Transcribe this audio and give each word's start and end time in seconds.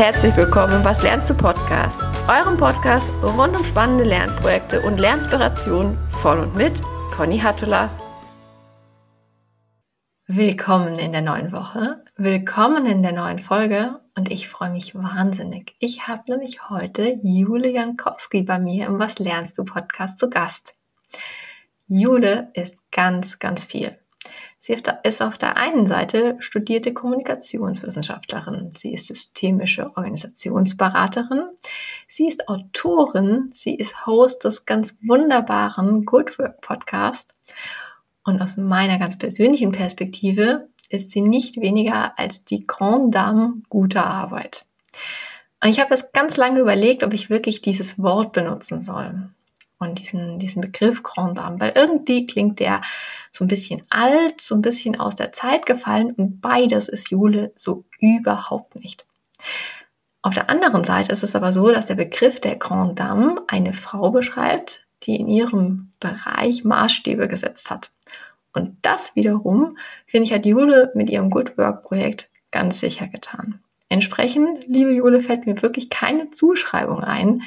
Herzlich 0.00 0.34
willkommen 0.34 0.76
im 0.76 0.84
Was 0.86 1.02
lernst 1.02 1.28
du 1.28 1.34
Podcast, 1.34 2.02
eurem 2.26 2.56
Podcast 2.56 3.04
rund 3.22 3.54
um 3.54 3.62
spannende 3.66 4.04
Lernprojekte 4.04 4.80
und 4.80 4.98
Lernspirationen 4.98 5.98
von 6.22 6.40
und 6.40 6.56
mit 6.56 6.72
Conny 7.14 7.38
Hattula. 7.38 7.90
Willkommen 10.26 10.98
in 10.98 11.12
der 11.12 11.20
neuen 11.20 11.52
Woche, 11.52 12.02
willkommen 12.16 12.86
in 12.86 13.02
der 13.02 13.12
neuen 13.12 13.40
Folge 13.40 14.00
und 14.16 14.30
ich 14.30 14.48
freue 14.48 14.70
mich 14.70 14.94
wahnsinnig. 14.94 15.76
Ich 15.80 16.08
habe 16.08 16.22
nämlich 16.30 16.70
heute 16.70 17.18
Jule 17.22 17.68
Jankowski 17.68 18.40
bei 18.40 18.58
mir 18.58 18.86
im 18.86 18.98
Was 18.98 19.18
lernst 19.18 19.58
du 19.58 19.66
Podcast 19.66 20.18
zu 20.18 20.30
Gast. 20.30 20.76
Jule 21.88 22.50
ist 22.54 22.90
ganz, 22.90 23.38
ganz 23.38 23.66
viel. 23.66 23.98
Sie 24.62 24.74
ist 24.74 25.22
auf 25.22 25.38
der 25.38 25.56
einen 25.56 25.86
Seite 25.86 26.36
studierte 26.38 26.92
Kommunikationswissenschaftlerin. 26.92 28.74
Sie 28.76 28.92
ist 28.92 29.06
systemische 29.06 29.86
Organisationsberaterin. 29.96 31.44
Sie 32.08 32.28
ist 32.28 32.46
Autorin. 32.46 33.50
Sie 33.54 33.74
ist 33.74 34.04
Host 34.04 34.44
des 34.44 34.66
ganz 34.66 34.98
wunderbaren 35.00 36.04
Good 36.04 36.38
Work 36.38 36.60
Podcast. 36.60 37.34
Und 38.22 38.42
aus 38.42 38.58
meiner 38.58 38.98
ganz 38.98 39.16
persönlichen 39.16 39.72
Perspektive 39.72 40.68
ist 40.90 41.10
sie 41.10 41.22
nicht 41.22 41.58
weniger 41.58 42.18
als 42.18 42.44
die 42.44 42.66
Grande 42.66 43.12
Dame 43.12 43.62
guter 43.70 44.04
Arbeit. 44.04 44.66
Und 45.62 45.70
ich 45.70 45.80
habe 45.80 45.94
es 45.94 46.12
ganz 46.12 46.36
lange 46.36 46.60
überlegt, 46.60 47.02
ob 47.02 47.14
ich 47.14 47.30
wirklich 47.30 47.62
dieses 47.62 47.98
Wort 47.98 48.34
benutzen 48.34 48.82
soll 48.82 49.30
und 49.80 49.98
diesen, 49.98 50.38
diesen 50.38 50.60
Begriff 50.60 51.02
Grand 51.02 51.38
Dame, 51.38 51.58
weil 51.58 51.72
irgendwie 51.74 52.26
klingt 52.26 52.60
der 52.60 52.82
so 53.32 53.44
ein 53.44 53.48
bisschen 53.48 53.82
alt, 53.90 54.40
so 54.40 54.54
ein 54.54 54.62
bisschen 54.62 55.00
aus 55.00 55.16
der 55.16 55.32
Zeit 55.32 55.66
gefallen 55.66 56.12
und 56.12 56.40
beides 56.40 56.88
ist 56.88 57.10
Jule 57.10 57.52
so 57.56 57.84
überhaupt 57.98 58.76
nicht. 58.76 59.06
Auf 60.22 60.34
der 60.34 60.50
anderen 60.50 60.84
Seite 60.84 61.12
ist 61.12 61.22
es 61.22 61.34
aber 61.34 61.52
so, 61.54 61.70
dass 61.72 61.86
der 61.86 61.94
Begriff 61.94 62.40
der 62.40 62.56
Grand 62.56 63.00
Dame 63.00 63.42
eine 63.48 63.72
Frau 63.72 64.10
beschreibt, 64.10 64.86
die 65.02 65.16
in 65.16 65.28
ihrem 65.28 65.92
Bereich 65.98 66.62
Maßstäbe 66.62 67.26
gesetzt 67.26 67.70
hat. 67.70 67.90
Und 68.52 68.76
das 68.82 69.16
wiederum, 69.16 69.78
finde 70.06 70.24
ich, 70.24 70.32
hat 70.34 70.44
Jule 70.44 70.92
mit 70.94 71.08
ihrem 71.08 71.30
Good 71.30 71.56
Work 71.56 71.84
Projekt 71.84 72.28
ganz 72.50 72.80
sicher 72.80 73.06
getan. 73.06 73.60
Entsprechend, 73.88 74.66
liebe 74.66 74.92
Jule, 74.92 75.22
fällt 75.22 75.46
mir 75.46 75.62
wirklich 75.62 75.88
keine 75.88 76.30
Zuschreibung 76.30 77.02
ein, 77.02 77.42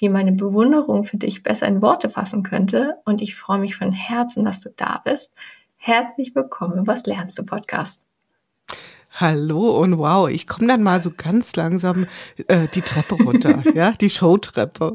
die 0.00 0.08
meine 0.08 0.32
Bewunderung 0.32 1.04
für 1.04 1.18
dich 1.18 1.42
besser 1.42 1.66
in 1.66 1.82
Worte 1.82 2.08
fassen 2.08 2.42
könnte. 2.42 2.96
Und 3.04 3.20
ich 3.20 3.34
freue 3.34 3.60
mich 3.60 3.76
von 3.76 3.92
Herzen, 3.92 4.44
dass 4.44 4.60
du 4.60 4.70
da 4.74 5.02
bist. 5.04 5.32
Herzlich 5.76 6.34
willkommen 6.34 6.86
Was 6.86 7.04
lernst 7.06 7.38
du 7.38 7.44
Podcast. 7.44 8.02
Hallo 9.12 9.80
und 9.80 9.98
wow, 9.98 10.30
ich 10.30 10.46
komme 10.46 10.68
dann 10.68 10.82
mal 10.82 11.02
so 11.02 11.10
ganz 11.14 11.56
langsam 11.56 12.06
äh, 12.46 12.68
die 12.68 12.80
Treppe 12.80 13.16
runter, 13.16 13.62
ja, 13.74 13.90
die 13.90 14.08
Showtreppe 14.08 14.94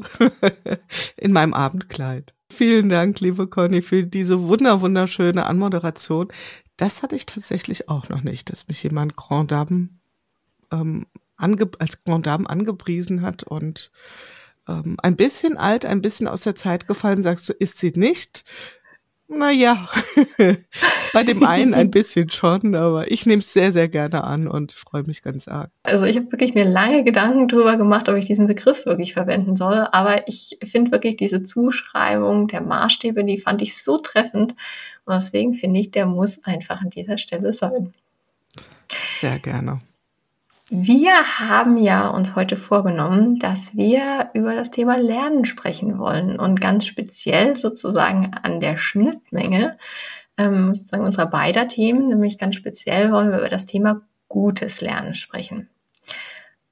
in 1.16 1.32
meinem 1.32 1.52
Abendkleid. 1.52 2.34
Vielen 2.50 2.88
Dank, 2.88 3.20
liebe 3.20 3.46
Conny, 3.46 3.82
für 3.82 4.04
diese 4.04 4.48
wunder 4.48 4.80
wunderschöne 4.80 5.46
Anmoderation. 5.46 6.28
Das 6.78 7.02
hatte 7.02 7.14
ich 7.14 7.26
tatsächlich 7.26 7.88
auch 7.88 8.08
noch 8.08 8.22
nicht, 8.22 8.50
dass 8.50 8.68
mich 8.68 8.82
jemand 8.82 9.16
Grand 9.16 9.52
Dame 9.52 9.90
ähm, 10.72 11.06
als 11.36 12.02
Grand 12.04 12.26
Dame 12.26 12.48
angepriesen 12.48 13.20
hat 13.20 13.42
und 13.42 13.90
ähm, 14.68 14.96
ein 15.02 15.16
bisschen 15.16 15.56
alt, 15.56 15.86
ein 15.86 16.02
bisschen 16.02 16.28
aus 16.28 16.42
der 16.42 16.54
Zeit 16.54 16.86
gefallen, 16.86 17.22
sagst 17.22 17.48
du, 17.48 17.52
ist 17.52 17.78
sie 17.78 17.92
nicht? 17.94 18.44
Naja, 19.28 19.88
bei 21.12 21.24
dem 21.24 21.42
einen 21.42 21.74
ein 21.74 21.90
bisschen 21.90 22.30
schon, 22.30 22.76
aber 22.76 23.10
ich 23.10 23.26
nehme 23.26 23.40
es 23.40 23.52
sehr, 23.52 23.72
sehr 23.72 23.88
gerne 23.88 24.22
an 24.22 24.46
und 24.46 24.72
freue 24.72 25.02
mich 25.02 25.20
ganz 25.20 25.48
arg. 25.48 25.70
Also 25.82 26.04
ich 26.04 26.16
habe 26.16 26.30
wirklich 26.30 26.54
mir 26.54 26.64
lange 26.64 27.02
Gedanken 27.02 27.48
darüber 27.48 27.76
gemacht, 27.76 28.08
ob 28.08 28.16
ich 28.16 28.26
diesen 28.26 28.46
Begriff 28.46 28.86
wirklich 28.86 29.14
verwenden 29.14 29.56
soll, 29.56 29.88
aber 29.90 30.28
ich 30.28 30.58
finde 30.64 30.92
wirklich 30.92 31.16
diese 31.16 31.42
Zuschreibung 31.42 32.46
der 32.46 32.60
Maßstäbe, 32.60 33.24
die 33.24 33.38
fand 33.38 33.62
ich 33.62 33.82
so 33.82 33.98
treffend 33.98 34.54
und 35.06 35.14
deswegen 35.14 35.54
finde 35.54 35.80
ich, 35.80 35.90
der 35.90 36.06
muss 36.06 36.44
einfach 36.44 36.80
an 36.80 36.90
dieser 36.90 37.18
Stelle 37.18 37.52
sein. 37.52 37.92
Sehr 39.20 39.40
gerne. 39.40 39.80
Wir 40.68 41.38
haben 41.38 41.78
ja 41.78 42.08
uns 42.08 42.34
heute 42.34 42.56
vorgenommen, 42.56 43.38
dass 43.38 43.76
wir 43.76 44.30
über 44.34 44.56
das 44.56 44.72
Thema 44.72 44.96
Lernen 44.96 45.44
sprechen 45.44 45.96
wollen 45.98 46.40
und 46.40 46.60
ganz 46.60 46.86
speziell 46.86 47.54
sozusagen 47.54 48.32
an 48.42 48.58
der 48.58 48.76
Schnittmenge 48.76 49.78
ähm, 50.36 50.74
sozusagen 50.74 51.04
unserer 51.04 51.26
beider 51.26 51.68
Themen, 51.68 52.08
nämlich 52.08 52.36
ganz 52.36 52.56
speziell 52.56 53.12
wollen 53.12 53.30
wir 53.30 53.38
über 53.38 53.48
das 53.48 53.66
Thema 53.66 54.02
gutes 54.28 54.80
Lernen 54.80 55.14
sprechen. 55.14 55.68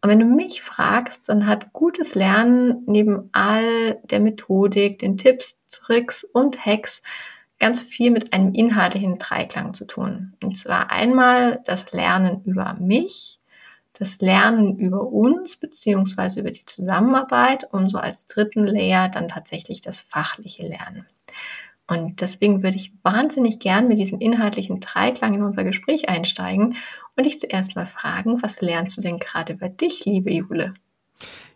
Und 0.02 0.10
wenn 0.10 0.18
du 0.20 0.26
mich 0.26 0.60
fragst, 0.60 1.28
dann 1.28 1.46
hat 1.46 1.72
gutes 1.72 2.16
Lernen 2.16 2.82
neben 2.86 3.30
all 3.30 4.00
der 4.10 4.18
Methodik, 4.18 4.98
den 4.98 5.16
Tipps, 5.16 5.56
Tricks 5.70 6.24
und 6.24 6.66
Hacks 6.66 7.00
ganz 7.60 7.80
viel 7.80 8.10
mit 8.10 8.32
einem 8.32 8.52
inhaltlichen 8.54 9.18
Dreiklang 9.18 9.72
zu 9.72 9.86
tun. 9.86 10.34
Und 10.42 10.58
zwar 10.58 10.90
einmal 10.90 11.62
das 11.64 11.92
Lernen 11.92 12.42
über 12.44 12.76
mich, 12.78 13.38
das 13.94 14.18
Lernen 14.18 14.76
über 14.78 15.06
uns 15.06 15.56
beziehungsweise 15.56 16.40
über 16.40 16.50
die 16.50 16.66
Zusammenarbeit 16.66 17.72
und 17.72 17.88
so 17.88 17.98
als 17.98 18.26
dritten 18.26 18.64
Layer 18.64 19.08
dann 19.08 19.28
tatsächlich 19.28 19.80
das 19.80 20.00
fachliche 20.00 20.64
Lernen. 20.64 21.06
Und 21.86 22.20
deswegen 22.20 22.62
würde 22.62 22.76
ich 22.76 22.92
wahnsinnig 23.02 23.58
gern 23.58 23.88
mit 23.88 23.98
diesem 23.98 24.18
inhaltlichen 24.20 24.80
Dreiklang 24.80 25.34
in 25.34 25.42
unser 25.42 25.64
Gespräch 25.64 26.08
einsteigen 26.08 26.76
und 27.14 27.24
dich 27.24 27.38
zuerst 27.38 27.76
mal 27.76 27.86
fragen, 27.86 28.42
was 28.42 28.60
lernst 28.60 28.96
du 28.96 29.02
denn 29.02 29.18
gerade 29.18 29.52
über 29.52 29.68
dich, 29.68 30.04
liebe 30.04 30.32
Jule? 30.32 30.74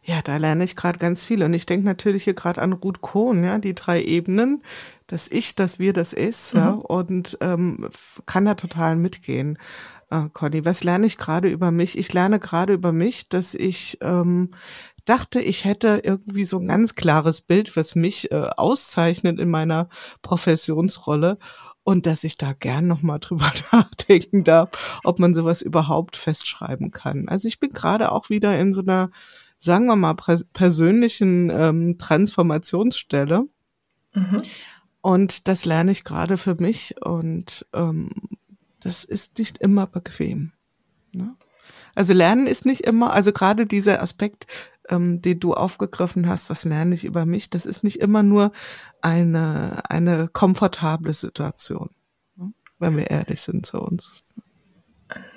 Ja, 0.05 0.21
da 0.23 0.37
lerne 0.37 0.65
ich 0.65 0.77
gerade 0.77 0.99
ganz 0.99 1.25
viel. 1.25 1.43
Und 1.43 1.53
ich 1.55 1.67
denke 1.67 1.87
natürlich 1.87 2.25
hier 2.25 2.35
gerade 2.35 2.63
an 2.63 2.73
Ruth 2.73 3.01
Kohn, 3.01 3.43
ja, 3.45 3.59
die 3.59 3.75
drei 3.75 4.03
Ebenen, 4.03 4.63
das 5.07 5.29
Ich, 5.29 5.55
das 5.55 5.79
Wir, 5.79 5.93
das 5.93 6.13
Ist, 6.13 6.55
mhm. 6.55 6.61
ja, 6.61 6.71
und 6.71 7.37
ähm, 7.41 7.89
kann 8.27 8.45
da 8.45 8.55
total 8.55 8.97
mitgehen 8.97 9.59
äh, 10.11 10.29
Conny, 10.33 10.65
was 10.65 10.85
lerne 10.85 11.07
ich 11.07 11.17
gerade 11.17 11.49
über 11.49 11.71
mich? 11.71 11.99
Ich 11.99 12.13
lerne 12.13 12.39
gerade 12.39 12.73
über 12.73 12.93
mich, 12.93 13.29
dass 13.29 13.55
ich 13.55 13.99
ähm, 14.01 14.55
dachte, 15.05 15.41
ich 15.41 15.65
hätte 15.65 16.03
irgendwie 16.05 16.45
so 16.45 16.59
ein 16.59 16.69
ganz 16.69 16.95
klares 16.95 17.41
Bild, 17.41 17.77
was 17.77 17.95
mich 17.95 18.31
äh, 18.31 18.49
auszeichnet 18.57 19.39
in 19.39 19.51
meiner 19.51 19.89
Professionsrolle 20.23 21.39
und 21.83 22.05
dass 22.05 22.25
ich 22.25 22.37
da 22.37 22.53
gern 22.53 22.87
nochmal 22.87 23.19
drüber 23.19 23.51
nachdenken 23.73 24.45
darf, 24.45 25.01
ob 25.05 25.19
man 25.19 25.35
sowas 25.35 25.63
überhaupt 25.63 26.17
festschreiben 26.17 26.91
kann. 26.91 27.29
Also 27.29 27.49
ich 27.49 27.61
bin 27.61 27.71
gerade 27.71 28.13
auch 28.13 28.29
wieder 28.29 28.59
in 28.59 28.73
so 28.75 28.83
einer, 28.83 29.11
sagen 29.59 29.87
wir 29.87 29.97
mal, 29.97 30.15
persönlichen 30.53 31.49
ähm, 31.51 31.97
Transformationsstelle. 31.99 33.45
Mhm. 34.13 34.43
Und 35.01 35.49
das 35.49 35.65
lerne 35.65 35.93
ich 35.93 36.05
gerade 36.05 36.37
für 36.37 36.57
mich 36.57 36.97
und 37.01 37.65
ähm, 37.73 38.11
das 38.81 39.05
ist 39.05 39.39
nicht 39.39 39.59
immer 39.59 39.87
bequem. 39.87 40.53
Ne? 41.13 41.35
Also 41.95 42.13
Lernen 42.13 42.47
ist 42.47 42.67
nicht 42.67 42.83
immer, 42.83 43.13
also 43.13 43.33
gerade 43.33 43.67
dieser 43.67 44.03
Aspekt, 44.03 44.47
ähm, 44.89 45.21
den 45.21 45.41
du 45.41 45.55
aufgegriffen 45.55 46.29
hast, 46.29 46.51
was 46.51 46.65
lerne 46.65 46.95
ich 46.95 47.05
über 47.05 47.27
mich, 47.27 47.51
das 47.51 47.67
ist 47.67 47.85
nicht 47.85 48.01
immer 48.01 48.23
nur 48.23 48.53
eine, 49.03 49.83
eine 49.89 50.29
komfortable 50.29 51.13
Situation, 51.13 51.91
ne? 52.37 52.53
wenn 52.79 52.97
wir 52.97 53.11
ehrlich 53.11 53.41
sind 53.41 53.67
zu 53.67 53.81
uns. 53.81 54.23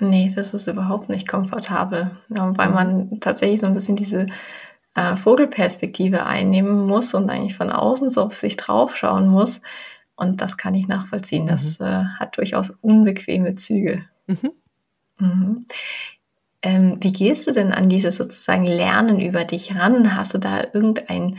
Nee, 0.00 0.30
das 0.34 0.52
ist 0.52 0.66
überhaupt 0.66 1.08
nicht 1.08 1.26
komfortabel, 1.26 2.10
ja, 2.28 2.56
weil 2.56 2.70
man 2.70 3.20
tatsächlich 3.20 3.60
so 3.60 3.66
ein 3.66 3.74
bisschen 3.74 3.96
diese 3.96 4.26
äh, 4.94 5.16
Vogelperspektive 5.16 6.26
einnehmen 6.26 6.86
muss 6.86 7.14
und 7.14 7.30
eigentlich 7.30 7.56
von 7.56 7.70
außen 7.70 8.10
so 8.10 8.22
auf 8.22 8.36
sich 8.36 8.56
draufschauen 8.56 9.28
muss. 9.28 9.60
Und 10.22 10.40
das 10.40 10.56
kann 10.56 10.74
ich 10.74 10.86
nachvollziehen. 10.86 11.48
Das 11.48 11.80
mhm. 11.80 11.86
äh, 11.86 12.04
hat 12.20 12.36
durchaus 12.36 12.70
unbequeme 12.80 13.56
Züge. 13.56 14.04
Mhm. 14.28 14.52
Mhm. 15.18 15.66
Ähm, 16.62 16.96
wie 17.00 17.12
gehst 17.12 17.48
du 17.48 17.52
denn 17.52 17.72
an 17.72 17.88
dieses 17.88 18.16
sozusagen 18.16 18.62
Lernen 18.62 19.20
über 19.20 19.44
dich 19.44 19.74
ran? 19.74 20.14
Hast 20.16 20.34
du 20.34 20.38
da 20.38 20.62
irgendein 20.72 21.38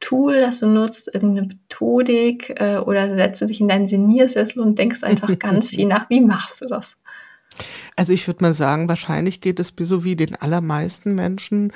Tool, 0.00 0.40
das 0.40 0.60
du 0.60 0.66
nutzt, 0.66 1.08
irgendeine 1.12 1.48
Methodik 1.48 2.58
äh, 2.58 2.78
oder 2.78 3.14
setzt 3.14 3.42
du 3.42 3.46
dich 3.46 3.60
in 3.60 3.68
deinen 3.68 3.86
Seniorsessel 3.86 4.62
und 4.62 4.78
denkst 4.78 5.02
einfach 5.02 5.38
ganz 5.38 5.68
viel 5.70 5.86
nach? 5.86 6.08
Wie 6.08 6.22
machst 6.22 6.62
du 6.62 6.66
das? 6.66 6.96
Also 7.96 8.12
ich 8.12 8.26
würde 8.26 8.42
mal 8.42 8.54
sagen, 8.54 8.88
wahrscheinlich 8.88 9.42
geht 9.42 9.60
es 9.60 9.74
so 9.78 10.04
wie 10.04 10.16
den 10.16 10.36
allermeisten 10.36 11.14
Menschen 11.14 11.70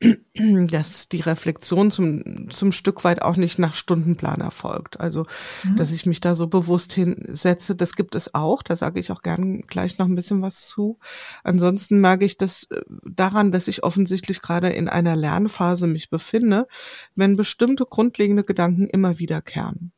dass 0.34 1.08
die 1.08 1.20
Reflexion 1.20 1.90
zum, 1.90 2.50
zum 2.50 2.70
Stück 2.70 3.02
weit 3.02 3.22
auch 3.22 3.36
nicht 3.36 3.58
nach 3.58 3.74
Stundenplan 3.74 4.40
erfolgt. 4.40 5.00
Also, 5.00 5.26
mhm. 5.64 5.76
dass 5.76 5.90
ich 5.90 6.06
mich 6.06 6.20
da 6.20 6.36
so 6.36 6.46
bewusst 6.46 6.92
hinsetze, 6.92 7.74
das 7.74 7.96
gibt 7.96 8.14
es 8.14 8.34
auch. 8.34 8.62
Da 8.62 8.76
sage 8.76 9.00
ich 9.00 9.10
auch 9.10 9.22
gern 9.22 9.62
gleich 9.62 9.98
noch 9.98 10.06
ein 10.06 10.14
bisschen 10.14 10.40
was 10.40 10.68
zu. 10.68 10.98
Ansonsten 11.42 12.00
merke 12.00 12.24
ich 12.24 12.38
das 12.38 12.64
äh, 12.70 12.80
daran, 13.04 13.50
dass 13.50 13.66
ich 13.66 13.82
offensichtlich 13.82 14.40
gerade 14.40 14.68
in 14.68 14.88
einer 14.88 15.16
Lernphase 15.16 15.88
mich 15.88 16.10
befinde, 16.10 16.68
wenn 17.16 17.36
bestimmte 17.36 17.84
grundlegende 17.84 18.44
Gedanken 18.44 18.86
immer 18.86 19.18
wiederkehren. 19.18 19.92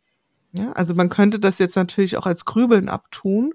Ja, 0.52 0.72
also 0.72 0.94
man 0.94 1.08
könnte 1.10 1.38
das 1.38 1.58
jetzt 1.58 1.76
natürlich 1.76 2.16
auch 2.16 2.26
als 2.26 2.44
Grübeln 2.44 2.88
abtun, 2.88 3.54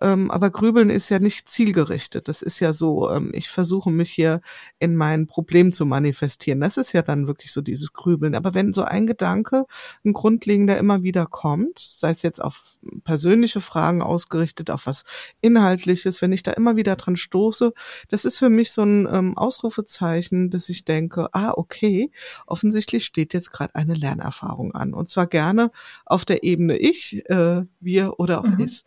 Ähm, 0.00 0.30
aber 0.30 0.50
Grübeln 0.50 0.90
ist 0.90 1.08
ja 1.08 1.18
nicht 1.18 1.48
zielgerichtet. 1.48 2.28
Das 2.28 2.42
ist 2.42 2.60
ja 2.60 2.72
so, 2.72 3.10
ähm, 3.10 3.30
ich 3.32 3.48
versuche 3.48 3.90
mich 3.90 4.10
hier 4.10 4.40
in 4.78 4.96
mein 4.96 5.26
Problem 5.26 5.72
zu 5.72 5.86
manifestieren. 5.86 6.60
Das 6.60 6.76
ist 6.76 6.92
ja 6.92 7.02
dann 7.02 7.26
wirklich 7.28 7.52
so 7.52 7.62
dieses 7.62 7.92
Grübeln. 7.92 8.34
Aber 8.34 8.54
wenn 8.54 8.72
so 8.72 8.82
ein 8.82 9.06
Gedanke, 9.06 9.66
ein 10.04 10.12
grundlegender 10.12 10.78
immer 10.78 11.02
wieder 11.02 11.26
kommt, 11.26 11.78
sei 11.78 12.10
es 12.10 12.22
jetzt 12.22 12.42
auf 12.42 12.76
persönliche 13.04 13.60
Fragen 13.60 14.02
ausgerichtet, 14.02 14.70
auf 14.70 14.86
was 14.86 15.04
Inhaltliches, 15.40 16.20
wenn 16.22 16.32
ich 16.32 16.42
da 16.42 16.52
immer 16.52 16.76
wieder 16.76 16.96
dran 16.96 17.16
stoße, 17.16 17.72
das 18.08 18.24
ist 18.24 18.38
für 18.38 18.50
mich 18.50 18.72
so 18.72 18.82
ein 18.82 19.06
ähm, 19.10 19.38
Ausrufezeichen, 19.38 20.50
dass 20.50 20.68
ich 20.68 20.84
denke, 20.84 21.28
ah, 21.32 21.52
okay, 21.56 22.10
offensichtlich 22.46 23.04
steht 23.04 23.32
jetzt 23.32 23.52
gerade 23.52 23.74
eine 23.74 23.94
Lernerfahrung 23.94 24.74
an. 24.74 24.92
Und 24.92 25.08
zwar 25.08 25.26
gerne 25.26 25.70
auf 26.04 26.24
der 26.24 26.42
Ebene 26.42 26.76
ich, 26.76 27.28
äh, 27.30 27.62
wir 27.80 28.18
oder 28.18 28.40
auch 28.40 28.44
mhm. 28.48 28.60
ist. 28.60 28.86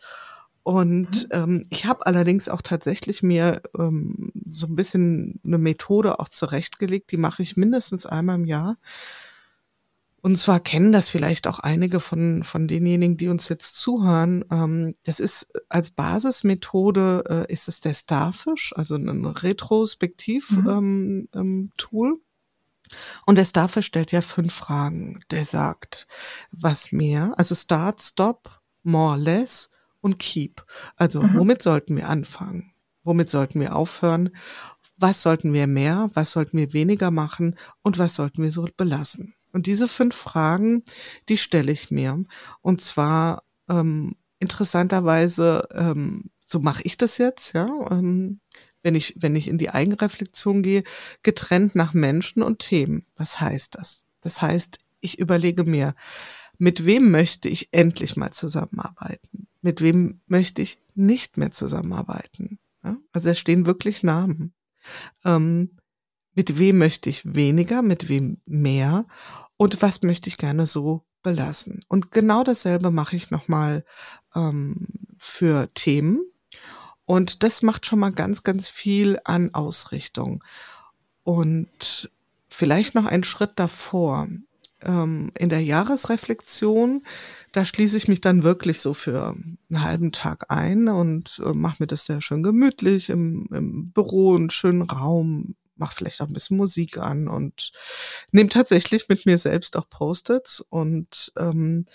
Und 0.67 1.29
ähm, 1.31 1.63
ich 1.69 1.85
habe 1.85 2.05
allerdings 2.05 2.49
auch 2.49 2.61
tatsächlich 2.61 3.23
mir 3.23 3.61
ähm, 3.79 4.33
so 4.51 4.67
ein 4.67 4.75
bisschen 4.75 5.39
eine 5.45 5.57
Methode 5.57 6.19
auch 6.19 6.27
zurechtgelegt, 6.27 7.09
die 7.13 7.15
mache 7.17 7.41
ich 7.41 7.55
mindestens 7.55 8.05
einmal 8.05 8.35
im 8.35 8.43
Jahr. 8.43 8.75
Und 10.19 10.35
zwar 10.35 10.59
kennen 10.59 10.91
das 10.91 11.07
vielleicht 11.07 11.47
auch 11.47 11.59
einige 11.59 12.01
von, 12.01 12.43
von 12.43 12.67
denjenigen, 12.67 13.15
die 13.15 13.29
uns 13.29 13.47
jetzt 13.47 13.77
zuhören. 13.77 14.43
Ähm, 14.51 14.93
das 15.03 15.21
ist 15.21 15.47
als 15.69 15.91
Basismethode 15.91 17.45
äh, 17.47 17.53
ist 17.53 17.69
es 17.69 17.79
der 17.79 17.93
Starfish, 17.93 18.73
also 18.75 18.95
ein 18.95 19.23
Retrospektiv-Tool. 19.23 20.63
Mhm. 20.63 21.29
Ähm, 21.33 21.69
ähm, 21.79 22.21
und 23.25 23.35
der 23.37 23.45
Starfish 23.45 23.85
stellt 23.85 24.11
ja 24.11 24.19
fünf 24.19 24.53
Fragen. 24.53 25.21
Der 25.31 25.45
sagt, 25.45 26.07
was 26.51 26.91
mehr, 26.91 27.33
also 27.37 27.55
Start, 27.55 28.01
Stop, 28.01 28.59
More, 28.83 29.17
Less 29.17 29.69
und 30.07 30.19
Keep. 30.19 30.65
Also 30.95 31.21
mhm. 31.21 31.37
womit 31.37 31.61
sollten 31.61 31.97
wir 31.97 32.07
anfangen? 32.07 32.71
Womit 33.03 33.29
sollten 33.29 33.59
wir 33.59 33.75
aufhören? 33.75 34.29
Was 34.97 35.21
sollten 35.21 35.51
wir 35.51 35.67
mehr? 35.67 36.09
Was 36.13 36.31
sollten 36.31 36.57
wir 36.57 36.71
weniger 36.71 37.11
machen? 37.11 37.57
Und 37.81 37.99
was 37.99 38.15
sollten 38.15 38.41
wir 38.41 38.51
so 38.51 38.67
belassen? 38.77 39.35
Und 39.51 39.67
diese 39.67 39.89
fünf 39.89 40.15
Fragen, 40.15 40.83
die 41.27 41.37
stelle 41.37 41.73
ich 41.73 41.91
mir. 41.91 42.23
Und 42.61 42.81
zwar 42.81 43.43
ähm, 43.69 44.15
interessanterweise, 44.39 45.67
ähm, 45.73 46.29
so 46.45 46.59
mache 46.59 46.83
ich 46.83 46.97
das 46.97 47.17
jetzt, 47.17 47.53
ja. 47.53 47.67
Ähm, 47.91 48.39
wenn 48.81 48.95
ich, 48.95 49.15
wenn 49.17 49.35
ich 49.35 49.49
in 49.49 49.57
die 49.57 49.71
Eigenreflexion 49.71 50.63
gehe, 50.63 50.83
getrennt 51.21 51.75
nach 51.75 51.93
Menschen 51.93 52.43
und 52.43 52.59
Themen. 52.59 53.05
Was 53.17 53.41
heißt 53.41 53.75
das? 53.75 54.05
Das 54.21 54.41
heißt, 54.41 54.77
ich 55.01 55.19
überlege 55.19 55.65
mir, 55.65 55.95
mit 56.57 56.85
wem 56.85 57.11
möchte 57.11 57.49
ich 57.49 57.69
endlich 57.71 58.15
mal 58.15 58.31
zusammenarbeiten? 58.31 59.47
Mit 59.67 59.81
wem 59.81 60.21
möchte 60.27 60.61
ich 60.61 60.79
nicht 60.95 61.35
mehr 61.35 61.51
zusammenarbeiten? 61.51 62.57
Ja? 62.85 62.95
Also 63.11 63.27
es 63.31 63.37
stehen 63.37 63.65
wirklich 63.65 64.01
Namen. 64.01 64.53
Ähm, 65.25 65.77
mit 66.33 66.57
wem 66.57 66.77
möchte 66.77 67.09
ich 67.09 67.35
weniger, 67.35 67.81
mit 67.81 68.07
wem 68.07 68.39
mehr 68.45 69.05
und 69.57 69.81
was 69.81 70.03
möchte 70.03 70.29
ich 70.29 70.37
gerne 70.37 70.67
so 70.67 71.03
belassen. 71.21 71.83
Und 71.89 72.11
genau 72.11 72.45
dasselbe 72.45 72.91
mache 72.91 73.17
ich 73.17 73.29
nochmal 73.29 73.83
ähm, 74.35 74.87
für 75.17 75.69
Themen. 75.73 76.21
Und 77.03 77.43
das 77.43 77.61
macht 77.61 77.85
schon 77.85 77.99
mal 77.99 78.13
ganz, 78.13 78.43
ganz 78.43 78.69
viel 78.69 79.19
an 79.25 79.53
Ausrichtung. 79.53 80.45
Und 81.23 82.09
vielleicht 82.47 82.95
noch 82.95 83.05
einen 83.05 83.25
Schritt 83.25 83.51
davor 83.57 84.29
ähm, 84.83 85.31
in 85.37 85.49
der 85.49 85.61
Jahresreflexion, 85.61 87.05
da 87.51 87.65
schließe 87.65 87.97
ich 87.97 88.07
mich 88.07 88.21
dann 88.21 88.43
wirklich 88.43 88.81
so 88.81 88.93
für 88.93 89.35
einen 89.69 89.83
halben 89.83 90.11
Tag 90.11 90.45
ein 90.49 90.87
und 90.87 91.41
äh, 91.43 91.53
mache 91.53 91.83
mir 91.83 91.87
das 91.87 92.05
sehr 92.05 92.21
schön 92.21 92.43
gemütlich 92.43 93.09
im, 93.09 93.47
im 93.51 93.91
Büro, 93.91 94.35
einen 94.35 94.49
schönen 94.49 94.83
Raum, 94.83 95.55
mache 95.75 95.95
vielleicht 95.95 96.21
auch 96.21 96.27
ein 96.27 96.33
bisschen 96.33 96.57
Musik 96.57 96.97
an 96.97 97.27
und 97.27 97.71
nehme 98.31 98.49
tatsächlich 98.49 99.07
mit 99.09 99.25
mir 99.25 99.37
selbst 99.37 99.77
auch 99.77 99.89
Post-its 99.89 100.61
und 100.61 101.31
ähm, 101.37 101.85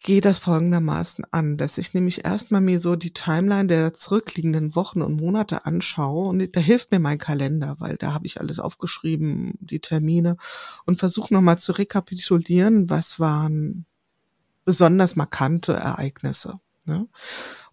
gehe 0.00 0.22
das 0.22 0.38
folgendermaßen 0.38 1.26
an, 1.30 1.56
dass 1.56 1.78
ich 1.78 1.92
nämlich 1.92 2.24
erstmal 2.24 2.62
mir 2.62 2.80
so 2.80 2.96
die 2.96 3.12
Timeline 3.12 3.66
der 3.66 3.94
zurückliegenden 3.94 4.74
Wochen 4.74 5.02
und 5.02 5.20
Monate 5.20 5.66
anschaue 5.66 6.28
und 6.28 6.56
da 6.56 6.60
hilft 6.60 6.90
mir 6.90 7.00
mein 7.00 7.18
Kalender, 7.18 7.76
weil 7.78 7.96
da 7.96 8.14
habe 8.14 8.26
ich 8.26 8.40
alles 8.40 8.58
aufgeschrieben, 8.58 9.54
die 9.60 9.80
Termine 9.80 10.36
und 10.86 10.98
versuche 10.98 11.34
nochmal 11.34 11.58
zu 11.58 11.72
rekapitulieren, 11.72 12.88
was 12.88 13.20
waren 13.20 13.84
besonders 14.64 15.16
markante 15.16 15.74
Ereignisse. 15.74 16.60
Ne? 16.86 17.06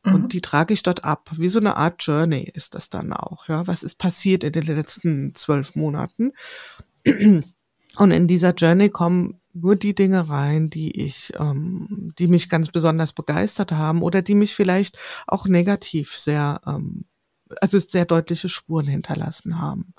Und 0.03 0.23
mhm. 0.23 0.29
die 0.29 0.41
trage 0.41 0.73
ich 0.73 0.83
dort 0.83 1.05
ab. 1.05 1.29
Wie 1.37 1.49
so 1.49 1.59
eine 1.59 1.77
Art 1.77 2.03
Journey 2.03 2.49
ist 2.53 2.75
das 2.75 2.89
dann 2.89 3.13
auch. 3.13 3.47
Ja, 3.47 3.67
was 3.67 3.83
ist 3.83 3.95
passiert 3.95 4.43
in 4.43 4.51
den 4.51 4.63
letzten 4.63 5.33
zwölf 5.35 5.75
Monaten? 5.75 6.31
Und 7.97 8.11
in 8.11 8.27
dieser 8.27 8.53
Journey 8.53 8.89
kommen 8.89 9.41
nur 9.61 9.75
die 9.75 9.95
Dinge 9.95 10.29
rein, 10.29 10.69
die 10.69 11.05
ich, 11.05 11.33
ähm, 11.39 12.13
die 12.17 12.27
mich 12.27 12.49
ganz 12.49 12.69
besonders 12.69 13.13
begeistert 13.13 13.71
haben 13.71 14.01
oder 14.01 14.21
die 14.21 14.35
mich 14.35 14.55
vielleicht 14.55 14.97
auch 15.27 15.45
negativ 15.45 16.17
sehr, 16.17 16.61
ähm, 16.65 17.05
also 17.61 17.79
sehr 17.79 18.05
deutliche 18.05 18.49
Spuren 18.49 18.87
hinterlassen 18.87 19.59
haben. 19.59 19.93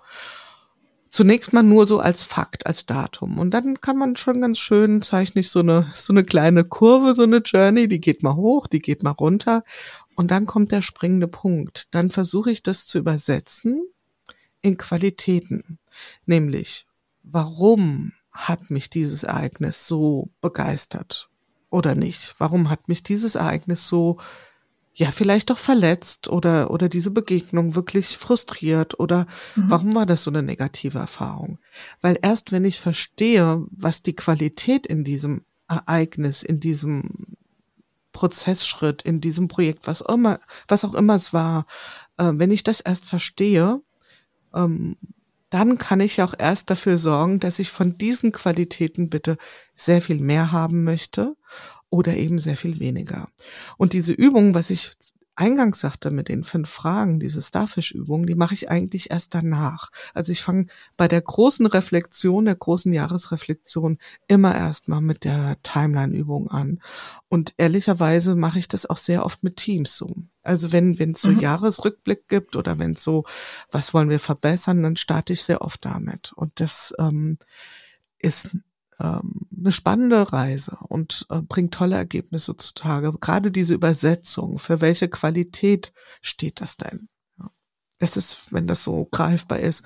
Zunächst 1.11 1.55
mal 1.55 1.63
nur 1.63 1.87
so 1.87 2.01
als 2.01 2.23
Fakt, 2.23 2.67
als 2.67 2.85
Datum. 2.85 3.39
Und 3.39 3.55
dann 3.55 3.81
kann 3.81 3.97
man 3.97 4.17
schon 4.17 4.43
ganz 4.43 4.59
schön, 4.59 5.01
zeichne 5.01 5.41
ich 5.41 5.49
so 5.49 5.61
eine, 5.61 5.91
so 5.95 6.13
eine 6.13 6.23
kleine 6.23 6.65
Kurve, 6.65 7.15
so 7.15 7.23
eine 7.23 7.39
Journey, 7.39 7.89
die 7.89 8.01
geht 8.01 8.23
mal 8.23 8.37
hoch, 8.37 8.67
die 8.67 8.81
geht 8.81 9.03
mal 9.03 9.13
runter. 9.13 9.65
Und 10.17 10.31
dann 10.31 10.45
kommt 10.45 10.71
der 10.71 10.83
springende 10.83 11.29
Punkt. 11.29 11.95
Dann 11.95 12.11
versuche 12.11 12.51
ich 12.51 12.63
das 12.63 12.85
zu 12.85 12.99
übersetzen 12.99 13.87
in 14.61 14.77
Qualitäten. 14.77 15.79
Nämlich, 16.27 16.87
warum 17.23 18.13
hat 18.39 18.71
mich 18.71 18.89
dieses 18.89 19.25
Ereignis 19.25 19.89
so 19.89 20.31
begeistert 20.41 21.29
oder 21.71 21.97
nicht? 21.97 22.37
Warum 22.39 22.71
hat 22.71 22.87
mich 22.87 23.03
dieses 23.03 23.35
Ereignis 23.35 23.89
so, 23.89 24.19
ja, 24.95 25.11
vielleicht 25.11 25.51
doch 25.51 25.59
verletzt 25.59 26.29
oder, 26.29 26.71
oder 26.71 26.89
diese 26.89 27.11
Begegnung 27.11 27.75
wirklich 27.75 28.17
frustriert 28.17 28.99
oder 29.01 29.27
mhm. 29.57 29.71
warum 29.71 29.95
war 29.97 30.07
das 30.07 30.23
so 30.23 30.31
eine 30.31 30.45
negative 30.45 30.99
Erfahrung? 30.99 31.59
Weil 32.01 32.17
erst 32.23 32.53
wenn 32.53 32.65
ich 32.65 32.79
verstehe, 32.79 33.65
was 33.73 34.03
die 34.05 34.15
Qualität 34.15 34.87
in 34.87 35.03
diesem 35.03 35.45
Ereignis, 35.69 36.45
in 36.45 36.61
diesem 36.61 37.37
Prozessschritt, 38.13 39.03
in 39.03 39.21
diesem 39.21 39.49
Projekt, 39.49 39.89
was 39.89 40.01
immer, 40.01 40.39
was 40.69 40.85
auch 40.85 40.95
immer 40.95 41.17
es 41.17 41.33
war, 41.33 41.67
äh, 42.19 42.31
wenn 42.35 42.53
ich 42.53 42.63
das 42.63 42.79
erst 42.81 43.05
verstehe, 43.05 43.83
ähm, 44.55 44.97
dann 45.51 45.79
kann 45.79 46.01
ich 46.01 46.23
auch 46.23 46.35
erst 46.39 46.71
dafür 46.71 46.99
sorgen, 46.99 47.41
dass 47.41 47.59
ich 47.59 47.71
von 47.71 47.97
diesen 47.97 48.33
Qualitäten 48.33 49.09
bitte 49.09 49.39
sehr 49.75 50.03
viel 50.03 50.21
mehr 50.21 50.53
haben 50.53 50.85
möchte 50.85 51.37
oder 51.91 52.17
eben 52.17 52.39
sehr 52.39 52.57
viel 52.57 52.81
weniger. 52.81 53.29
Und 53.77 53.93
diese 53.93 54.13
Übung, 54.13 54.55
was 54.55 54.71
ich 54.71 54.91
eingangs 55.39 55.81
sagte 55.81 56.11
mit 56.11 56.29
den 56.29 56.43
fünf 56.43 56.69
Fragen, 56.69 57.21
diese 57.21 57.41
Starfish-Übung, 57.41 58.27
die 58.27 58.35
mache 58.35 58.55
ich 58.55 58.71
eigentlich 58.71 59.11
erst 59.11 59.35
danach. 59.35 59.91
Also 60.13 60.33
ich 60.33 60.43
fange 60.43 60.67
bei 60.97 61.07
der 61.07 61.21
großen 61.21 61.67
Reflexion, 61.67 62.47
der 62.47 62.57
großen 62.57 62.93
Jahresreflexion 62.93 63.99
immer 64.27 64.55
erstmal 64.55 65.01
mit 65.01 65.25
der 65.25 65.57
Timeline-Übung 65.63 66.51
an. 66.51 66.81
Und 67.29 67.55
ehrlicherweise 67.57 68.35
mache 68.35 68.59
ich 68.59 68.69
das 68.69 68.87
auch 68.87 68.97
sehr 68.97 69.25
oft 69.25 69.45
mit 69.45 69.57
Teams 69.57 69.97
so. 69.97 70.17
Also 70.43 70.73
wenn 70.73 70.99
wenn 70.99 71.13
es 71.13 71.23
so 71.23 71.31
mhm. 71.31 71.41
Jahresrückblick 71.41 72.29
gibt 72.29 72.57
oder 72.57 72.79
wenn 72.79 72.93
es 72.93 73.03
so, 73.03 73.25
was 73.71 73.95
wollen 73.95 74.11
wir 74.11 74.21
verbessern, 74.21 74.83
dann 74.83 74.97
starte 74.97 75.33
ich 75.33 75.43
sehr 75.43 75.63
oft 75.63 75.85
damit. 75.85 76.33
Und 76.35 76.61
das 76.61 76.93
ähm, 76.99 77.39
ist 78.19 78.57
ähm, 79.01 79.47
eine 79.57 79.73
spannende 79.73 80.33
Reise 80.33 80.79
und 80.89 81.27
äh, 81.31 81.41
bringt 81.41 81.75
tolle 81.75 81.97
Ergebnisse 81.97 82.57
zutage. 82.57 83.13
Gerade 83.13 83.51
diese 83.51 83.75
Übersetzung, 83.75 84.59
für 84.59 84.81
welche 84.81 85.09
Qualität 85.09 85.93
steht 86.21 86.61
das 86.61 86.77
denn? 86.77 87.09
Ja. 87.39 87.51
Das 87.99 88.17
ist, 88.17 88.45
wenn 88.51 88.67
das 88.67 88.85
so 88.85 89.05
greifbar 89.05 89.59
ist, 89.59 89.85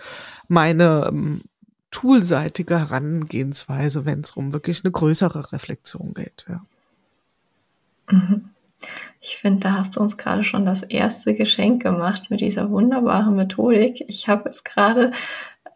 meine 0.49 1.07
ähm, 1.09 1.43
toolseitige 1.91 2.79
Herangehensweise, 2.79 4.05
wenn 4.05 4.21
es 4.21 4.33
um 4.33 4.53
wirklich 4.53 4.85
eine 4.85 4.93
größere 4.93 5.53
Reflexion 5.53 6.15
geht. 6.15 6.47
Ja. 6.49 6.65
Mhm. 8.11 8.49
Ich 9.21 9.37
finde, 9.37 9.61
da 9.61 9.75
hast 9.75 9.95
du 9.95 10.01
uns 10.01 10.17
gerade 10.17 10.43
schon 10.43 10.67
das 10.67 10.83
erste 10.83 11.35
Geschenk 11.35 11.83
gemacht 11.83 12.25
mit 12.31 12.41
dieser 12.41 12.71
wunderbaren 12.71 13.37
Methodik. 13.37 14.05
Ich 14.09 14.27
habe 14.27 14.49
es 14.49 14.65
gerade 14.65 15.13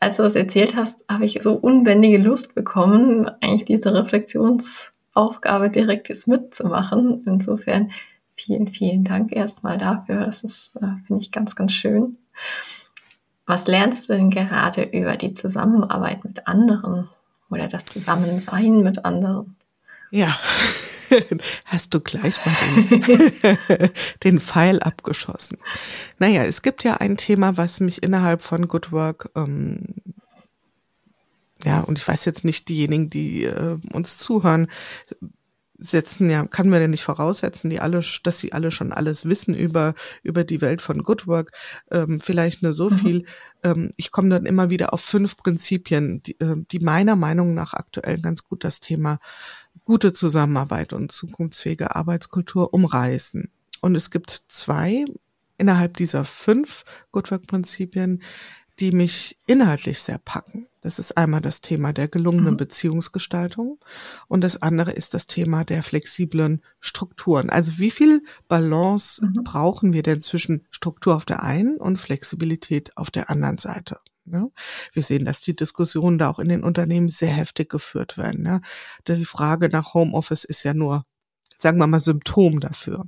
als 0.06 0.18
du 0.18 0.22
das 0.22 0.36
erzählt 0.36 0.76
hast, 0.76 1.04
habe 1.08 1.26
ich 1.26 1.40
so 1.42 1.54
unbändige 1.54 2.18
Lust 2.18 2.54
bekommen, 2.54 3.28
eigentlich 3.40 3.64
diese 3.64 3.92
Reflexionsaufgabe 3.92 5.68
direkt 5.68 6.08
jetzt 6.08 6.28
mitzumachen. 6.28 7.24
Insofern 7.26 7.90
vielen, 8.36 8.68
vielen 8.68 9.02
Dank 9.02 9.32
erstmal 9.32 9.78
dafür. 9.78 10.24
Das 10.24 10.44
ist, 10.44 10.76
äh, 10.76 11.04
finde 11.06 11.22
ich, 11.22 11.32
ganz, 11.32 11.56
ganz 11.56 11.72
schön. 11.72 12.18
Was 13.46 13.66
lernst 13.66 14.08
du 14.08 14.12
denn 14.12 14.30
gerade 14.30 14.84
über 14.84 15.16
die 15.16 15.34
Zusammenarbeit 15.34 16.24
mit 16.24 16.46
anderen 16.46 17.08
oder 17.50 17.66
das 17.66 17.84
Zusammensein 17.84 18.82
mit 18.82 19.04
anderen? 19.04 19.56
Ja, 20.12 20.38
Hast 21.64 21.94
du 21.94 22.00
gleich 22.00 22.36
mal 22.44 22.54
den, 22.90 23.90
den 24.24 24.40
Pfeil 24.40 24.80
abgeschossen. 24.80 25.58
Naja, 26.18 26.44
es 26.44 26.62
gibt 26.62 26.84
ja 26.84 26.94
ein 26.96 27.16
Thema, 27.16 27.56
was 27.56 27.80
mich 27.80 28.02
innerhalb 28.02 28.42
von 28.42 28.68
Good 28.68 28.92
Work, 28.92 29.30
ähm, 29.36 29.94
ja, 31.64 31.80
und 31.80 31.98
ich 31.98 32.06
weiß 32.06 32.24
jetzt 32.26 32.44
nicht, 32.44 32.68
diejenigen, 32.68 33.08
die 33.08 33.44
äh, 33.44 33.78
uns 33.92 34.18
zuhören, 34.18 34.68
setzen 35.78 36.30
ja, 36.30 36.46
kann 36.46 36.68
man 36.68 36.80
ja 36.80 36.88
nicht 36.88 37.02
voraussetzen, 37.02 37.70
die 37.70 37.80
alle, 37.80 38.00
dass 38.22 38.38
sie 38.38 38.52
alle 38.52 38.70
schon 38.70 38.92
alles 38.92 39.26
wissen 39.26 39.54
über, 39.54 39.94
über 40.22 40.44
die 40.44 40.60
Welt 40.60 40.80
von 40.80 41.02
Good 41.02 41.26
Work. 41.26 41.52
Ähm, 41.90 42.20
vielleicht 42.20 42.62
nur 42.62 42.72
so 42.72 42.90
mhm. 42.90 42.94
viel. 42.94 43.24
Ähm, 43.62 43.90
ich 43.96 44.10
komme 44.10 44.28
dann 44.30 44.46
immer 44.46 44.70
wieder 44.70 44.92
auf 44.92 45.00
fünf 45.00 45.36
Prinzipien, 45.36 46.22
die, 46.22 46.40
äh, 46.40 46.56
die 46.70 46.80
meiner 46.80 47.16
Meinung 47.16 47.54
nach 47.54 47.74
aktuell 47.74 48.20
ganz 48.20 48.44
gut 48.44 48.64
das 48.64 48.80
Thema 48.80 49.18
gute 49.86 50.12
Zusammenarbeit 50.12 50.92
und 50.92 51.12
zukunftsfähige 51.12 51.96
Arbeitskultur 51.96 52.74
umreißen. 52.74 53.50
Und 53.80 53.94
es 53.94 54.10
gibt 54.10 54.30
zwei 54.48 55.06
innerhalb 55.56 55.96
dieser 55.96 56.26
fünf 56.26 56.84
Good 57.12 57.30
Work 57.30 57.46
Prinzipien, 57.46 58.22
die 58.78 58.92
mich 58.92 59.38
inhaltlich 59.46 60.00
sehr 60.00 60.18
packen. 60.18 60.66
Das 60.82 60.98
ist 60.98 61.16
einmal 61.16 61.40
das 61.40 61.62
Thema 61.62 61.92
der 61.92 62.08
gelungenen 62.08 62.54
mhm. 62.54 62.58
Beziehungsgestaltung 62.58 63.78
und 64.28 64.42
das 64.42 64.60
andere 64.60 64.92
ist 64.92 65.14
das 65.14 65.26
Thema 65.26 65.64
der 65.64 65.82
flexiblen 65.82 66.62
Strukturen. 66.80 67.48
Also 67.48 67.78
wie 67.78 67.90
viel 67.90 68.22
Balance 68.48 69.24
mhm. 69.24 69.44
brauchen 69.44 69.92
wir 69.94 70.02
denn 70.02 70.20
zwischen 70.20 70.66
Struktur 70.70 71.16
auf 71.16 71.24
der 71.24 71.42
einen 71.42 71.78
und 71.78 71.96
Flexibilität 71.96 72.96
auf 72.96 73.10
der 73.10 73.30
anderen 73.30 73.58
Seite? 73.58 74.00
Ja, 74.32 74.48
wir 74.92 75.02
sehen, 75.02 75.24
dass 75.24 75.40
die 75.40 75.54
Diskussionen 75.54 76.18
da 76.18 76.30
auch 76.30 76.38
in 76.38 76.48
den 76.48 76.64
Unternehmen 76.64 77.08
sehr 77.08 77.32
heftig 77.32 77.68
geführt 77.68 78.18
werden. 78.18 78.44
Ja. 78.44 78.60
Die 79.06 79.24
Frage 79.24 79.68
nach 79.68 79.94
Homeoffice 79.94 80.44
ist 80.44 80.62
ja 80.62 80.74
nur, 80.74 81.04
sagen 81.56 81.78
wir 81.78 81.86
mal, 81.86 82.00
Symptom 82.00 82.60
dafür. 82.60 83.04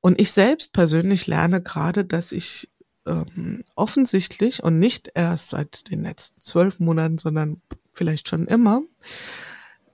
Und 0.00 0.20
ich 0.20 0.32
selbst 0.32 0.72
persönlich 0.72 1.26
lerne 1.26 1.62
gerade, 1.62 2.04
dass 2.04 2.32
ich 2.32 2.70
ähm, 3.06 3.64
offensichtlich 3.74 4.62
und 4.62 4.78
nicht 4.78 5.10
erst 5.14 5.50
seit 5.50 5.90
den 5.90 6.02
letzten 6.02 6.40
zwölf 6.40 6.80
Monaten, 6.80 7.18
sondern 7.18 7.62
vielleicht 7.92 8.28
schon 8.28 8.46
immer, 8.46 8.82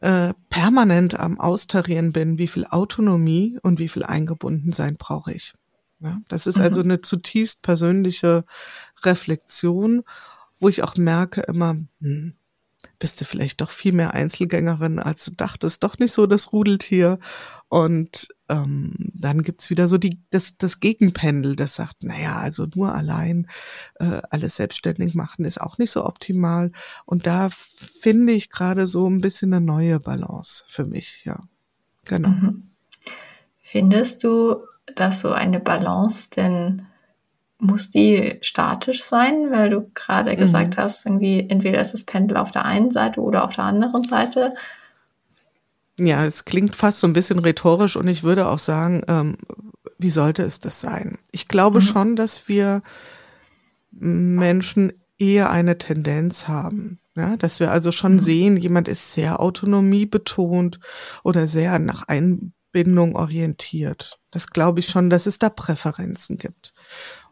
äh, 0.01 0.33
permanent 0.49 1.19
am 1.19 1.39
Austarieren 1.39 2.13
bin, 2.13 2.39
wie 2.39 2.49
viel 2.49 2.65
Autonomie 2.65 3.59
und 3.63 3.79
wie 3.79 3.89
viel 3.89 4.05
Eingebundensein 4.05 4.97
brauche 4.97 5.33
ich. 5.33 5.53
Ja, 6.01 6.21
das 6.29 6.47
ist 6.47 6.59
also 6.59 6.83
mhm. 6.83 6.91
eine 6.91 7.03
zutiefst 7.03 7.63
persönliche 7.63 8.45
Reflexion, 9.03 10.03
wo 10.59 10.69
ich 10.69 10.83
auch 10.83 10.97
merke 10.97 11.43
immer, 11.43 11.77
hm, 12.01 12.35
bist 12.99 13.21
du 13.21 13.25
vielleicht 13.25 13.61
doch 13.61 13.71
viel 13.71 13.93
mehr 13.93 14.15
Einzelgängerin, 14.15 14.99
als 14.99 15.25
du 15.25 15.33
dachtest, 15.33 15.83
doch 15.83 15.99
nicht 15.99 16.13
so 16.13 16.27
das 16.27 16.53
Rudeltier. 16.53 17.19
Und 17.69 18.29
ähm, 18.49 18.95
dann 19.15 19.43
gibt's 19.43 19.71
wieder 19.71 19.89
so 19.89 19.99
die, 19.99 20.19
das, 20.31 20.57
das 20.59 20.81
Gegenpendel, 20.81 21.57
das 21.57 21.75
sagt, 21.75 22.03
naja, 22.03 22.37
also 22.37 22.67
nur 22.75 22.95
allein 22.95 23.49
äh, 23.97 24.21
alles 24.31 24.57
selbstständig 24.57 25.15
machen 25.15 25.45
ist 25.45 25.61
auch 25.61 25.79
nicht 25.79 25.91
so 25.91 26.05
optimal. 26.05 26.73
Und 27.07 27.27
da 27.27 27.49
finde 27.51 28.33
ich 28.33 28.51
gerade 28.51 28.87
so 28.87 29.09
ein 29.09 29.21
bisschen 29.21 29.53
eine 29.55 29.65
neue 29.65 30.01
Balance 30.01 30.65
für 30.67 30.85
mich, 30.85 31.25
ja. 31.25 31.43
Genau. 32.05 32.31
Mhm. 32.31 32.71
Findest 33.61 34.25
du, 34.25 34.57
dass 34.97 35.21
so 35.21 35.33
eine 35.33 35.61
Balance 35.61 36.31
denn 36.35 36.87
muss 37.61 37.91
die 37.91 38.39
statisch 38.41 39.03
sein, 39.03 39.51
weil 39.51 39.71
du 39.71 39.91
gerade 39.95 40.33
mhm. 40.33 40.37
gesagt 40.37 40.79
hast, 40.79 41.07
irgendwie 41.07 41.47
entweder 41.49 41.81
ist 41.81 41.93
das 41.93 42.05
Pendel 42.05 42.37
auf 42.37 42.51
der 42.51 42.65
einen 42.65 42.91
Seite 42.91 43.21
oder 43.21 43.45
auf 43.45 43.55
der 43.55 43.65
anderen 43.65 44.03
Seite. 44.03 44.55
Ja, 45.99 46.25
es 46.25 46.47
klingt 46.47 46.77
fast 46.77 47.01
so 47.01 47.07
ein 47.07 47.13
bisschen 47.13 47.39
rhetorisch 47.39 47.97
und 47.97 48.09
ich 48.09 48.23
würde 48.23 48.49
auch 48.49 48.59
sagen, 48.59 49.03
ähm, 49.09 49.37
wie 49.99 50.11
sollte 50.11 50.43
es 50.43 50.61
das 50.61 50.81
sein? 50.81 51.19
Ich 51.31 51.49
glaube 51.49 51.81
mhm. 51.81 51.85
schon, 51.85 52.17
dass 52.17 52.49
wir 52.49 52.83
Menschen 53.91 54.95
eher 55.19 55.51
eine 55.51 55.77
Tendenz 55.77 56.49
haben. 56.49 56.99
Ja, 57.17 57.37
dass 57.37 57.61
wir 57.61 57.71
also 57.71 57.93
schon 57.93 58.15
mhm. 58.15 58.19
sehen, 58.21 58.57
jemand 58.57 58.89
ist 58.89 59.13
sehr 59.13 59.41
autonomiebetont 59.41 60.81
oder 61.23 61.49
sehr 61.49 61.79
nach 61.79 62.09
Einbindung 62.73 63.17
orientiert. 63.17 64.21
Das 64.31 64.49
glaube 64.49 64.81
ich 64.81 64.89
schon, 64.89 65.11
dass 65.11 65.27
es 65.27 65.39
da 65.39 65.49
Präferenzen 65.49 66.37
gibt. 66.37 66.73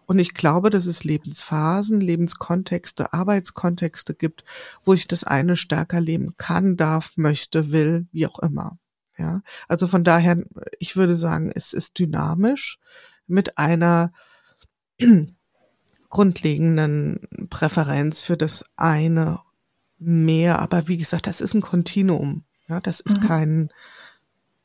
Und 0.07 0.18
ich 0.18 0.35
glaube, 0.35 0.71
dass 0.71 0.87
es 0.87 1.04
Lebensphasen, 1.04 2.00
Lebenskontexte, 2.00 3.12
Arbeitskontexte 3.12 4.14
gibt, 4.14 4.42
wo 4.85 4.95
ich 4.95 5.07
das 5.07 5.25
eine 5.25 5.57
stärker 5.57 6.00
leben 6.00 6.35
kann, 6.38 6.76
darf, 6.76 7.12
möchte, 7.16 7.73
will, 7.73 8.07
wie 8.11 8.26
auch 8.26 8.38
immer. 8.38 8.78
Ja, 9.18 9.42
also 9.66 9.87
von 9.87 10.04
daher, 10.04 10.45
ich 10.78 10.97
würde 10.97 11.16
sagen, 11.16 11.50
es 11.54 11.73
ist 11.73 11.99
dynamisch 11.99 12.78
mit 13.26 13.59
einer 13.59 14.12
grundlegenden 16.09 17.49
Präferenz 17.50 18.23
für 18.23 18.37
das 18.37 18.64
eine 18.76 19.40
mehr. 19.99 20.61
Aber 20.61 20.88
wie 20.88 20.97
gesagt, 20.97 21.26
das 21.26 21.40
ist 21.40 21.54
ein 21.54 21.61
Kontinuum. 21.61 22.45
Ja, 22.68 22.80
das 22.80 23.00
ist 23.00 23.23
mhm. 23.23 23.26
kein, 23.26 23.68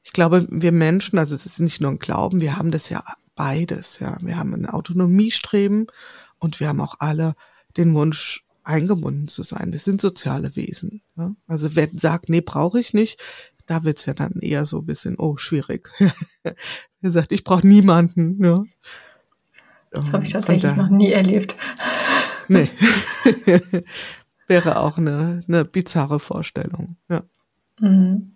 ich 0.03 0.13
glaube, 0.13 0.47
wir 0.49 0.71
Menschen, 0.71 1.17
also 1.17 1.35
das 1.35 1.45
ist 1.45 1.59
nicht 1.59 1.81
nur 1.81 1.91
ein 1.91 1.99
Glauben, 1.99 2.41
wir 2.41 2.57
haben 2.57 2.71
das 2.71 2.89
ja 2.89 3.03
beides. 3.35 3.99
Ja, 3.99 4.17
wir 4.21 4.37
haben 4.37 4.53
ein 4.53 4.67
Autonomiestreben 4.67 5.87
und 6.39 6.59
wir 6.59 6.67
haben 6.67 6.81
auch 6.81 6.95
alle 6.99 7.35
den 7.77 7.95
Wunsch, 7.95 8.43
eingebunden 8.63 9.27
zu 9.27 9.43
sein. 9.43 9.71
Wir 9.71 9.79
sind 9.79 10.01
soziale 10.01 10.55
Wesen. 10.55 11.01
Ja? 11.17 11.35
Also 11.47 11.75
wer 11.75 11.89
sagt, 11.95 12.29
nee, 12.29 12.41
brauche 12.41 12.79
ich 12.79 12.93
nicht, 12.93 13.21
da 13.65 13.83
wird's 13.83 14.05
ja 14.05 14.13
dann 14.13 14.39
eher 14.39 14.65
so 14.65 14.79
ein 14.79 14.85
bisschen, 14.85 15.15
oh, 15.17 15.37
schwierig. 15.37 15.89
er 16.43 17.11
sagt, 17.11 17.31
ich 17.31 17.43
brauche 17.43 17.67
niemanden. 17.67 18.43
Ja? 18.43 18.63
Das 19.91 20.11
habe 20.11 20.23
ich 20.23 20.31
tatsächlich 20.31 20.75
noch 20.75 20.89
nie 20.89 21.11
erlebt. 21.11 21.55
nee. 22.47 22.69
Wäre 24.47 24.79
auch 24.79 24.97
eine, 24.97 25.43
eine 25.47 25.65
bizarre 25.65 26.19
Vorstellung. 26.19 26.97
Ja. 27.09 27.23
Mhm. 27.79 28.32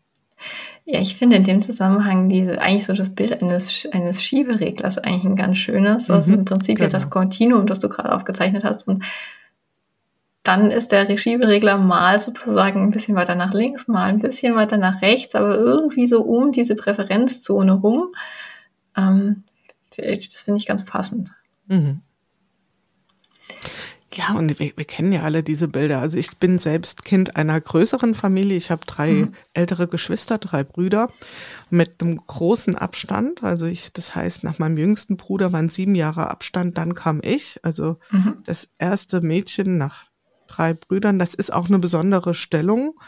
Ja, 0.90 1.02
ich 1.02 1.18
finde 1.18 1.36
in 1.36 1.44
dem 1.44 1.62
Zusammenhang 1.62 2.30
diese, 2.30 2.62
eigentlich 2.62 2.86
so 2.86 2.94
das 2.94 3.14
Bild 3.14 3.42
eines, 3.42 3.86
eines 3.92 4.24
Schiebereglers 4.24 4.98
eigentlich 4.98 5.26
ein 5.26 5.36
ganz 5.36 5.58
schönes. 5.58 6.10
Also 6.10 6.32
mhm, 6.32 6.40
im 6.40 6.46
Prinzip 6.46 6.78
genau. 6.78 6.90
das 6.90 7.10
Kontinuum, 7.10 7.68
das 7.68 7.80
du 7.80 7.90
gerade 7.90 8.14
aufgezeichnet 8.14 8.64
hast. 8.64 8.88
Und 8.88 9.04
dann 10.44 10.72
ist 10.72 10.94
der 10.94 11.18
Schieberegler 11.18 11.78
mal 11.78 12.18
sozusagen 12.20 12.84
ein 12.84 12.92
bisschen 12.92 13.16
weiter 13.16 13.36
nach 13.36 13.54
links, 13.54 13.90
mal 13.90 14.06
ein 14.06 14.20
bisschen 14.20 14.56
weiter 14.56 14.78
nach 14.78 15.02
rechts, 15.02 15.36
aber 15.36 15.56
irgendwie 15.58 16.08
so 16.08 16.22
um 16.22 16.54
diese 16.54 16.78
Präferenzzone 16.78 17.74
rum. 17.74 18.16
Ähm, 18.96 19.44
das 19.98 20.42
finde 20.42 20.60
ich 20.60 20.68
ganz 20.68 20.86
passend. 20.86 21.32
Mhm. 21.68 22.00
Ja, 24.18 24.34
und 24.34 24.58
wir, 24.58 24.72
wir, 24.76 24.86
kennen 24.86 25.12
ja 25.12 25.22
alle 25.22 25.44
diese 25.44 25.68
Bilder. 25.68 26.00
Also 26.00 26.18
ich 26.18 26.38
bin 26.38 26.58
selbst 26.58 27.06
Kind 27.06 27.36
einer 27.36 27.62
größeren 27.62 28.16
Familie. 28.16 28.58
Ich 28.58 28.72
habe 28.72 28.84
drei 28.88 29.12
mhm. 29.12 29.36
ältere 29.54 29.88
Geschwister, 29.88 30.40
drei 30.40 30.64
Brüder 30.64 31.12
mit 31.70 32.02
einem 32.02 32.18
großen 32.18 32.76
Abstand. 32.76 33.44
Also 33.44 33.68
ich, 33.68 33.94
das 33.94 34.16
heißt, 34.16 34.44
nach 34.44 34.58
meinem 34.58 34.80
jüngsten 34.80 35.18
Bruder 35.18 35.54
waren 35.54 35.70
sieben 35.70 35.94
Jahre 35.94 36.32
Abstand, 36.32 36.80
dann 36.80 36.96
kam 36.96 37.22
ich. 37.24 37.60
Also 37.62 37.98
mhm. 38.10 38.40
das 38.44 38.70
erste 38.80 39.22
Mädchen 39.22 39.78
nach 39.78 40.06
drei 40.48 40.74
Brüdern. 40.74 41.20
Das 41.20 41.36
ist 41.36 41.54
auch 41.54 41.68
eine 41.68 41.78
besondere 41.78 42.34
Stellung. 42.34 43.00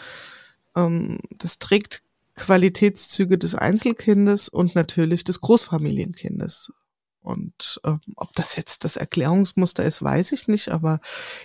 Ähm, 0.76 1.18
das 1.32 1.58
trägt 1.58 2.04
Qualitätszüge 2.36 3.40
des 3.40 3.56
Einzelkindes 3.56 4.48
und 4.48 4.76
natürlich 4.76 5.24
des 5.24 5.42
Großfamilienkindes. 5.42 6.72
Und 7.22 7.82
äh, 7.84 7.96
ob 8.16 8.34
das 8.34 8.56
jetzt 8.56 8.84
das 8.84 8.96
Erklärungsmuster 8.96 9.84
ist, 9.84 10.02
weiß 10.02 10.32
ich 10.32 10.48
nicht, 10.48 10.70
aber 10.70 11.00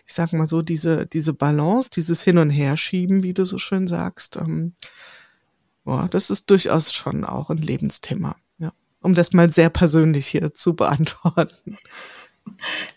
ich 0.07 0.15
sage 0.15 0.37
mal 0.37 0.49
so, 0.49 0.63
diese, 0.63 1.07
diese 1.07 1.35
Balance, 1.35 1.91
dieses 1.91 2.23
Hin- 2.23 2.39
und 2.39 2.51
Herschieben, 2.51 3.23
wie 3.23 3.35
du 3.35 3.45
so 3.45 3.59
schön 3.59 3.87
sagst, 3.87 4.37
ähm, 4.37 4.75
boah, 5.85 6.09
das 6.09 6.31
ist 6.31 6.49
durchaus 6.51 6.93
schon 6.93 7.25
auch 7.25 7.51
ein 7.51 7.59
Lebensthema, 7.59 8.37
ja. 8.59 8.73
Um 9.03 9.15
das 9.15 9.33
mal 9.33 9.53
sehr 9.53 9.69
persönlich 9.69 10.27
hier 10.29 10.55
zu 10.55 10.75
beantworten. 10.75 11.77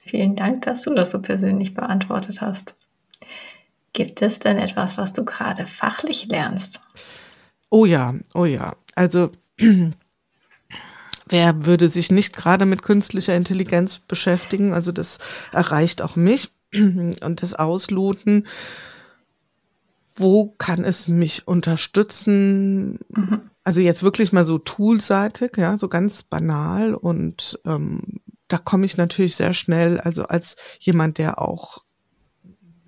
Vielen 0.06 0.36
Dank, 0.36 0.64
dass 0.64 0.84
du 0.84 0.94
das 0.94 1.12
so 1.12 1.22
persönlich 1.22 1.74
beantwortet 1.74 2.42
hast. 2.42 2.76
Gibt 3.94 4.22
es 4.22 4.40
denn 4.40 4.58
etwas, 4.58 4.98
was 4.98 5.14
du 5.14 5.26
gerade 5.26 5.66
fachlich 5.66 6.28
lernst? 6.28 6.82
Oh 7.70 7.86
ja, 7.86 8.14
oh 8.34 8.46
ja. 8.46 8.76
Also 8.96 9.32
Wer 11.30 11.66
würde 11.66 11.90
sich 11.90 12.12
nicht 12.12 12.36
gerade 12.36 12.66
mit 12.66 12.82
künstlicher 12.82 13.36
Intelligenz 13.36 14.00
beschäftigen? 14.00 14.74
Also 14.74 14.92
das 14.92 15.20
erreicht 15.52 16.02
auch 16.02 16.16
mich 16.16 16.50
und 16.74 17.42
das 17.42 17.54
Ausloten. 17.54 18.48
Wo 20.16 20.48
kann 20.58 20.84
es 20.84 21.08
mich 21.08 21.48
unterstützen? 21.48 23.00
Mhm. 23.10 23.42
Also 23.64 23.82
jetzt 23.82 24.02
wirklich 24.02 24.32
mal 24.32 24.46
so 24.46 24.58
toolseitig, 24.58 25.58
ja, 25.58 25.78
so 25.78 25.90
ganz 25.90 26.24
banal 26.24 26.96
und 26.96 27.60
ähm, 27.66 28.22
da 28.48 28.58
komme 28.58 28.86
ich 28.86 28.96
natürlich 28.96 29.36
sehr 29.36 29.54
schnell, 29.54 30.00
also 30.00 30.26
als 30.26 30.56
jemand, 30.80 31.18
der 31.18 31.42
auch 31.42 31.84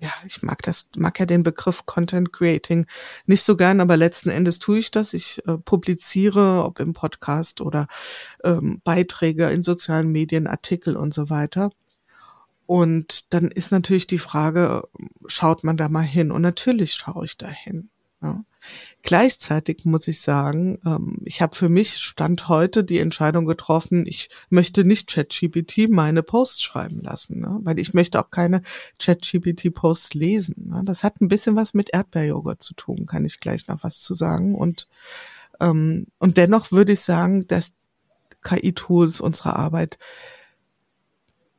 ja, 0.00 0.10
ich 0.26 0.42
mag 0.42 0.62
das, 0.62 0.88
mag 0.96 1.18
ja 1.20 1.26
den 1.26 1.42
Begriff 1.42 1.84
Content 1.84 2.32
Creating 2.32 2.86
nicht 3.26 3.42
so 3.42 3.56
gern, 3.56 3.80
aber 3.80 3.96
letzten 3.96 4.30
Endes 4.30 4.58
tue 4.58 4.78
ich 4.78 4.90
das. 4.90 5.12
Ich 5.12 5.46
äh, 5.46 5.58
publiziere, 5.58 6.64
ob 6.64 6.80
im 6.80 6.94
Podcast 6.94 7.60
oder 7.60 7.86
ähm, 8.42 8.80
Beiträge 8.82 9.50
in 9.50 9.62
sozialen 9.62 10.10
Medien, 10.10 10.46
Artikel 10.46 10.96
und 10.96 11.12
so 11.12 11.28
weiter. 11.28 11.70
Und 12.66 13.34
dann 13.34 13.50
ist 13.50 13.72
natürlich 13.72 14.06
die 14.06 14.18
Frage, 14.18 14.88
schaut 15.26 15.64
man 15.64 15.76
da 15.76 15.88
mal 15.88 16.02
hin? 16.02 16.30
Und 16.30 16.42
natürlich 16.42 16.94
schaue 16.94 17.24
ich 17.26 17.36
da 17.36 17.48
hin. 17.48 17.90
Ja. 18.22 18.44
Gleichzeitig 19.02 19.86
muss 19.86 20.06
ich 20.06 20.20
sagen, 20.20 20.78
ähm, 20.84 21.18
ich 21.24 21.40
habe 21.40 21.56
für 21.56 21.70
mich 21.70 21.96
Stand 21.96 22.48
heute 22.48 22.84
die 22.84 22.98
Entscheidung 22.98 23.46
getroffen, 23.46 24.06
ich 24.06 24.28
möchte 24.50 24.84
nicht 24.84 25.08
ChatGPT 25.08 25.88
meine 25.88 26.22
Posts 26.22 26.62
schreiben 26.62 27.00
lassen, 27.00 27.40
ne? 27.40 27.60
weil 27.62 27.78
ich 27.78 27.94
möchte 27.94 28.20
auch 28.20 28.30
keine 28.30 28.60
ChatGPT-Posts 28.98 30.12
lesen. 30.14 30.68
Ne? 30.68 30.82
Das 30.84 31.02
hat 31.02 31.20
ein 31.20 31.28
bisschen 31.28 31.56
was 31.56 31.72
mit 31.72 31.94
Erdbeerjoghurt 31.94 32.62
zu 32.62 32.74
tun, 32.74 33.06
kann 33.06 33.24
ich 33.24 33.40
gleich 33.40 33.66
noch 33.68 33.82
was 33.82 34.02
zu 34.02 34.12
sagen. 34.12 34.54
Und, 34.54 34.88
ähm, 35.60 36.06
und 36.18 36.36
dennoch 36.36 36.70
würde 36.70 36.92
ich 36.92 37.00
sagen, 37.00 37.46
dass 37.46 37.72
KI-Tools 38.42 39.22
unsere 39.22 39.56
Arbeit 39.56 39.98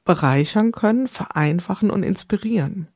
bereichern 0.05 0.71
können, 0.71 1.07
vereinfachen 1.07 1.89
und 1.89 2.03
inspirieren. 2.03 2.87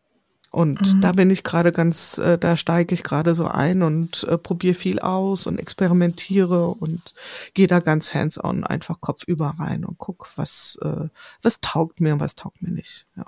Und 0.56 0.96
mhm. 0.96 1.02
da 1.02 1.12
bin 1.12 1.30
ich 1.32 1.44
gerade 1.44 1.74
ganz, 1.74 2.18
äh, 2.18 2.38
da 2.38 2.56
steige 2.56 2.94
ich 2.94 3.04
gerade 3.04 3.36
so 3.36 3.46
ein 3.46 3.84
und 3.84 4.24
äh, 4.24 4.38
probiere 4.38 4.74
viel 4.74 5.00
aus 5.00 5.48
und 5.48 5.60
experimentiere 5.60 6.68
und 6.70 7.14
gehe 7.54 7.68
da 7.68 7.82
ganz 7.82 8.14
hands-on 8.14 8.64
einfach 8.64 9.02
kopfüber 9.02 9.56
rein 9.60 9.84
und 9.84 9.98
guck, 9.98 10.30
was, 10.38 10.80
äh, 10.82 11.10
was 11.42 11.60
taugt 11.60 12.00
mir 12.00 12.14
und 12.14 12.22
was 12.22 12.38
taugt 12.38 12.62
mir 12.62 12.72
nicht. 12.72 13.06
Ja. 13.18 13.26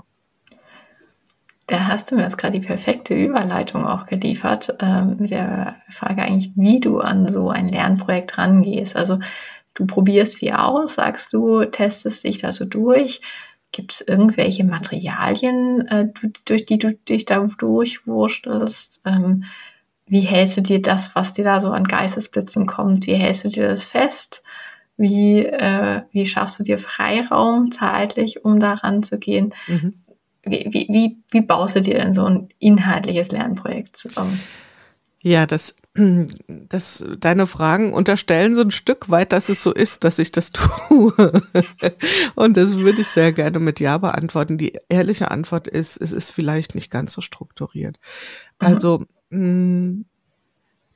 Da 1.66 1.88
hast 1.88 2.10
du 2.10 2.16
mir 2.16 2.22
jetzt 2.22 2.38
gerade 2.38 2.58
die 2.58 2.66
perfekte 2.66 3.14
Überleitung 3.14 3.86
auch 3.86 4.06
geliefert 4.06 4.78
ähm, 4.80 5.18
mit 5.20 5.32
der 5.32 5.76
Frage 5.90 6.22
eigentlich, 6.22 6.54
wie 6.56 6.80
du 6.80 7.02
an 7.02 7.30
so 7.30 7.50
ein 7.50 7.68
Lernprojekt 7.68 8.38
rangehst. 8.38 8.96
Also 8.96 9.20
du 9.74 9.86
probierst 9.86 10.38
viel 10.38 10.54
aus, 10.54 10.94
sagst 10.94 11.34
du, 11.34 11.66
testest 11.66 12.24
dich 12.24 12.40
da 12.40 12.54
so 12.54 12.64
durch. 12.64 13.20
Gibt 13.72 13.94
es 13.94 14.02
irgendwelche 14.02 14.64
Materialien, 14.64 15.88
äh, 15.88 16.08
durch 16.46 16.66
die 16.66 16.78
du 16.78 16.94
dich 16.94 17.26
da 17.26 17.40
durchwurstelst? 17.40 19.02
Ähm, 19.06 19.44
wie 20.08 20.22
hältst 20.22 20.58
du 20.58 20.62
dir 20.62 20.82
das, 20.82 21.16
was 21.16 21.34
dir 21.34 21.44
da 21.44 21.60
so 21.60 21.72
an 21.72 21.84
Geistesblitzen 21.84 22.66
kommt, 22.66 23.08
wie 23.08 23.16
hältst 23.16 23.44
du 23.44 23.50
dir 23.50 23.68
das 23.68 23.84
fest? 23.84 24.42
Wie, 24.96 25.46
äh, 25.46 26.02
wie 26.12 26.26
schaffst 26.26 26.60
du 26.60 26.64
dir 26.64 26.80
Freiraum 26.80 27.72
zeitlich, 27.72 28.44
um 28.44 28.60
da 28.60 28.74
ranzugehen? 28.74 29.54
Mhm. 29.68 29.94
Wie, 30.44 30.66
wie, 30.72 30.88
wie, 30.90 31.18
wie 31.30 31.42
baust 31.42 31.76
du 31.76 31.82
dir 31.82 31.96
denn 31.96 32.14
so 32.14 32.26
ein 32.26 32.50
inhaltliches 32.58 33.32
Lernprojekt 33.32 33.98
zusammen? 33.98 34.42
Ja, 35.22 35.46
das, 35.46 35.76
das, 36.48 37.04
deine 37.20 37.48
Fragen 37.48 37.94
unterstellen 37.94 38.56
so 38.56 38.62
ein 38.62 38.72
Stück 38.72 39.10
weit, 39.10 39.32
dass 39.32 39.50
es 39.50 39.64
so 39.64 39.74
ist, 39.74 40.04
dass 40.04 40.20
ich 40.20 40.32
das 40.32 40.52
tue. 40.54 41.42
Und 42.36 42.58
das 42.58 42.78
würde 42.78 43.02
ich 43.02 43.08
sehr 43.08 43.32
gerne 43.34 43.60
mit 43.60 43.80
Ja 43.80 43.98
beantworten. 43.98 44.58
Die 44.58 44.78
ehrliche 44.90 45.32
Antwort 45.32 45.68
ist, 45.68 45.98
es 45.98 46.12
ist 46.12 46.32
vielleicht 46.32 46.76
nicht 46.76 46.92
ganz 46.92 47.14
so 47.14 47.22
strukturiert. 47.22 47.98
Mhm. 48.62 48.68
Also, 48.68 49.06
mh, 49.30 49.40
hm, 49.40 50.06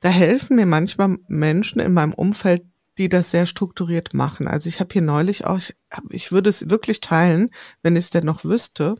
da 0.01 0.09
helfen 0.09 0.55
mir 0.55 0.65
manchmal 0.65 1.17
Menschen 1.27 1.79
in 1.79 1.93
meinem 1.93 2.13
Umfeld, 2.13 2.63
die 2.97 3.09
das 3.09 3.31
sehr 3.31 3.45
strukturiert 3.45 4.13
machen. 4.13 4.47
Also 4.47 4.67
ich 4.67 4.79
habe 4.79 4.91
hier 4.91 5.01
neulich 5.01 5.45
auch, 5.45 5.57
ich, 5.57 5.75
ich 6.09 6.31
würde 6.31 6.49
es 6.49 6.69
wirklich 6.69 6.99
teilen, 6.99 7.49
wenn 7.81 7.95
ich 7.95 8.05
es 8.05 8.09
denn 8.09 8.25
noch 8.25 8.43
wüsste, 8.43 8.95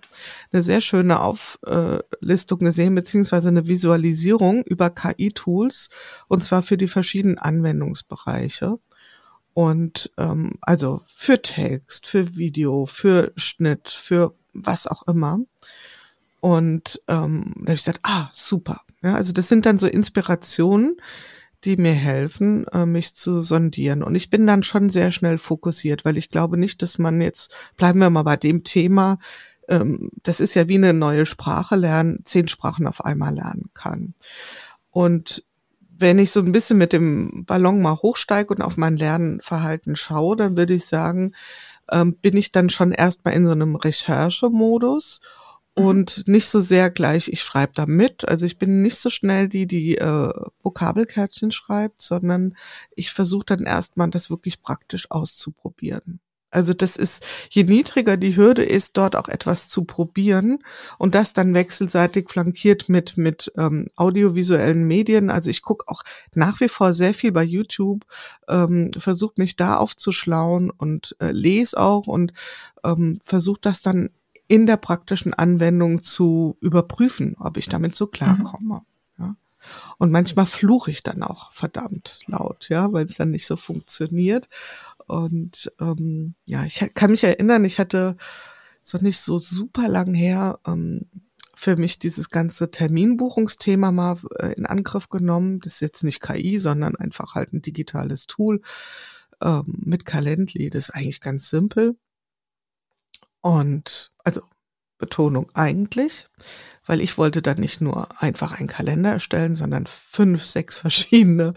eine 0.52 0.64
sehr 0.64 0.82
schöne 0.82 1.20
Auflistung 1.20 2.60
gesehen, 2.60 2.96
beziehungsweise 2.96 3.50
eine 3.50 3.68
Visualisierung 3.68 4.64
über 4.64 4.90
KI-Tools, 4.90 5.90
und 6.28 6.42
zwar 6.44 6.64
für 6.64 6.78
die 6.78 6.88
verschiedenen 6.88 7.38
Anwendungsbereiche. 7.38 8.80
Und 9.54 10.12
ähm, 10.18 10.54
also 10.62 11.02
für 11.06 11.42
Text, 11.42 12.08
für 12.08 12.38
Video, 12.38 12.86
für 12.86 13.34
Schnitt, 13.36 13.90
für 13.90 14.34
was 14.54 14.88
auch 14.88 15.04
immer. 15.08 15.40
Und 16.40 17.02
ähm, 17.08 17.54
da 17.58 17.62
habe 17.64 17.74
ich 17.74 17.84
gedacht, 17.84 18.02
ah, 18.04 18.30
super. 18.32 18.82
Ja, 19.04 19.16
also 19.16 19.34
das 19.34 19.48
sind 19.48 19.66
dann 19.66 19.78
so 19.78 19.88
Inspirationen, 19.88 20.98
die 21.64 21.78
mir 21.78 21.94
helfen, 21.94 22.68
äh, 22.68 22.86
mich 22.86 23.16
zu 23.16 23.42
sondieren. 23.42 24.04
Und 24.04 24.16
ich 24.16 24.30
bin 24.30 24.48
dann 24.48 24.64
schon 24.64 24.90
sehr 24.90 25.12
schnell 25.12 25.38
fokussiert, 25.38 26.06
weil 26.06 26.18
ich 26.18 26.30
glaube 26.30 26.58
nicht, 26.58 26.82
dass 26.82 26.98
man 26.98 27.22
jetzt, 27.22 27.54
bleiben 27.78 28.00
wir 28.00 28.10
mal 28.10 28.24
bei 28.24 28.38
dem 28.38 28.64
Thema, 28.64 29.20
ähm, 29.68 30.10
das 30.24 30.40
ist 30.40 30.54
ja 30.54 30.68
wie 30.68 30.76
eine 30.76 30.94
neue 30.94 31.26
Sprache 31.26 31.76
lernen, 31.76 32.22
zehn 32.26 32.48
Sprachen 32.48 32.88
auf 32.88 33.06
einmal 33.06 33.36
lernen 33.36 33.70
kann. 33.74 34.16
Und 34.90 35.46
wenn 35.98 36.18
ich 36.18 36.32
so 36.32 36.40
ein 36.40 36.52
bisschen 36.52 36.80
mit 36.80 36.94
dem 36.94 37.46
Ballon 37.46 37.82
mal 37.82 37.96
hochsteige 37.96 38.54
und 38.54 38.62
auf 38.62 38.76
mein 38.76 38.98
Lernverhalten 38.98 39.96
schaue, 39.96 40.36
dann 40.36 40.58
würde 40.58 40.74
ich 40.74 40.86
sagen, 40.86 41.34
ähm, 41.92 42.16
bin 42.16 42.36
ich 42.38 42.52
dann 42.52 42.70
schon 42.70 42.92
erstmal 42.92 43.36
in 43.36 43.46
so 43.46 43.52
einem 43.52 43.76
Recherchemodus 43.76 45.22
Mhm. 45.22 45.41
Und 45.74 46.28
nicht 46.28 46.50
so 46.50 46.60
sehr 46.60 46.90
gleich, 46.90 47.30
ich 47.30 47.42
schreibe 47.42 47.74
da 47.74 47.86
mit. 47.86 48.28
Also 48.28 48.46
ich 48.46 48.58
bin 48.58 48.82
nicht 48.82 48.98
so 48.98 49.10
schnell 49.10 49.48
die, 49.48 49.68
die 49.68 49.98
äh, 49.98 50.30
Vokabelkärtchen 50.64 51.52
schreibt, 51.52 52.02
sondern 52.02 52.58
ich 52.96 53.12
versuche 53.12 53.46
dann 53.46 53.66
erstmal 53.66 54.10
das 54.10 54.30
wirklich 54.30 54.62
praktisch 54.62 55.10
auszuprobieren. 55.10 56.20
Also 56.54 56.74
das 56.74 56.98
ist, 56.98 57.26
je 57.50 57.64
niedriger 57.64 58.18
die 58.18 58.36
Hürde 58.36 58.64
ist, 58.64 58.98
dort 58.98 59.16
auch 59.16 59.30
etwas 59.30 59.70
zu 59.70 59.86
probieren 59.86 60.60
und 60.98 61.16
das 61.16 61.32
dann 61.32 61.54
wechselseitig 61.54 62.30
flankiert 62.30 62.90
mit, 62.90 63.18
mit 63.18 63.54
ähm, 63.58 63.88
audiovisuellen 63.96 64.84
Medien. 64.84 65.30
Also 65.30 65.50
ich 65.50 65.62
gucke 65.62 65.86
auch 65.88 66.04
nach 66.34 66.60
wie 66.60 66.68
vor 66.68 66.94
sehr 66.94 67.14
viel 67.14 67.32
bei 67.32 67.44
YouTube, 67.44 68.06
ähm, 68.50 68.92
versuche 68.98 69.36
mich 69.38 69.56
da 69.56 69.78
aufzuschlauen 69.78 70.70
und 70.70 71.16
äh, 71.22 71.32
lese 71.32 71.80
auch 71.80 72.08
und 72.08 72.34
ähm, 72.84 73.20
versuche 73.24 73.62
das 73.62 73.82
dann 73.82 74.10
in 74.52 74.66
der 74.66 74.76
praktischen 74.76 75.34
Anwendung 75.34 76.04
zu 76.04 76.58
überprüfen, 76.60 77.38
ob 77.40 77.56
ich 77.56 77.70
damit 77.70 77.96
so 77.96 78.06
klarkomme. 78.06 78.82
Mhm. 79.16 79.24
Ja. 79.24 79.36
Und 79.98 80.12
manchmal 80.12 80.46
fluche 80.46 80.92
ich 80.92 81.04
dann 81.04 81.24
auch 81.24 81.54
verdammt 81.54 82.20
laut, 82.28 82.68
ja, 82.68 82.92
weil 82.92 83.06
es 83.06 83.16
dann 83.16 83.32
nicht 83.32 83.46
so 83.46 83.56
funktioniert. 83.56 84.50
Und 85.08 85.72
ähm, 85.80 86.36
ja, 86.44 86.66
ich 86.66 86.86
kann 86.94 87.12
mich 87.12 87.24
erinnern, 87.24 87.64
ich 87.64 87.80
hatte 87.80 88.18
so 88.82 88.98
nicht 88.98 89.22
so 89.22 89.38
super 89.38 89.88
lang 89.88 90.14
her 90.14 90.60
ähm, 90.68 91.06
für 91.56 91.78
mich 91.78 92.00
dieses 92.00 92.30
ganze 92.30 92.72
Terminbuchungsthema 92.72 93.94
mal 93.94 94.18
äh, 94.38 94.52
in 94.56 94.66
Angriff 94.66 95.08
genommen. 95.08 95.62
Das 95.62 95.76
ist 95.76 95.80
jetzt 95.80 96.04
nicht 96.04 96.22
KI, 96.22 96.60
sondern 96.60 96.98
einfach 96.98 97.36
halt 97.36 97.54
ein 97.54 97.62
digitales 97.62 98.28
Tool 98.28 98.62
ähm, 99.42 99.76
mit 99.78 100.04
Calendly. 100.04 100.70
Das 100.70 100.90
ist 100.90 100.96
eigentlich 100.96 101.22
ganz 101.22 101.50
simpel. 101.50 101.96
Und 103.42 104.14
also 104.24 104.42
Betonung 104.98 105.50
eigentlich, 105.56 106.28
weil 106.86 107.02
ich 107.02 107.18
wollte 107.18 107.42
dann 107.42 107.60
nicht 107.60 107.82
nur 107.82 108.08
einfach 108.22 108.60
einen 108.60 108.68
Kalender 108.68 109.12
erstellen, 109.12 109.56
sondern 109.56 109.88
fünf, 109.88 110.44
sechs 110.44 110.78
verschiedene 110.78 111.54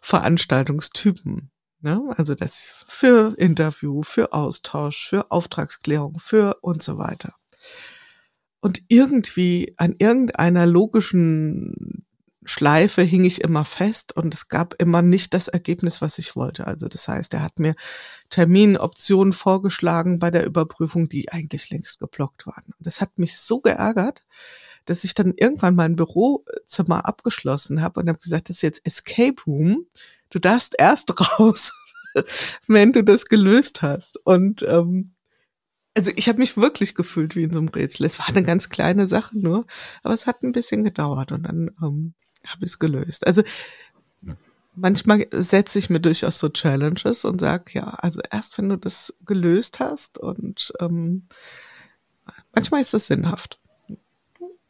Veranstaltungstypen. 0.00 1.50
Ne? 1.80 2.00
Also 2.16 2.34
das 2.34 2.84
für 2.88 3.34
Interview, 3.38 4.02
für 4.02 4.32
Austausch, 4.32 5.08
für 5.08 5.30
Auftragsklärung, 5.30 6.18
für 6.18 6.58
und 6.62 6.82
so 6.82 6.98
weiter. 6.98 7.34
Und 8.60 8.82
irgendwie 8.88 9.74
an 9.76 9.94
irgendeiner 9.98 10.66
logischen 10.66 12.05
Schleife 12.46 13.02
hing 13.02 13.24
ich 13.24 13.42
immer 13.42 13.64
fest 13.64 14.16
und 14.16 14.32
es 14.32 14.48
gab 14.48 14.74
immer 14.80 15.02
nicht 15.02 15.34
das 15.34 15.48
Ergebnis, 15.48 16.00
was 16.00 16.18
ich 16.18 16.36
wollte. 16.36 16.66
Also 16.66 16.88
das 16.88 17.08
heißt, 17.08 17.34
er 17.34 17.42
hat 17.42 17.58
mir 17.58 17.74
Terminoptionen 18.30 19.32
vorgeschlagen 19.32 20.18
bei 20.18 20.30
der 20.30 20.46
Überprüfung, 20.46 21.08
die 21.08 21.30
eigentlich 21.30 21.70
längst 21.70 21.98
geblockt 21.98 22.46
waren. 22.46 22.64
Und 22.78 22.86
das 22.86 23.00
hat 23.00 23.18
mich 23.18 23.38
so 23.38 23.60
geärgert, 23.60 24.24
dass 24.84 25.04
ich 25.04 25.14
dann 25.14 25.34
irgendwann 25.36 25.74
mein 25.74 25.96
Bürozimmer 25.96 27.06
abgeschlossen 27.06 27.82
habe 27.82 28.00
und 28.00 28.08
habe 28.08 28.18
gesagt, 28.18 28.48
das 28.48 28.56
ist 28.56 28.62
jetzt 28.62 28.86
Escape 28.86 29.42
Room. 29.46 29.86
Du 30.30 30.38
darfst 30.38 30.76
erst 30.78 31.12
raus, 31.38 31.72
wenn 32.66 32.92
du 32.92 33.02
das 33.02 33.26
gelöst 33.26 33.82
hast. 33.82 34.18
Und 34.24 34.62
ähm, 34.62 35.16
also 35.96 36.12
ich 36.14 36.28
habe 36.28 36.38
mich 36.38 36.56
wirklich 36.56 36.94
gefühlt 36.94 37.34
wie 37.36 37.44
in 37.44 37.52
so 37.52 37.58
einem 37.58 37.68
Rätsel. 37.68 38.06
Es 38.06 38.18
war 38.18 38.28
eine 38.28 38.42
ganz 38.42 38.68
kleine 38.68 39.06
Sache 39.06 39.36
nur, 39.36 39.66
aber 40.02 40.14
es 40.14 40.26
hat 40.26 40.42
ein 40.42 40.52
bisschen 40.52 40.84
gedauert 40.84 41.32
und 41.32 41.44
dann 41.44 41.70
ähm, 41.82 42.14
habe 42.46 42.64
ich 42.64 42.70
es 42.70 42.78
gelöst. 42.78 43.26
Also 43.26 43.42
manchmal 44.76 45.26
setze 45.32 45.78
ich 45.78 45.90
mir 45.90 46.00
durchaus 46.00 46.38
so 46.38 46.48
Challenges 46.48 47.24
und 47.24 47.40
sage, 47.40 47.72
ja, 47.72 47.84
also 47.84 48.20
erst 48.30 48.58
wenn 48.58 48.68
du 48.68 48.76
das 48.76 49.14
gelöst 49.24 49.80
hast 49.80 50.18
und 50.18 50.72
ähm, 50.80 51.24
manchmal 52.54 52.82
ist 52.82 52.94
es 52.94 53.06
sinnhaft. 53.06 53.58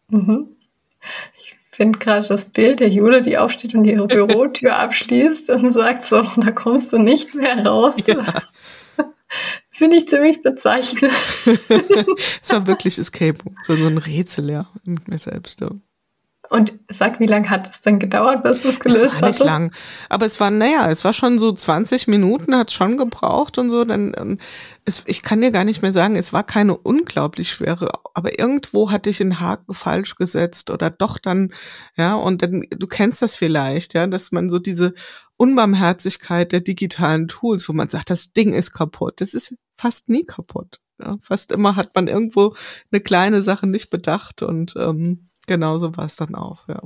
Mhm. 0.09 0.57
Ich 1.41 1.57
finde 1.71 1.99
gerade 1.99 2.27
das 2.27 2.47
Bild 2.47 2.81
der 2.81 2.89
Jule, 2.89 3.21
die 3.21 3.37
aufsteht 3.37 3.75
und 3.75 3.85
ihre 3.85 4.07
Bürotür 4.07 4.77
abschließt 4.79 5.51
und 5.51 5.71
sagt 5.71 6.05
so, 6.05 6.23
da 6.37 6.53
kommst 6.53 6.93
du 6.93 6.99
nicht 6.99 7.35
mehr 7.35 7.67
raus. 7.67 8.07
Ja. 8.07 8.25
Finde 9.71 9.97
ich 9.97 10.09
ziemlich 10.09 10.41
bezeichnend. 10.41 11.13
es 12.43 12.51
war 12.51 12.67
wirklich 12.67 12.99
Escape, 12.99 13.39
so, 13.63 13.75
so 13.75 13.87
ein 13.87 13.99
Rätsel, 13.99 14.51
ja, 14.51 14.69
mit 14.85 15.09
mir 15.09 15.19
selbst. 15.19 15.61
Ja. 15.61 15.71
Und 16.49 16.75
sag, 16.91 17.19
wie 17.19 17.27
lange 17.27 17.51
hat 17.51 17.71
es 17.73 17.81
denn 17.81 17.99
gedauert, 17.99 18.43
bis 18.43 18.63
du 18.63 18.69
es 18.69 18.81
gelöst 18.81 19.05
hast? 19.05 19.15
Es 19.15 19.21
war 19.21 19.29
nicht 19.29 19.41
hattest? 19.41 19.45
lang. 19.45 19.73
Aber 20.09 20.27
es 20.27 20.39
war, 20.39 20.51
naja, 20.51 20.89
es 20.91 21.05
war 21.05 21.13
schon 21.13 21.39
so 21.39 21.53
20 21.53 22.07
Minuten, 22.07 22.57
hat 22.57 22.71
schon 22.71 22.97
gebraucht 22.97 23.59
und 23.59 23.71
so. 23.71 23.85
Dann, 23.85 24.15
ähm, 24.17 24.39
es, 24.85 25.03
ich 25.07 25.23
kann 25.23 25.41
dir 25.41 25.51
gar 25.51 25.65
nicht 25.65 25.83
mehr 25.83 25.93
sagen, 25.93 26.17
es 26.17 26.33
war 26.33 26.45
keine 26.45 26.77
unglaublich 26.77 27.51
schwere, 27.51 27.91
aber 28.15 28.39
irgendwo 28.39 28.91
hatte 28.91 29.11
ich 29.11 29.21
einen 29.21 29.41
Haken 29.41 29.75
falsch 29.75 30.15
gesetzt 30.15 30.71
oder 30.71 30.91
doch 30.91 31.19
dann, 31.19 31.53
ja, 31.97 32.15
und 32.15 32.43
dann, 32.43 32.63
du 32.71 32.87
kennst 32.87 33.23
das 33.23 33.35
vielleicht, 33.35 33.95
ja, 33.95 34.07
dass 34.07 34.31
man 34.31 34.49
so 34.49 34.59
diese 34.59 34.95
Unbarmherzigkeit 35.37 36.53
der 36.53 36.61
digitalen 36.61 37.29
Tools, 37.29 37.69
wo 37.69 37.73
man 37.73 37.89
sagt, 37.89 38.11
das 38.11 38.33
Ding 38.33 38.53
ist 38.53 38.73
kaputt. 38.73 39.21
Das 39.21 39.35
ist 39.35 39.55
fast 39.77 40.09
nie 40.09 40.25
kaputt. 40.25 40.81
Ja, 40.99 41.19
fast 41.21 41.53
immer 41.53 41.77
hat 41.77 41.95
man 41.95 42.09
irgendwo 42.09 42.55
eine 42.91 43.01
kleine 43.01 43.43
Sache 43.43 43.67
nicht 43.67 43.91
bedacht 43.91 44.43
und 44.43 44.75
ähm, 44.79 45.29
genauso 45.47 45.97
war 45.97 46.05
es 46.05 46.17
dann 46.17 46.35
auch, 46.35 46.69
ja. 46.69 46.81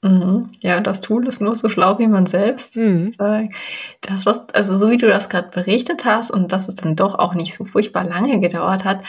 Mhm. 0.00 0.46
Ja, 0.60 0.80
das 0.80 1.00
Tool 1.00 1.26
ist 1.26 1.40
nur 1.40 1.56
so 1.56 1.68
schlau 1.68 1.98
wie 1.98 2.06
man 2.06 2.26
selbst. 2.26 2.76
Mhm. 2.76 3.10
Das, 4.00 4.26
was, 4.26 4.48
also 4.50 4.76
so 4.76 4.90
wie 4.90 4.96
du 4.96 5.08
das 5.08 5.28
gerade 5.28 5.48
berichtet 5.48 6.04
hast 6.04 6.30
und 6.30 6.52
dass 6.52 6.68
es 6.68 6.76
dann 6.76 6.94
doch 6.94 7.16
auch 7.16 7.34
nicht 7.34 7.54
so 7.54 7.64
furchtbar 7.64 8.04
lange 8.04 8.38
gedauert 8.38 8.84
hat, 8.84 9.02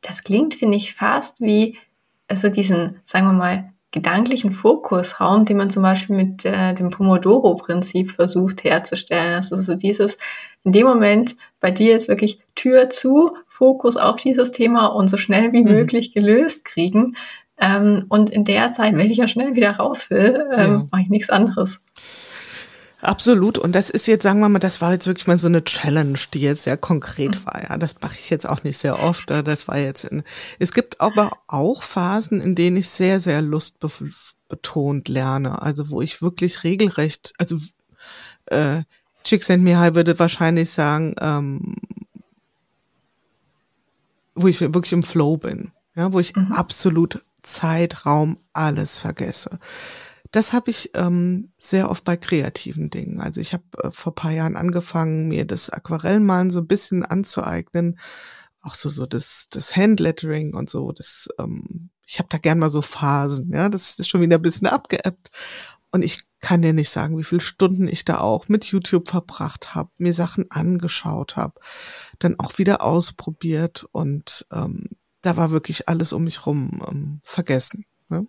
das 0.00 0.24
klingt, 0.24 0.54
finde 0.54 0.78
ich, 0.78 0.94
fast 0.94 1.40
wie 1.40 1.76
also 2.30 2.48
diesen, 2.48 3.00
sagen 3.04 3.26
wir 3.26 3.32
mal, 3.32 3.72
gedanklichen 3.90 4.52
Fokusraum, 4.52 5.44
den 5.44 5.56
man 5.56 5.70
zum 5.70 5.82
Beispiel 5.82 6.14
mit 6.14 6.44
äh, 6.44 6.74
dem 6.74 6.90
Pomodoro-Prinzip 6.90 8.12
versucht 8.12 8.62
herzustellen. 8.62 9.34
Also 9.34 9.60
so 9.60 9.74
dieses, 9.74 10.16
in 10.62 10.70
dem 10.70 10.86
Moment 10.86 11.36
bei 11.58 11.72
dir 11.72 11.96
ist 11.96 12.06
wirklich 12.06 12.38
Tür 12.54 12.88
zu, 12.90 13.36
Fokus 13.48 13.96
auf 13.96 14.16
dieses 14.16 14.52
Thema 14.52 14.86
und 14.86 15.08
so 15.08 15.16
schnell 15.16 15.52
wie 15.52 15.64
mhm. 15.64 15.72
möglich 15.72 16.14
gelöst 16.14 16.64
kriegen. 16.64 17.16
Ähm, 17.60 18.06
und 18.08 18.30
in 18.30 18.44
der 18.44 18.72
Zeit, 18.72 18.96
wenn 18.96 19.10
ich 19.10 19.18
ja 19.18 19.28
schnell 19.28 19.54
wieder 19.54 19.72
raus 19.72 20.10
will, 20.10 20.46
ähm, 20.56 20.72
ja. 20.72 20.88
mache 20.90 21.02
ich 21.02 21.08
nichts 21.08 21.30
anderes. 21.30 21.80
Absolut. 23.02 23.58
Und 23.58 23.74
das 23.74 23.88
ist 23.88 24.06
jetzt, 24.06 24.22
sagen 24.22 24.40
wir 24.40 24.48
mal, 24.48 24.58
das 24.58 24.80
war 24.80 24.92
jetzt 24.92 25.06
wirklich 25.06 25.26
mal 25.26 25.38
so 25.38 25.46
eine 25.46 25.64
Challenge, 25.64 26.18
die 26.34 26.40
jetzt 26.40 26.64
sehr 26.64 26.76
konkret 26.76 27.36
mhm. 27.36 27.46
war. 27.46 27.62
Ja, 27.62 27.78
das 27.78 28.00
mache 28.00 28.16
ich 28.18 28.28
jetzt 28.30 28.48
auch 28.48 28.62
nicht 28.62 28.78
sehr 28.78 29.02
oft. 29.02 29.30
Das 29.30 29.68
war 29.68 29.78
jetzt 29.78 30.04
in, 30.04 30.22
es 30.58 30.72
gibt 30.72 31.00
aber 31.00 31.30
auch 31.46 31.82
Phasen, 31.82 32.40
in 32.40 32.54
denen 32.54 32.76
ich 32.76 32.88
sehr, 32.88 33.20
sehr 33.20 33.40
lustbetont 33.40 35.08
lerne. 35.08 35.62
Also 35.62 35.90
wo 35.90 36.02
ich 36.02 36.20
wirklich 36.20 36.64
regelrecht, 36.64 37.32
also, 37.38 37.56
äh, 38.46 38.82
Csikszentmihalyi 39.24 39.94
würde 39.94 40.18
wahrscheinlich 40.18 40.70
sagen, 40.70 41.14
ähm, 41.20 41.76
wo 44.34 44.48
ich 44.48 44.60
wirklich 44.60 44.92
im 44.92 45.02
Flow 45.02 45.36
bin. 45.36 45.72
Ja, 45.94 46.12
wo 46.12 46.20
ich 46.20 46.34
mhm. 46.34 46.52
absolut 46.52 47.20
Zeitraum 47.42 48.38
alles 48.52 48.98
vergesse. 48.98 49.58
Das 50.32 50.52
habe 50.52 50.70
ich 50.70 50.90
ähm, 50.94 51.52
sehr 51.58 51.90
oft 51.90 52.04
bei 52.04 52.16
kreativen 52.16 52.90
Dingen. 52.90 53.20
Also 53.20 53.40
ich 53.40 53.52
habe 53.52 53.64
äh, 53.82 53.90
vor 53.90 54.14
paar 54.14 54.30
Jahren 54.30 54.56
angefangen, 54.56 55.28
mir 55.28 55.44
das 55.44 55.70
Aquarellmalen 55.70 56.50
so 56.50 56.60
ein 56.60 56.68
bisschen 56.68 57.04
anzueignen. 57.04 57.98
Auch 58.62 58.74
so, 58.74 58.88
so 58.88 59.06
das, 59.06 59.46
das 59.50 59.74
Handlettering 59.74 60.54
und 60.54 60.70
so. 60.70 60.92
Das, 60.92 61.28
ähm, 61.38 61.90
ich 62.06 62.18
habe 62.18 62.28
da 62.30 62.38
gern 62.38 62.58
mal 62.58 62.70
so 62.70 62.82
Phasen, 62.82 63.52
ja. 63.52 63.68
Das 63.68 63.98
ist 63.98 64.08
schon 64.08 64.20
wieder 64.20 64.36
ein 64.38 64.42
bisschen 64.42 64.68
abgeebbt. 64.68 65.30
Und 65.92 66.02
ich 66.02 66.22
kann 66.40 66.62
dir 66.62 66.72
nicht 66.72 66.90
sagen, 66.90 67.18
wie 67.18 67.24
viele 67.24 67.40
Stunden 67.40 67.88
ich 67.88 68.04
da 68.04 68.20
auch 68.20 68.48
mit 68.48 68.64
YouTube 68.66 69.08
verbracht 69.08 69.74
habe, 69.74 69.90
mir 69.98 70.14
Sachen 70.14 70.50
angeschaut 70.50 71.36
habe, 71.36 71.60
dann 72.20 72.38
auch 72.38 72.58
wieder 72.58 72.82
ausprobiert 72.82 73.84
und 73.90 74.46
ähm, 74.52 74.88
da 75.22 75.36
war 75.36 75.50
wirklich 75.50 75.88
alles 75.88 76.12
um 76.12 76.24
mich 76.24 76.46
rum 76.46 76.80
ähm, 76.88 77.20
vergessen. 77.22 77.84
Ne? 78.08 78.26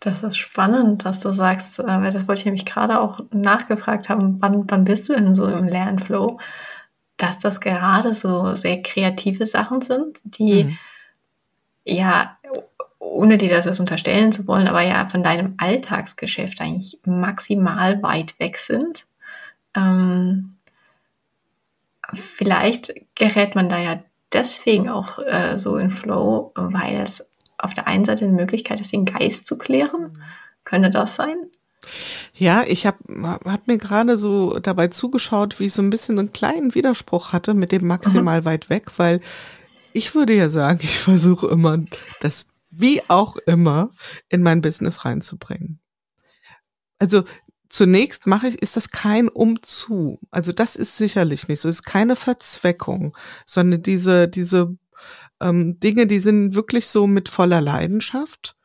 Das 0.00 0.22
ist 0.22 0.36
spannend, 0.36 1.04
dass 1.04 1.20
du 1.20 1.32
sagst, 1.32 1.78
äh, 1.78 1.86
weil 1.86 2.10
das 2.10 2.26
wollte 2.28 2.40
ich 2.40 2.46
nämlich 2.46 2.66
gerade 2.66 3.00
auch 3.00 3.20
nachgefragt 3.30 4.08
haben, 4.08 4.40
wann, 4.40 4.70
wann 4.70 4.84
bist 4.84 5.08
du 5.08 5.14
denn 5.14 5.34
so 5.34 5.46
im 5.46 5.66
Lernflow, 5.66 6.38
dass 7.16 7.38
das 7.38 7.60
gerade 7.60 8.14
so 8.14 8.56
sehr 8.56 8.82
kreative 8.82 9.46
Sachen 9.46 9.82
sind, 9.82 10.20
die 10.24 10.64
mhm. 10.64 10.78
ja, 11.84 12.36
ohne 12.98 13.38
dir 13.38 13.50
das 13.50 13.66
jetzt 13.66 13.80
unterstellen 13.80 14.32
zu 14.32 14.46
wollen, 14.46 14.68
aber 14.68 14.82
ja 14.82 15.08
von 15.08 15.22
deinem 15.22 15.54
Alltagsgeschäft 15.58 16.60
eigentlich 16.60 16.98
maximal 17.04 18.02
weit 18.02 18.38
weg 18.40 18.56
sind. 18.56 19.06
Ähm, 19.76 20.56
vielleicht 22.14 22.92
gerät 23.14 23.54
man 23.54 23.68
da 23.68 23.78
ja 23.78 24.02
deswegen 24.32 24.88
auch 24.88 25.18
äh, 25.18 25.58
so 25.58 25.76
in 25.76 25.90
Flow, 25.90 26.52
weil 26.54 27.00
es 27.00 27.28
auf 27.58 27.74
der 27.74 27.86
einen 27.86 28.04
Seite 28.04 28.24
eine 28.24 28.34
Möglichkeit 28.34 28.80
ist, 28.80 28.92
den 28.92 29.04
Geist 29.04 29.46
zu 29.46 29.56
klären. 29.56 30.22
Könnte 30.64 30.90
das 30.90 31.14
sein? 31.14 31.36
Ja, 32.34 32.64
ich 32.66 32.86
habe 32.86 32.98
hab 33.44 33.66
mir 33.66 33.78
gerade 33.78 34.16
so 34.16 34.58
dabei 34.58 34.88
zugeschaut, 34.88 35.58
wie 35.58 35.66
ich 35.66 35.74
so 35.74 35.82
ein 35.82 35.90
bisschen 35.90 36.16
so 36.16 36.20
einen 36.20 36.32
kleinen 36.32 36.74
Widerspruch 36.74 37.32
hatte 37.32 37.54
mit 37.54 37.72
dem 37.72 37.86
maximal 37.86 38.40
mhm. 38.40 38.44
weit 38.44 38.70
weg, 38.70 38.98
weil 38.98 39.20
ich 39.92 40.14
würde 40.14 40.34
ja 40.34 40.48
sagen, 40.48 40.80
ich 40.82 40.98
versuche 40.98 41.48
immer, 41.48 41.78
das 42.20 42.46
wie 42.70 43.02
auch 43.08 43.36
immer 43.36 43.90
in 44.28 44.42
mein 44.42 44.62
Business 44.62 45.04
reinzubringen. 45.04 45.80
Also 46.98 47.24
zunächst 47.72 48.26
mache 48.26 48.48
ich, 48.48 48.62
ist 48.62 48.76
das 48.76 48.90
kein 48.90 49.28
Umzu. 49.28 50.20
Also 50.30 50.52
das 50.52 50.76
ist 50.76 50.96
sicherlich 50.96 51.48
nicht 51.48 51.60
so. 51.60 51.68
Es 51.68 51.76
ist 51.76 51.84
keine 51.84 52.16
Verzweckung, 52.16 53.16
sondern 53.46 53.82
diese, 53.82 54.28
diese 54.28 54.76
ähm, 55.40 55.80
Dinge, 55.80 56.06
die 56.06 56.20
sind 56.20 56.54
wirklich 56.54 56.88
so 56.88 57.06
mit 57.06 57.28
voller 57.28 57.60
Leidenschaft. 57.60 58.56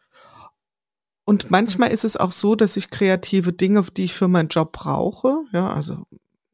Und 1.23 1.51
manchmal 1.51 1.91
ist 1.91 2.05
es 2.05 2.17
auch 2.17 2.31
so, 2.31 2.55
dass 2.55 2.77
ich 2.77 2.89
kreative 2.89 3.53
Dinge, 3.53 3.81
die 3.95 4.05
ich 4.05 4.13
für 4.13 4.27
meinen 4.27 4.49
Job 4.49 4.73
brauche, 4.73 5.43
ja, 5.51 5.73
also 5.73 6.05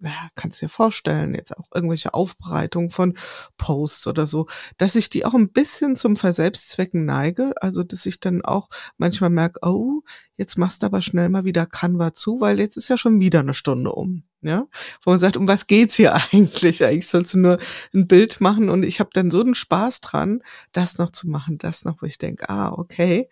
ja, 0.04 0.30
kannst 0.36 0.62
dir 0.62 0.70
vorstellen, 0.70 1.34
jetzt 1.34 1.58
auch 1.58 1.68
irgendwelche 1.74 2.14
Aufbereitungen 2.14 2.90
von 2.90 3.18
Posts 3.58 4.08
oder 4.08 4.28
so, 4.28 4.48
dass 4.78 4.96
ich 4.96 5.10
die 5.10 5.26
auch 5.26 5.34
ein 5.34 5.50
bisschen 5.50 5.96
zum 5.96 6.16
Verselbstzwecken 6.16 7.06
neige. 7.06 7.54
Also, 7.62 7.84
dass 7.84 8.06
ich 8.06 8.20
dann 8.20 8.44
auch 8.44 8.70
manchmal 8.98 9.30
merke, 9.30 9.60
oh, 9.62 10.02
jetzt 10.36 10.58
machst 10.58 10.82
du 10.82 10.88
aber 10.88 11.02
schnell 11.02 11.30
mal 11.30 11.46
wieder 11.46 11.66
Canva 11.66 12.14
zu, 12.16 12.42
weil 12.42 12.60
jetzt 12.60 12.78
ist 12.78 12.90
ja 12.90 12.98
schon 12.98 13.20
wieder 13.20 13.40
eine 13.40 13.54
Stunde 13.54 13.92
um. 13.92 14.24
Ja, 14.42 14.66
wo 15.04 15.12
man 15.12 15.20
sagt, 15.20 15.38
um 15.38 15.48
was 15.48 15.68
geht's 15.68 15.96
hier 15.96 16.14
eigentlich? 16.34 16.84
Eigentlich 16.84 17.08
sollst 17.08 17.34
du 17.34 17.40
nur 17.40 17.60
ein 17.94 18.08
Bild 18.08 18.42
machen 18.42 18.70
und 18.70 18.84
ich 18.84 19.00
habe 19.00 19.12
dann 19.14 19.32
so 19.32 19.40
einen 19.40 19.56
Spaß 19.56 20.02
dran, 20.02 20.44
das 20.74 20.98
noch 20.98 21.12
zu 21.12 21.30
machen, 21.30 21.58
das 21.58 21.86
noch, 21.86 22.02
wo 22.02 22.06
ich 22.06 22.18
denke, 22.18 22.50
ah, 22.50 22.74
okay, 22.74 23.30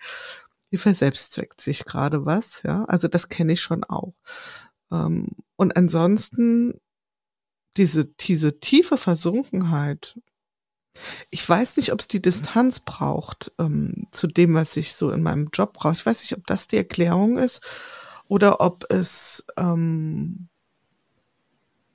hier 0.69 0.79
verselbstzweckt 0.79 1.60
sich 1.60 1.84
gerade 1.84 2.25
was, 2.25 2.63
ja. 2.63 2.86
Also 2.86 3.10
das 3.10 3.27
kenne 3.27 3.53
ich 3.53 3.62
schon 3.62 3.84
auch. 3.84 4.13
Ähm, 4.91 5.30
und 5.56 5.75
ansonsten 5.77 6.80
diese, 7.77 8.06
diese 8.06 8.60
tiefe 8.60 8.97
Versunkenheit. 8.97 10.19
Ich 11.30 11.47
weiß 11.47 11.77
nicht, 11.77 11.93
ob 11.93 12.01
es 12.01 12.08
die 12.08 12.21
Distanz 12.21 12.82
braucht 12.82 13.54
ähm, 13.60 14.08
zu 14.12 14.27
dem, 14.27 14.54
was 14.54 14.75
ich 14.75 14.93
so 14.95 15.12
in 15.12 15.23
meinem 15.23 15.49
Job 15.54 15.73
brauche. 15.73 15.93
Ich 15.93 16.06
weiß 16.06 16.21
nicht, 16.21 16.38
ob 16.38 16.45
das 16.47 16.67
die 16.67 16.77
Erklärung 16.77 17.38
ist 17.38 17.62
oder 18.27 18.60
ob 18.60 18.86
es 18.89 19.45
ähm, 19.58 20.49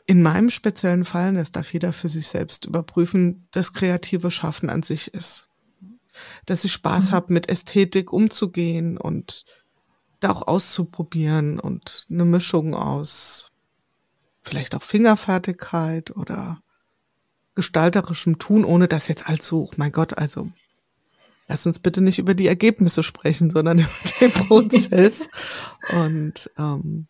in 0.06 0.22
meinem 0.22 0.50
speziellen 0.50 1.04
Fall, 1.04 1.34
das 1.34 1.50
darf 1.50 1.72
jeder 1.72 1.92
für 1.92 2.08
sich 2.08 2.28
selbst 2.28 2.64
überprüfen, 2.64 3.48
das 3.50 3.72
kreative 3.72 4.30
Schaffen 4.30 4.70
an 4.70 4.82
sich 4.82 5.12
ist. 5.12 5.50
Dass 6.46 6.64
ich 6.64 6.72
Spaß 6.72 7.10
mhm. 7.10 7.14
habe, 7.14 7.32
mit 7.32 7.48
Ästhetik 7.48 8.12
umzugehen 8.12 8.96
und 8.96 9.44
da 10.20 10.30
auch 10.30 10.46
auszuprobieren 10.46 11.60
und 11.60 12.06
eine 12.10 12.24
Mischung 12.24 12.74
aus 12.74 13.52
vielleicht 14.40 14.74
auch 14.74 14.82
Fingerfertigkeit 14.82 16.16
oder 16.16 16.62
gestalterischem 17.54 18.38
Tun, 18.38 18.64
ohne 18.64 18.86
das 18.86 19.08
jetzt 19.08 19.28
allzu, 19.28 19.64
oh 19.64 19.74
mein 19.76 19.92
Gott, 19.92 20.16
also 20.18 20.48
lass 21.48 21.66
uns 21.66 21.78
bitte 21.78 22.00
nicht 22.00 22.18
über 22.18 22.34
die 22.34 22.46
Ergebnisse 22.46 23.02
sprechen, 23.02 23.50
sondern 23.50 23.78
über 23.80 23.90
den 24.20 24.32
Prozess. 24.32 25.28
und 25.90 26.50
ähm, 26.58 27.06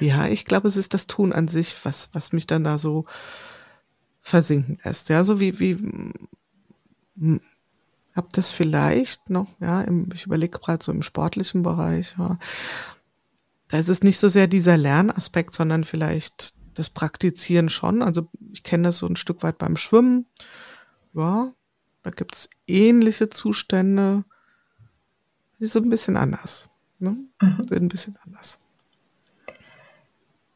ja, 0.00 0.28
ich 0.28 0.44
glaube, 0.44 0.68
es 0.68 0.76
ist 0.76 0.94
das 0.94 1.06
Tun 1.06 1.32
an 1.32 1.48
sich, 1.48 1.76
was, 1.84 2.10
was 2.12 2.32
mich 2.32 2.46
dann 2.46 2.64
da 2.64 2.78
so 2.78 3.04
versinken 4.20 4.78
lässt. 4.84 5.08
Ja, 5.08 5.24
so 5.24 5.40
wie, 5.40 5.58
wie 5.58 5.76
habe 8.18 8.28
das 8.32 8.50
vielleicht 8.50 9.30
noch, 9.30 9.48
ja, 9.60 9.80
im, 9.80 10.10
ich 10.12 10.26
überlege 10.26 10.58
gerade 10.58 10.84
so 10.84 10.92
im 10.92 11.02
sportlichen 11.02 11.62
Bereich, 11.62 12.14
ja. 12.18 12.38
Da 13.68 13.78
ist 13.78 13.88
es 13.88 14.02
nicht 14.02 14.18
so 14.18 14.28
sehr 14.28 14.46
dieser 14.46 14.76
Lernaspekt, 14.76 15.54
sondern 15.54 15.84
vielleicht 15.84 16.54
das 16.74 16.88
Praktizieren 16.90 17.68
schon. 17.68 18.02
Also 18.02 18.28
ich 18.52 18.62
kenne 18.62 18.84
das 18.84 18.98
so 18.98 19.06
ein 19.06 19.16
Stück 19.16 19.42
weit 19.42 19.58
beim 19.58 19.76
Schwimmen. 19.76 20.26
Ja, 21.12 21.52
da 22.02 22.10
gibt 22.10 22.34
es 22.34 22.50
ähnliche 22.66 23.28
Zustände. 23.28 24.24
Die 25.60 25.66
sind 25.66 25.86
ein 25.86 25.90
bisschen 25.90 26.16
anders. 26.16 26.70
Ne? 26.98 27.16
Mhm. 27.40 27.68
Sind 27.68 27.82
ein 27.82 27.88
bisschen 27.88 28.18
anders. 28.24 28.60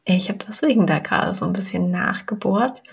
Ich 0.05 0.29
habe 0.29 0.39
deswegen 0.47 0.87
da 0.87 0.99
gerade 0.99 1.33
so 1.33 1.45
ein 1.45 1.53
bisschen 1.53 1.91
nachgebohrt, 1.91 2.83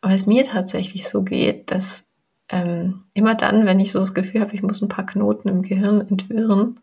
weil 0.00 0.16
es 0.16 0.26
mir 0.26 0.44
tatsächlich 0.44 1.08
so 1.08 1.22
geht, 1.22 1.70
dass 1.70 2.05
ähm, 2.48 3.04
immer 3.14 3.34
dann, 3.34 3.66
wenn 3.66 3.80
ich 3.80 3.92
so 3.92 3.98
das 3.98 4.14
Gefühl 4.14 4.40
habe, 4.40 4.54
ich 4.54 4.62
muss 4.62 4.82
ein 4.82 4.88
paar 4.88 5.06
Knoten 5.06 5.48
im 5.48 5.62
Gehirn 5.62 6.06
entwirren, 6.08 6.80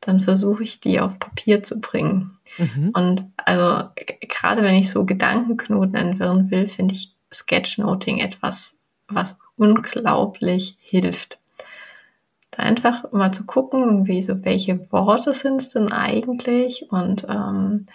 dann 0.00 0.20
versuche 0.20 0.62
ich 0.62 0.80
die 0.80 1.00
auf 1.00 1.18
Papier 1.18 1.62
zu 1.62 1.80
bringen. 1.80 2.38
Mhm. 2.58 2.90
Und 2.92 3.24
also 3.36 3.88
gerade 4.20 4.62
wenn 4.62 4.76
ich 4.76 4.90
so 4.90 5.04
Gedankenknoten 5.04 5.94
entwirren 5.94 6.50
will, 6.50 6.68
finde 6.68 6.94
ich 6.94 7.14
Sketchnoting 7.32 8.18
etwas, 8.18 8.74
was 9.08 9.38
unglaublich 9.56 10.76
hilft. 10.80 11.38
Da 12.50 12.62
einfach 12.62 13.10
mal 13.12 13.32
zu 13.32 13.46
gucken, 13.46 14.06
wie 14.06 14.22
so 14.22 14.44
welche 14.44 14.92
Worte 14.92 15.32
sind 15.32 15.56
es 15.56 15.70
denn 15.70 15.90
eigentlich 15.90 16.86
und 16.90 17.26
ähm, 17.28 17.86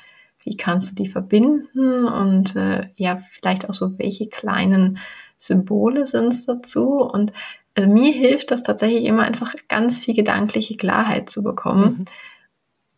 wie 0.43 0.58
kannst 0.58 0.91
du 0.91 1.04
die 1.04 1.10
verbinden 1.10 2.06
und 2.06 2.56
äh, 2.56 2.89
ja, 2.95 3.21
vielleicht 3.32 3.69
auch 3.69 3.73
so, 3.73 3.97
welche 3.99 4.28
kleinen 4.28 4.99
Symbole 5.39 6.06
sind 6.06 6.34
es 6.34 6.45
dazu. 6.45 6.99
Und 6.99 7.34
also 7.75 7.89
mir 7.89 8.12
hilft 8.12 8.52
das 8.52 8.63
tatsächlich 8.63 9.06
immer 9.06 9.23
einfach 9.23 9.56
ganz 9.67 9.97
viel 9.97 10.15
gedankliche 10.15 10.78
Klarheit 10.78 11.30
zu 11.30 11.43
bekommen. 11.43 12.06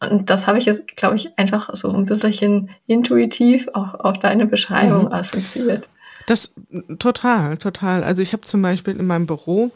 Mhm. 0.01 0.09
Und 0.09 0.29
das 0.29 0.47
habe 0.47 0.57
ich 0.57 0.65
jetzt, 0.65 0.97
glaube 0.97 1.15
ich, 1.15 1.37
einfach 1.37 1.69
so 1.73 1.89
ein 1.91 2.07
bisschen 2.07 2.71
intuitiv 2.87 3.69
auch 3.73 3.93
auf 3.93 4.19
deine 4.19 4.47
Beschreibung 4.47 5.05
mhm. 5.05 5.13
assoziiert. 5.13 5.87
Das 6.25 6.53
total, 6.99 7.57
total. 7.57 8.03
Also 8.03 8.21
ich 8.21 8.33
habe 8.33 8.43
zum 8.43 8.61
Beispiel 8.61 8.97
in 8.97 9.05
meinem 9.05 9.27
Büro 9.27 9.71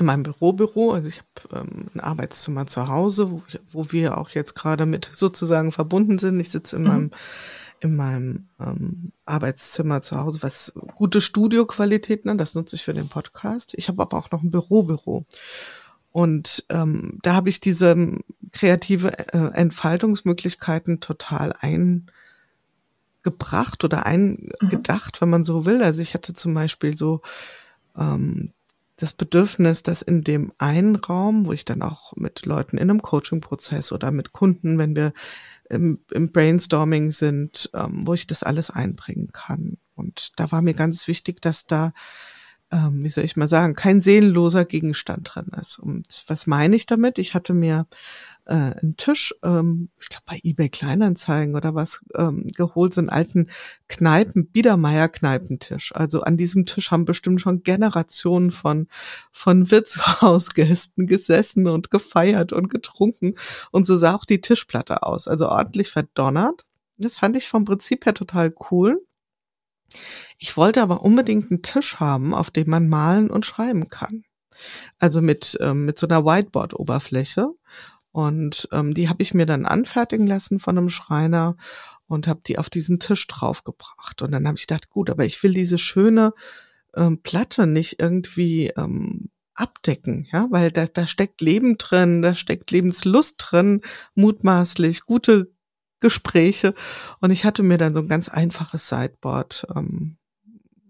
in 0.00 0.06
meinem 0.06 0.22
Bürobüro. 0.22 0.92
Also 0.92 1.08
ich 1.08 1.20
habe 1.20 1.60
ähm, 1.60 1.86
ein 1.94 2.00
Arbeitszimmer 2.00 2.66
zu 2.66 2.88
Hause, 2.88 3.30
wo, 3.30 3.42
wo 3.70 3.92
wir 3.92 4.18
auch 4.18 4.30
jetzt 4.30 4.54
gerade 4.54 4.86
mit 4.86 5.10
sozusagen 5.12 5.72
verbunden 5.72 6.18
sind. 6.18 6.40
Ich 6.40 6.50
sitze 6.50 6.76
in 6.76 6.82
mhm. 6.82 6.88
meinem 6.88 7.10
in 7.80 7.96
meinem 7.96 8.48
ähm, 8.60 9.12
Arbeitszimmer 9.24 10.02
zu 10.02 10.18
Hause, 10.18 10.42
was 10.42 10.72
gute 10.94 11.20
Studioqualität, 11.20 12.24
ne, 12.24 12.36
das 12.36 12.54
nutze 12.54 12.76
ich 12.76 12.84
für 12.84 12.92
den 12.92 13.08
Podcast. 13.08 13.72
Ich 13.74 13.88
habe 13.88 14.02
aber 14.02 14.18
auch 14.18 14.30
noch 14.30 14.42
ein 14.42 14.50
Bürobüro. 14.50 15.24
Und 16.12 16.64
ähm, 16.68 17.18
da 17.22 17.34
habe 17.34 17.48
ich 17.48 17.60
diese 17.60 17.92
ähm, 17.92 18.20
kreative 18.52 19.18
äh, 19.32 19.52
Entfaltungsmöglichkeiten 19.54 21.00
total 21.00 21.54
eingebracht 23.22 23.84
oder 23.84 24.06
eingedacht, 24.06 25.16
mhm. 25.16 25.20
wenn 25.20 25.30
man 25.30 25.44
so 25.44 25.66
will. 25.66 25.82
Also 25.82 26.02
ich 26.02 26.14
hatte 26.14 26.34
zum 26.34 26.52
Beispiel 26.52 26.98
so 26.98 27.22
ähm, 27.96 28.52
das 28.96 29.12
Bedürfnis, 29.14 29.82
dass 29.82 30.02
in 30.02 30.24
dem 30.24 30.52
einen 30.58 30.96
Raum, 30.96 31.46
wo 31.46 31.52
ich 31.52 31.64
dann 31.64 31.80
auch 31.80 32.14
mit 32.16 32.44
Leuten 32.44 32.76
in 32.76 32.90
einem 32.90 33.00
Coaching-Prozess 33.00 33.92
oder 33.92 34.10
mit 34.10 34.32
Kunden, 34.32 34.78
wenn 34.78 34.94
wir 34.94 35.12
im, 35.70 36.00
im 36.10 36.32
Brainstorming 36.32 37.12
sind, 37.12 37.70
ähm, 37.74 38.06
wo 38.06 38.14
ich 38.14 38.26
das 38.26 38.42
alles 38.42 38.70
einbringen 38.70 39.28
kann. 39.32 39.78
Und 39.94 40.32
da 40.36 40.50
war 40.52 40.62
mir 40.62 40.74
ganz 40.74 41.06
wichtig, 41.08 41.40
dass 41.40 41.66
da, 41.66 41.92
ähm, 42.70 43.02
wie 43.02 43.08
soll 43.08 43.24
ich 43.24 43.36
mal 43.36 43.48
sagen, 43.48 43.74
kein 43.74 44.00
seelenloser 44.00 44.64
Gegenstand 44.64 45.30
drin 45.32 45.52
ist. 45.60 45.78
Und 45.78 46.24
was 46.26 46.46
meine 46.46 46.76
ich 46.76 46.86
damit? 46.86 47.18
Ich 47.18 47.34
hatte 47.34 47.54
mir 47.54 47.86
äh, 48.50 48.74
einen 48.80 48.96
Tisch, 48.96 49.32
ähm, 49.44 49.90
ich 50.00 50.08
glaube 50.08 50.24
bei 50.26 50.40
eBay 50.42 50.68
Kleinanzeigen 50.68 51.54
oder 51.54 51.74
was, 51.74 52.04
ähm, 52.16 52.48
geholt, 52.56 52.92
so 52.92 53.00
einen 53.00 53.08
alten 53.08 53.48
Kneipen, 53.88 54.50
Biedermeier-Kneipentisch. 54.50 55.94
Also 55.94 56.22
an 56.22 56.36
diesem 56.36 56.66
Tisch 56.66 56.90
haben 56.90 57.04
bestimmt 57.04 57.40
schon 57.40 57.62
Generationen 57.62 58.50
von, 58.50 58.88
von 59.30 59.70
Wirtshausgästen 59.70 61.06
gesessen 61.06 61.68
und 61.68 61.90
gefeiert 61.90 62.52
und 62.52 62.68
getrunken. 62.68 63.36
Und 63.70 63.86
so 63.86 63.96
sah 63.96 64.16
auch 64.16 64.24
die 64.24 64.40
Tischplatte 64.40 65.04
aus. 65.04 65.28
Also 65.28 65.48
ordentlich 65.48 65.90
verdonnert. 65.90 66.66
Das 66.98 67.16
fand 67.16 67.36
ich 67.36 67.48
vom 67.48 67.64
Prinzip 67.64 68.04
her 68.04 68.14
total 68.14 68.52
cool. 68.70 69.00
Ich 70.38 70.56
wollte 70.56 70.82
aber 70.82 71.02
unbedingt 71.02 71.50
einen 71.50 71.62
Tisch 71.62 72.00
haben, 72.00 72.34
auf 72.34 72.50
dem 72.50 72.68
man 72.68 72.88
malen 72.88 73.30
und 73.30 73.46
schreiben 73.46 73.88
kann. 73.88 74.24
Also 74.98 75.22
mit, 75.22 75.56
ähm, 75.60 75.84
mit 75.84 75.98
so 75.98 76.06
einer 76.06 76.24
Whiteboard-Oberfläche. 76.24 77.48
Und 78.12 78.68
ähm, 78.72 78.94
die 78.94 79.08
habe 79.08 79.22
ich 79.22 79.34
mir 79.34 79.46
dann 79.46 79.66
anfertigen 79.66 80.26
lassen 80.26 80.58
von 80.58 80.76
einem 80.76 80.88
Schreiner 80.88 81.56
und 82.06 82.26
habe 82.26 82.40
die 82.44 82.58
auf 82.58 82.68
diesen 82.68 82.98
Tisch 82.98 83.26
draufgebracht. 83.26 84.22
Und 84.22 84.32
dann 84.32 84.46
habe 84.46 84.58
ich 84.58 84.66
gedacht, 84.66 84.90
gut, 84.90 85.10
aber 85.10 85.24
ich 85.24 85.42
will 85.42 85.54
diese 85.54 85.78
schöne 85.78 86.32
ähm, 86.96 87.22
Platte 87.22 87.66
nicht 87.66 88.00
irgendwie 88.00 88.68
ähm, 88.76 89.30
abdecken, 89.54 90.26
ja, 90.32 90.46
weil 90.50 90.72
da, 90.72 90.86
da 90.86 91.06
steckt 91.06 91.40
Leben 91.40 91.78
drin, 91.78 92.22
da 92.22 92.34
steckt 92.34 92.70
Lebenslust 92.70 93.36
drin, 93.38 93.82
mutmaßlich, 94.14 95.02
gute 95.02 95.52
Gespräche. 96.00 96.74
Und 97.20 97.30
ich 97.30 97.44
hatte 97.44 97.62
mir 97.62 97.78
dann 97.78 97.94
so 97.94 98.00
ein 98.00 98.08
ganz 98.08 98.28
einfaches 98.28 98.88
Sideboard 98.88 99.66
ähm, 99.76 100.16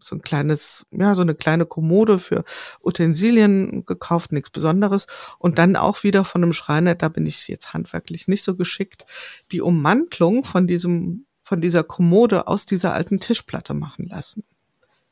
so 0.00 0.16
ein 0.16 0.22
kleines, 0.22 0.86
ja, 0.90 1.14
so 1.14 1.22
eine 1.22 1.34
kleine 1.34 1.66
Kommode 1.66 2.18
für 2.18 2.44
Utensilien 2.82 3.84
gekauft, 3.86 4.32
nichts 4.32 4.50
Besonderes. 4.50 5.06
Und 5.38 5.58
dann 5.58 5.76
auch 5.76 6.02
wieder 6.02 6.24
von 6.24 6.42
einem 6.42 6.52
Schreiner, 6.52 6.94
da 6.94 7.08
bin 7.08 7.26
ich 7.26 7.48
jetzt 7.48 7.72
handwerklich 7.72 8.28
nicht 8.28 8.44
so 8.44 8.56
geschickt, 8.56 9.06
die 9.52 9.60
Ummantlung 9.60 10.44
von 10.44 10.66
diesem, 10.66 11.26
von 11.42 11.60
dieser 11.60 11.84
Kommode 11.84 12.48
aus 12.48 12.66
dieser 12.66 12.94
alten 12.94 13.20
Tischplatte 13.20 13.74
machen 13.74 14.06
lassen. 14.06 14.44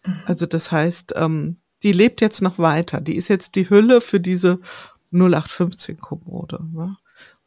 Mhm. 0.05 0.21
Also 0.27 0.47
das 0.47 0.73
heißt, 0.73 1.15
ähm, 1.17 1.59
die 1.83 1.93
lebt 1.93 2.21
jetzt 2.21 2.43
noch 2.43 2.59
weiter. 2.59 3.01
Die 3.01 3.17
ist 3.17 3.29
jetzt 3.29 3.55
die 3.55 3.71
Hülle 3.71 4.01
für 4.01 4.21
diese 4.21 4.61
0815 5.13 5.99
Kommode. 5.99 6.61
Ne? 6.73 6.97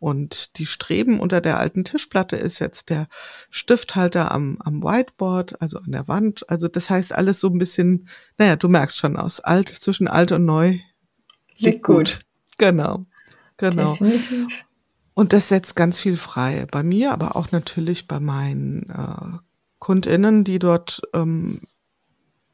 Und 0.01 0.57
die 0.57 0.65
Streben 0.65 1.19
unter 1.19 1.41
der 1.41 1.59
alten 1.59 1.83
Tischplatte 1.83 2.35
ist 2.35 2.57
jetzt 2.57 2.89
der 2.89 3.07
Stifthalter 3.51 4.31
am, 4.31 4.57
am 4.59 4.81
Whiteboard, 4.81 5.61
also 5.61 5.77
an 5.77 5.91
der 5.91 6.07
Wand. 6.07 6.49
Also 6.49 6.67
das 6.67 6.89
heißt 6.89 7.13
alles 7.13 7.39
so 7.39 7.49
ein 7.49 7.59
bisschen, 7.59 8.09
naja, 8.39 8.55
du 8.55 8.67
merkst 8.67 8.97
schon 8.97 9.15
aus 9.15 9.39
alt, 9.41 9.69
zwischen 9.69 10.07
alt 10.07 10.31
und 10.31 10.43
neu. 10.43 10.79
Liegt 11.57 11.83
gut. 11.83 12.17
Genau. 12.57 13.05
Genau. 13.57 13.91
Definitiv. 13.91 14.47
Und 15.13 15.33
das 15.33 15.49
setzt 15.49 15.75
ganz 15.75 15.99
viel 16.01 16.17
frei. 16.17 16.65
Bei 16.71 16.81
mir, 16.81 17.11
aber 17.11 17.35
auch 17.35 17.51
natürlich 17.51 18.07
bei 18.07 18.19
meinen 18.19 18.89
äh, 18.89 19.37
KundInnen, 19.77 20.43
die 20.43 20.57
dort 20.57 21.03
ähm, 21.13 21.61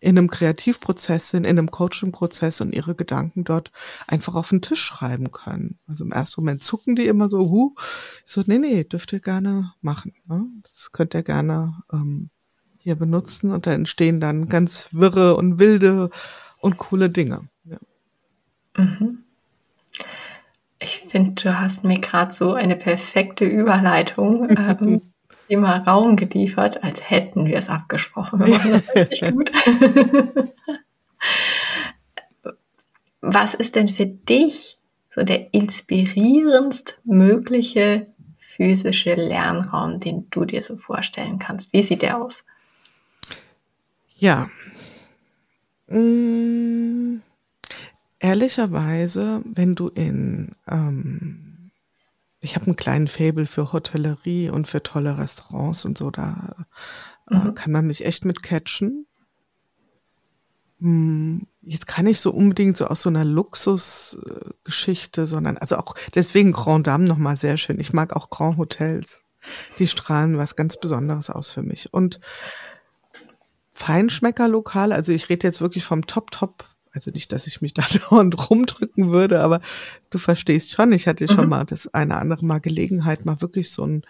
in 0.08 0.17
einem 0.17 0.30
Kreativprozess 0.30 1.30
sind, 1.30 1.43
in 1.43 1.60
einem 1.60 1.70
Coaching-Prozess 1.70 2.62
und 2.62 2.74
ihre 2.74 2.96
Gedanken 2.96 3.43
dort 3.43 3.74
einfach 4.08 4.36
auf 4.36 4.50
den 4.50 4.62
Tisch 4.62 4.82
schreiben 4.82 5.34
können. 5.34 5.80
Also 5.86 6.06
im 6.06 6.13
ersten 6.13 6.39
Moment 6.39 6.63
zucken 6.63 6.96
die 6.96 7.08
immer 7.08 7.30
so, 7.30 7.50
hu, 7.50 7.76
so, 8.24 8.41
nee, 8.46 8.58
nee, 8.58 8.86
dürft 8.86 9.12
ihr 9.12 9.20
gerne 9.20 9.74
machen. 9.82 10.13
Ne? 10.26 10.46
Das 10.63 10.93
könnt 10.93 11.13
ihr 11.13 11.24
gerne 11.24 11.84
ähm, 11.91 12.30
hier 12.78 12.96
benutzen 12.96 13.52
und 13.52 13.67
da 13.67 13.74
entstehen 13.74 14.22
dann 14.22 14.48
ganz 14.48 14.93
wirre 14.93 15.36
und 15.36 15.60
wilde 15.60 16.10
und 16.60 16.78
coole 16.78 17.10
Dinge. 17.10 17.50
Ja. 17.65 17.78
Mhm. 18.78 19.26
Ich 20.80 21.06
finde, 21.10 21.41
du 21.41 21.60
hast 21.60 21.84
mir 21.84 22.00
gerade 22.00 22.34
so 22.34 22.54
eine 22.54 22.78
perfekte 22.78 23.43
Überleitung 23.43 24.50
ähm, 24.58 25.02
Thema 25.48 25.78
Raum 25.78 26.16
geliefert, 26.16 26.84
als 26.84 27.10
hätten 27.10 27.46
wir 27.46 27.58
es 27.58 27.70
abgesprochen. 27.70 28.40
Wir 28.40 28.56
machen 28.56 28.72
das 28.72 28.84
richtig 28.96 29.32
gut. 29.32 29.52
Was 33.22 33.54
ist 33.54 33.76
denn 33.76 33.90
für 33.90 34.06
dich 34.06 34.78
so 35.16 35.24
der 35.24 35.54
inspirierendst 35.54 37.02
mögliche 37.04 38.08
physische 38.38 39.16
Lernraum, 39.16 40.00
den 40.00 40.30
du 40.30 40.46
dir 40.46 40.64
so 40.64 40.78
vorstellen 40.78 41.40
kannst? 41.40 41.74
Wie 41.74 41.84
sieht 41.84 42.02
der 42.02 42.22
aus? 42.22 42.44
Ja. 44.16 44.50
Mmh, 45.88 47.20
ehrlicherweise, 48.20 49.42
wenn 49.46 49.76
du 49.76 49.88
in 49.90 50.56
ähm, 50.68 51.47
ich 52.39 52.56
habe 52.56 52.67
einen 52.67 52.76
kleinen 52.76 53.08
Fable 53.08 53.45
für 53.45 53.73
Hotellerie 53.73 54.50
und 54.50 54.67
für 54.67 54.84
tolle 54.84 55.17
Restaurants 55.17 55.86
und 55.86 55.97
so. 55.97 56.12
Da 56.12 56.67
äh, 57.30 57.36
mhm. 57.36 57.56
kann 57.56 57.71
man 57.71 57.88
mich 57.88 58.06
echt 58.06 58.26
mit 58.26 58.43
catchen. 58.43 59.08
Hm, 60.80 61.47
jetzt 61.63 61.88
kann 61.88 62.06
ich 62.06 62.19
so 62.19 62.32
unbedingt 62.32 62.78
so 62.78 62.86
aus 62.86 63.02
so 63.02 63.10
einer 63.10 63.26
Luxusgeschichte, 63.26 65.26
sondern 65.26 65.58
also 65.58 65.78
auch 65.78 65.95
deswegen 66.13 66.52
Grand 66.52 66.86
Dame 66.86 67.06
nochmal 67.06 67.38
sehr 67.38 67.58
schön. 67.58 67.80
Ich 67.80 67.93
mag 67.93 68.15
auch 68.15 68.30
Grand 68.30 68.58
Hotels. 68.58 69.21
Die 69.80 69.88
strahlen 69.88 70.38
was 70.38 70.56
ganz 70.56 70.80
Besonderes 70.80 71.32
aus 71.32 71.50
für 71.50 71.63
mich. 71.63 71.91
Und 71.93 72.19
Feinschmeckerlokale, 73.73 74.93
also 74.93 75.12
ich 75.12 75.30
rede 75.30 75.47
jetzt 75.47 75.62
wirklich 75.62 75.84
vom 75.84 76.06
Top-Top 76.06 76.65
also 76.93 77.12
nicht, 77.12 77.32
dass 77.32 77.47
ich 77.47 77.62
mich 77.62 77.73
da 77.73 77.84
dauernd 78.10 78.50
rumdrücken 78.50 79.12
würde, 79.12 79.41
aber 79.41 79.62
du 80.10 80.17
verstehst 80.17 80.71
schon, 80.71 80.91
ich 80.91 81.08
hatte 81.08 81.28
schon 81.28 81.45
mhm. 81.45 81.50
mal 81.50 81.65
das 81.65 81.93
eine 81.93 82.17
andere 82.17 82.45
Mal 82.45 82.60
Gelegenheit, 82.60 83.26
mal 83.26 83.41
wirklich 83.41 83.71
so 83.71 83.86
ein, 83.86 84.04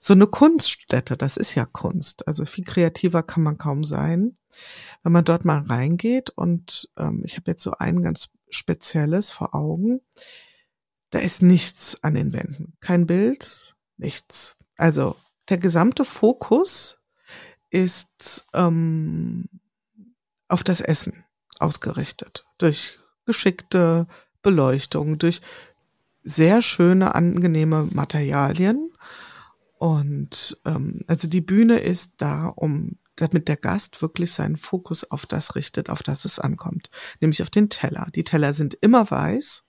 so 0.00 0.14
eine 0.14 0.26
Kunststätte, 0.26 1.16
das 1.16 1.36
ist 1.36 1.54
ja 1.54 1.64
Kunst. 1.64 2.28
Also 2.28 2.44
viel 2.44 2.64
kreativer 2.64 3.22
kann 3.22 3.42
man 3.42 3.58
kaum 3.58 3.84
sein. 3.84 4.36
Wenn 5.02 5.12
man 5.12 5.24
dort 5.24 5.44
mal 5.44 5.60
reingeht 5.60 6.30
und 6.30 6.90
ähm, 6.96 7.22
ich 7.24 7.36
habe 7.36 7.50
jetzt 7.50 7.62
so 7.62 7.72
ein 7.78 8.02
ganz 8.02 8.30
spezielles 8.50 9.30
vor 9.30 9.54
Augen, 9.54 10.00
da 11.10 11.18
ist 11.18 11.42
nichts 11.42 12.02
an 12.02 12.14
den 12.14 12.32
Wänden. 12.32 12.74
Kein 12.80 13.06
Bild, 13.06 13.76
nichts. 13.96 14.56
Also 14.76 15.16
der 15.48 15.58
gesamte 15.58 16.04
Fokus 16.04 16.98
ist 17.70 18.46
ähm, 18.54 19.48
auf 20.48 20.64
das 20.64 20.80
Essen 20.80 21.24
ausgerichtet. 21.60 22.46
Durch 22.58 22.98
geschickte 23.26 24.06
Beleuchtung, 24.42 25.18
durch 25.18 25.40
sehr 26.22 26.62
schöne, 26.62 27.14
angenehme 27.14 27.88
Materialien. 27.92 28.90
Und 29.78 30.58
ähm, 30.64 31.02
also 31.06 31.28
die 31.28 31.40
Bühne 31.40 31.78
ist 31.78 32.14
da, 32.18 32.46
um 32.46 32.98
damit 33.16 33.48
der 33.48 33.56
Gast 33.56 34.00
wirklich 34.02 34.32
seinen 34.32 34.56
Fokus 34.56 35.10
auf 35.10 35.26
das 35.26 35.56
richtet, 35.56 35.90
auf 35.90 36.02
das 36.02 36.24
es 36.24 36.38
ankommt, 36.38 36.90
nämlich 37.20 37.42
auf 37.42 37.50
den 37.50 37.68
Teller. 37.68 38.06
Die 38.14 38.24
Teller 38.24 38.54
sind 38.54 38.74
immer 38.80 39.10
weiß, 39.10 39.64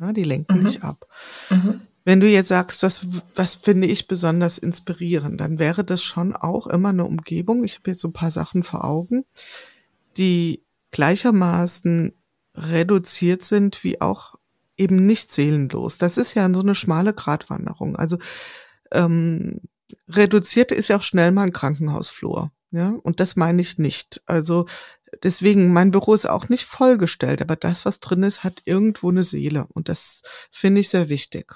ja, 0.00 0.12
die 0.12 0.24
lenken 0.24 0.58
mhm. 0.58 0.64
nicht 0.64 0.82
ab. 0.82 1.06
Mhm. 1.50 1.82
Wenn 2.04 2.20
du 2.20 2.28
jetzt 2.28 2.48
sagst, 2.48 2.82
was, 2.82 3.06
was 3.34 3.54
finde 3.54 3.86
ich 3.86 4.08
besonders 4.08 4.58
inspirierend, 4.58 5.40
dann 5.40 5.58
wäre 5.58 5.84
das 5.84 6.02
schon 6.02 6.34
auch 6.34 6.66
immer 6.66 6.88
eine 6.90 7.04
Umgebung. 7.04 7.64
Ich 7.64 7.76
habe 7.78 7.90
jetzt 7.90 8.00
so 8.00 8.08
ein 8.08 8.14
paar 8.14 8.30
Sachen 8.30 8.62
vor 8.62 8.84
Augen, 8.84 9.24
die 10.16 10.64
gleichermaßen 10.90 12.14
reduziert 12.54 13.44
sind 13.44 13.84
wie 13.84 14.00
auch 14.00 14.36
eben 14.76 15.06
nicht 15.06 15.32
seelenlos. 15.32 15.98
Das 15.98 16.18
ist 16.18 16.34
ja 16.34 16.52
so 16.52 16.60
eine 16.60 16.74
schmale 16.74 17.12
Gratwanderung. 17.12 17.96
Also 17.96 18.18
ähm, 18.92 19.60
reduziert 20.08 20.72
ist 20.72 20.88
ja 20.88 20.96
auch 20.96 21.02
schnell 21.02 21.32
mal 21.32 21.44
ein 21.44 21.52
Krankenhausflur. 21.52 22.50
Ja, 22.72 22.90
und 23.02 23.20
das 23.20 23.36
meine 23.36 23.60
ich 23.60 23.78
nicht. 23.78 24.22
Also 24.26 24.66
deswegen, 25.22 25.72
mein 25.72 25.90
Büro 25.90 26.14
ist 26.14 26.26
auch 26.26 26.48
nicht 26.48 26.64
vollgestellt, 26.64 27.42
aber 27.42 27.56
das, 27.56 27.84
was 27.84 28.00
drin 28.00 28.22
ist, 28.22 28.44
hat 28.44 28.62
irgendwo 28.64 29.10
eine 29.10 29.24
Seele. 29.24 29.66
Und 29.74 29.88
das 29.88 30.22
finde 30.50 30.80
ich 30.80 30.88
sehr 30.88 31.08
wichtig. 31.08 31.52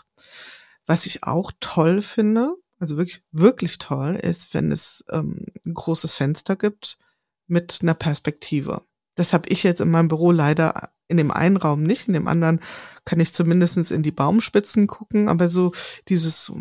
Was 0.86 1.06
ich 1.06 1.24
auch 1.24 1.52
toll 1.60 2.02
finde, 2.02 2.54
also 2.78 2.96
wirklich, 2.96 3.22
wirklich 3.30 3.78
toll, 3.78 4.16
ist, 4.16 4.52
wenn 4.54 4.72
es 4.72 5.04
ähm, 5.10 5.46
ein 5.64 5.74
großes 5.74 6.12
Fenster 6.12 6.56
gibt 6.56 6.98
mit 7.46 7.78
einer 7.80 7.94
Perspektive. 7.94 8.82
Das 9.14 9.33
habe 9.33 9.48
ich 9.48 9.62
jetzt 9.62 9.81
in 9.81 9.90
meinem 9.90 10.09
Büro 10.09 10.33
leider 10.33 10.90
in 11.09 11.16
dem 11.16 11.31
einen 11.31 11.57
Raum 11.57 11.83
nicht, 11.83 12.09
in 12.09 12.14
dem 12.14 12.29
anderen 12.29 12.61
kann 13.05 13.20
ich 13.20 13.35
zumindestens 13.35 13.90
in 13.90 14.03
die 14.03 14.11
Baumspitzen 14.11 14.87
gucken, 14.87 15.29
aber 15.29 15.48
so 15.48 15.72
dieses 16.09 16.44
so 16.44 16.61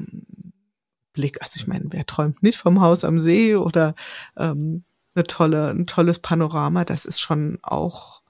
Blick, 1.13 1.41
also 1.41 1.53
ich 1.55 1.67
meine, 1.67 1.85
wer 1.89 2.05
träumt 2.05 2.43
nicht 2.43 2.57
vom 2.57 2.81
Haus 2.81 3.03
am 3.03 3.19
See 3.19 3.55
oder 3.55 3.95
ähm, 4.37 4.83
eine 5.15 5.23
tolle, 5.25 5.69
ein 5.69 5.87
tolles 5.87 6.19
Panorama, 6.19 6.85
das 6.85 7.05
ist 7.05 7.21
schon 7.21 7.59
auch 7.61 8.21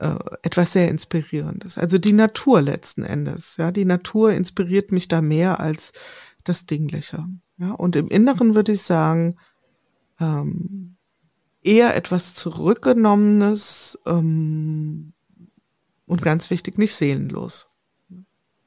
äh, 0.00 0.14
etwas 0.42 0.72
sehr 0.72 0.88
Inspirierendes. 0.88 1.78
Also 1.78 1.98
die 1.98 2.12
Natur 2.12 2.62
letzten 2.62 3.04
Endes, 3.04 3.56
ja, 3.58 3.70
die 3.70 3.84
Natur 3.84 4.32
inspiriert 4.32 4.92
mich 4.92 5.08
da 5.08 5.20
mehr 5.20 5.60
als 5.60 5.92
das 6.44 6.66
Dingliche. 6.66 7.24
Ja, 7.58 7.72
und 7.72 7.96
im 7.96 8.08
Inneren 8.08 8.54
würde 8.54 8.72
ich 8.72 8.82
sagen, 8.82 9.36
ähm, 10.20 10.96
eher 11.68 11.94
etwas 11.94 12.34
Zurückgenommenes 12.34 13.98
ähm, 14.06 15.12
und 16.06 16.22
ganz 16.22 16.50
wichtig, 16.50 16.78
nicht 16.78 16.94
seelenlos. 16.94 17.70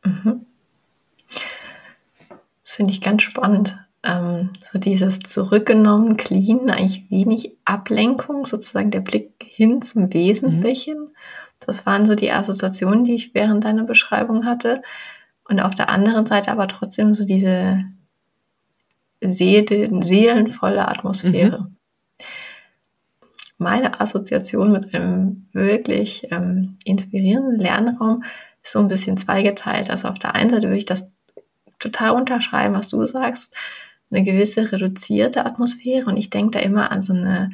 Mhm. 0.03 0.45
Das 2.63 2.75
finde 2.75 2.91
ich 2.91 3.01
ganz 3.01 3.23
spannend. 3.23 3.77
Ähm, 4.03 4.51
so 4.61 4.77
dieses 4.77 5.19
zurückgenommen, 5.19 6.15
clean, 6.15 6.69
eigentlich 6.69 7.09
wenig 7.09 7.57
Ablenkung, 7.65 8.45
sozusagen 8.45 8.91
der 8.91 9.01
Blick 9.01 9.31
hin 9.39 9.81
zum 9.81 10.13
Wesentlichen. 10.13 10.99
Mhm. 10.99 11.15
Das 11.59 11.85
waren 11.87 12.05
so 12.05 12.13
die 12.13 12.31
Assoziationen, 12.31 13.03
die 13.03 13.15
ich 13.15 13.33
während 13.33 13.63
deiner 13.63 13.83
Beschreibung 13.83 14.45
hatte. 14.45 14.83
Und 15.49 15.59
auf 15.59 15.73
der 15.73 15.89
anderen 15.89 16.27
Seite 16.27 16.51
aber 16.51 16.67
trotzdem 16.67 17.15
so 17.15 17.25
diese 17.25 17.83
Seele, 19.21 19.89
seelenvolle 20.03 20.87
Atmosphäre. 20.87 21.61
Mhm 21.63 21.80
meine 23.61 24.01
Assoziation 24.01 24.71
mit 24.71 24.93
einem 24.93 25.47
wirklich 25.53 26.27
ähm, 26.31 26.77
inspirierenden 26.83 27.59
Lernraum 27.59 28.23
ist 28.63 28.73
so 28.73 28.79
ein 28.79 28.87
bisschen 28.87 29.17
zweigeteilt. 29.17 29.89
Also 29.89 30.07
auf 30.07 30.19
der 30.19 30.35
einen 30.35 30.49
Seite 30.49 30.63
würde 30.63 30.77
ich 30.77 30.85
das 30.85 31.11
total 31.79 32.11
unterschreiben, 32.11 32.73
was 32.73 32.89
du 32.89 33.05
sagst, 33.05 33.53
eine 34.09 34.23
gewisse 34.23 34.71
reduzierte 34.71 35.45
Atmosphäre 35.45 36.07
und 36.07 36.17
ich 36.17 36.29
denke 36.29 36.51
da 36.51 36.59
immer 36.59 36.91
an 36.91 37.01
so 37.01 37.13
eine 37.13 37.51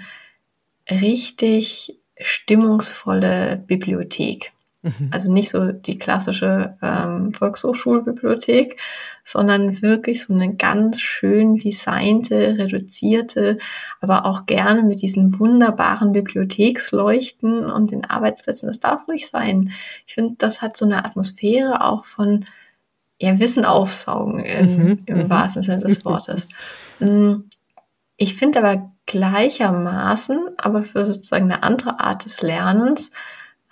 richtig 0.89 1.99
stimmungsvolle 2.19 3.63
Bibliothek. 3.67 4.53
Mhm. 4.87 5.09
Also 5.11 5.31
nicht 5.31 5.49
so 5.49 5.71
die 5.71 5.97
klassische 5.97 6.77
ähm, 6.81 7.33
Volkshochschulbibliothek, 7.33 8.77
sondern 9.25 9.81
wirklich 9.81 10.23
so 10.23 10.33
eine 10.33 10.55
ganz 10.55 11.01
schön 11.01 11.57
designte, 11.57 12.57
reduzierte, 12.57 13.57
aber 13.99 14.25
auch 14.25 14.45
gerne 14.45 14.83
mit 14.83 15.01
diesen 15.01 15.37
wunderbaren 15.37 16.13
Bibliotheksleuchten 16.13 17.69
und 17.69 17.91
den 17.91 18.05
Arbeitsplätzen. 18.05 18.67
Das 18.67 18.79
darf 18.79 19.07
ruhig 19.07 19.27
sein. 19.27 19.71
Ich 20.05 20.13
finde, 20.13 20.35
das 20.37 20.61
hat 20.61 20.77
so 20.77 20.85
eine 20.85 21.03
Atmosphäre 21.03 21.83
auch 21.83 22.05
von 22.05 22.45
ja, 23.19 23.37
Wissen 23.39 23.65
aufsaugen 23.65 24.39
in, 24.39 24.77
mhm. 24.77 24.99
im 25.07 25.17
mhm. 25.17 25.29
wahrsten 25.29 25.63
Sinne 25.63 25.81
des 25.81 26.05
Wortes. 26.05 26.47
Mm, 26.99 27.43
ich 28.17 28.33
finde 28.33 28.57
aber 28.57 28.91
gleichermaßen, 29.05 30.39
aber 30.57 30.83
für 30.83 31.05
sozusagen 31.05 31.51
eine 31.51 31.61
andere 31.61 31.99
Art 31.99 32.25
des 32.25 32.41
Lernens, 32.41 33.11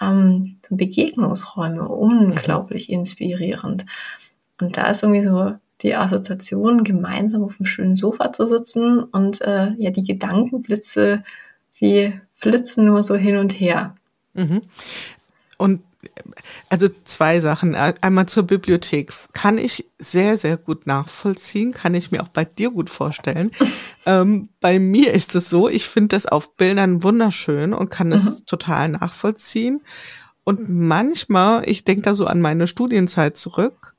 ähm, 0.01 0.57
Begegnungsräume 0.69 1.87
unglaublich 1.87 2.89
mhm. 2.89 2.95
inspirierend. 2.95 3.85
Und 4.59 4.77
da 4.77 4.89
ist 4.89 5.03
irgendwie 5.03 5.27
so 5.27 5.55
die 5.81 5.95
Assoziation, 5.95 6.83
gemeinsam 6.83 7.43
auf 7.43 7.59
einem 7.59 7.65
schönen 7.65 7.97
Sofa 7.97 8.31
zu 8.31 8.47
sitzen 8.47 9.03
und 9.03 9.41
äh, 9.41 9.71
ja, 9.77 9.91
die 9.91 10.03
Gedankenblitze, 10.03 11.23
die 11.79 12.13
flitzen 12.35 12.85
nur 12.85 13.03
so 13.03 13.15
hin 13.15 13.37
und 13.37 13.59
her. 13.59 13.95
Mhm. 14.33 14.61
Und 15.57 15.81
also 16.69 16.87
zwei 17.03 17.41
Sachen. 17.41 17.75
Einmal 17.75 18.25
zur 18.27 18.43
Bibliothek. 18.43 19.13
Kann 19.33 19.57
ich 19.57 19.85
sehr, 19.99 20.37
sehr 20.37 20.57
gut 20.57 20.87
nachvollziehen. 20.87 21.71
Kann 21.73 21.93
ich 21.93 22.11
mir 22.11 22.23
auch 22.23 22.29
bei 22.29 22.45
dir 22.45 22.71
gut 22.71 22.89
vorstellen. 22.89 23.51
ähm, 24.05 24.49
bei 24.61 24.79
mir 24.79 25.13
ist 25.13 25.35
es 25.35 25.49
so, 25.49 25.69
ich 25.69 25.87
finde 25.87 26.15
das 26.15 26.25
auf 26.25 26.55
Bildern 26.55 27.03
wunderschön 27.03 27.73
und 27.73 27.89
kann 27.89 28.11
es 28.11 28.39
mhm. 28.39 28.45
total 28.45 28.89
nachvollziehen. 28.89 29.81
Und 30.43 30.69
manchmal, 30.69 31.67
ich 31.67 31.83
denke 31.83 32.03
da 32.03 32.13
so 32.13 32.27
an 32.27 32.39
meine 32.39 32.67
Studienzeit 32.67 33.35
zurück, 33.35 33.95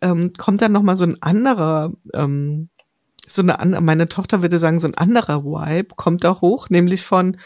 ähm, 0.00 0.32
kommt 0.36 0.62
dann 0.62 0.72
nochmal 0.72 0.96
so 0.96 1.04
ein 1.04 1.20
anderer, 1.20 1.92
ähm, 2.14 2.68
so 3.26 3.42
eine 3.42 3.60
andere, 3.60 3.82
meine 3.82 4.08
Tochter 4.08 4.42
würde 4.42 4.58
sagen, 4.58 4.80
so 4.80 4.88
ein 4.88 4.94
anderer 4.94 5.44
Vibe 5.44 5.94
kommt 5.96 6.24
da 6.24 6.40
hoch, 6.40 6.68
nämlich 6.70 7.04
von, 7.04 7.38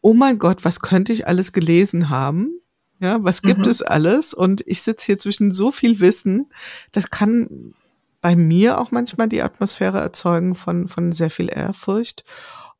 oh 0.00 0.14
mein 0.14 0.38
Gott, 0.38 0.64
was 0.64 0.80
könnte 0.80 1.12
ich 1.12 1.26
alles 1.26 1.52
gelesen 1.52 2.10
haben? 2.10 2.60
Ja, 3.04 3.22
was 3.22 3.42
gibt 3.42 3.60
mhm. 3.60 3.68
es 3.68 3.82
alles? 3.82 4.32
Und 4.32 4.62
ich 4.66 4.80
sitze 4.80 5.04
hier 5.04 5.18
zwischen 5.18 5.52
so 5.52 5.70
viel 5.70 6.00
Wissen. 6.00 6.50
Das 6.90 7.10
kann 7.10 7.74
bei 8.22 8.34
mir 8.34 8.80
auch 8.80 8.92
manchmal 8.92 9.28
die 9.28 9.42
Atmosphäre 9.42 9.98
erzeugen 9.98 10.54
von, 10.54 10.88
von 10.88 11.12
sehr 11.12 11.28
viel 11.28 11.50
Ehrfurcht. 11.52 12.24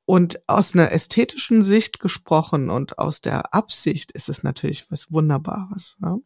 Und 0.06 0.40
aus 0.48 0.72
einer 0.72 0.92
ästhetischen 0.92 1.62
Sicht 1.62 2.00
gesprochen 2.00 2.70
und 2.70 2.98
aus 2.98 3.20
der 3.20 3.52
Absicht 3.52 4.12
ist 4.12 4.30
es 4.30 4.42
natürlich 4.42 4.90
was 4.90 5.12
Wunderbares. 5.12 5.98
Ja? 6.00 6.16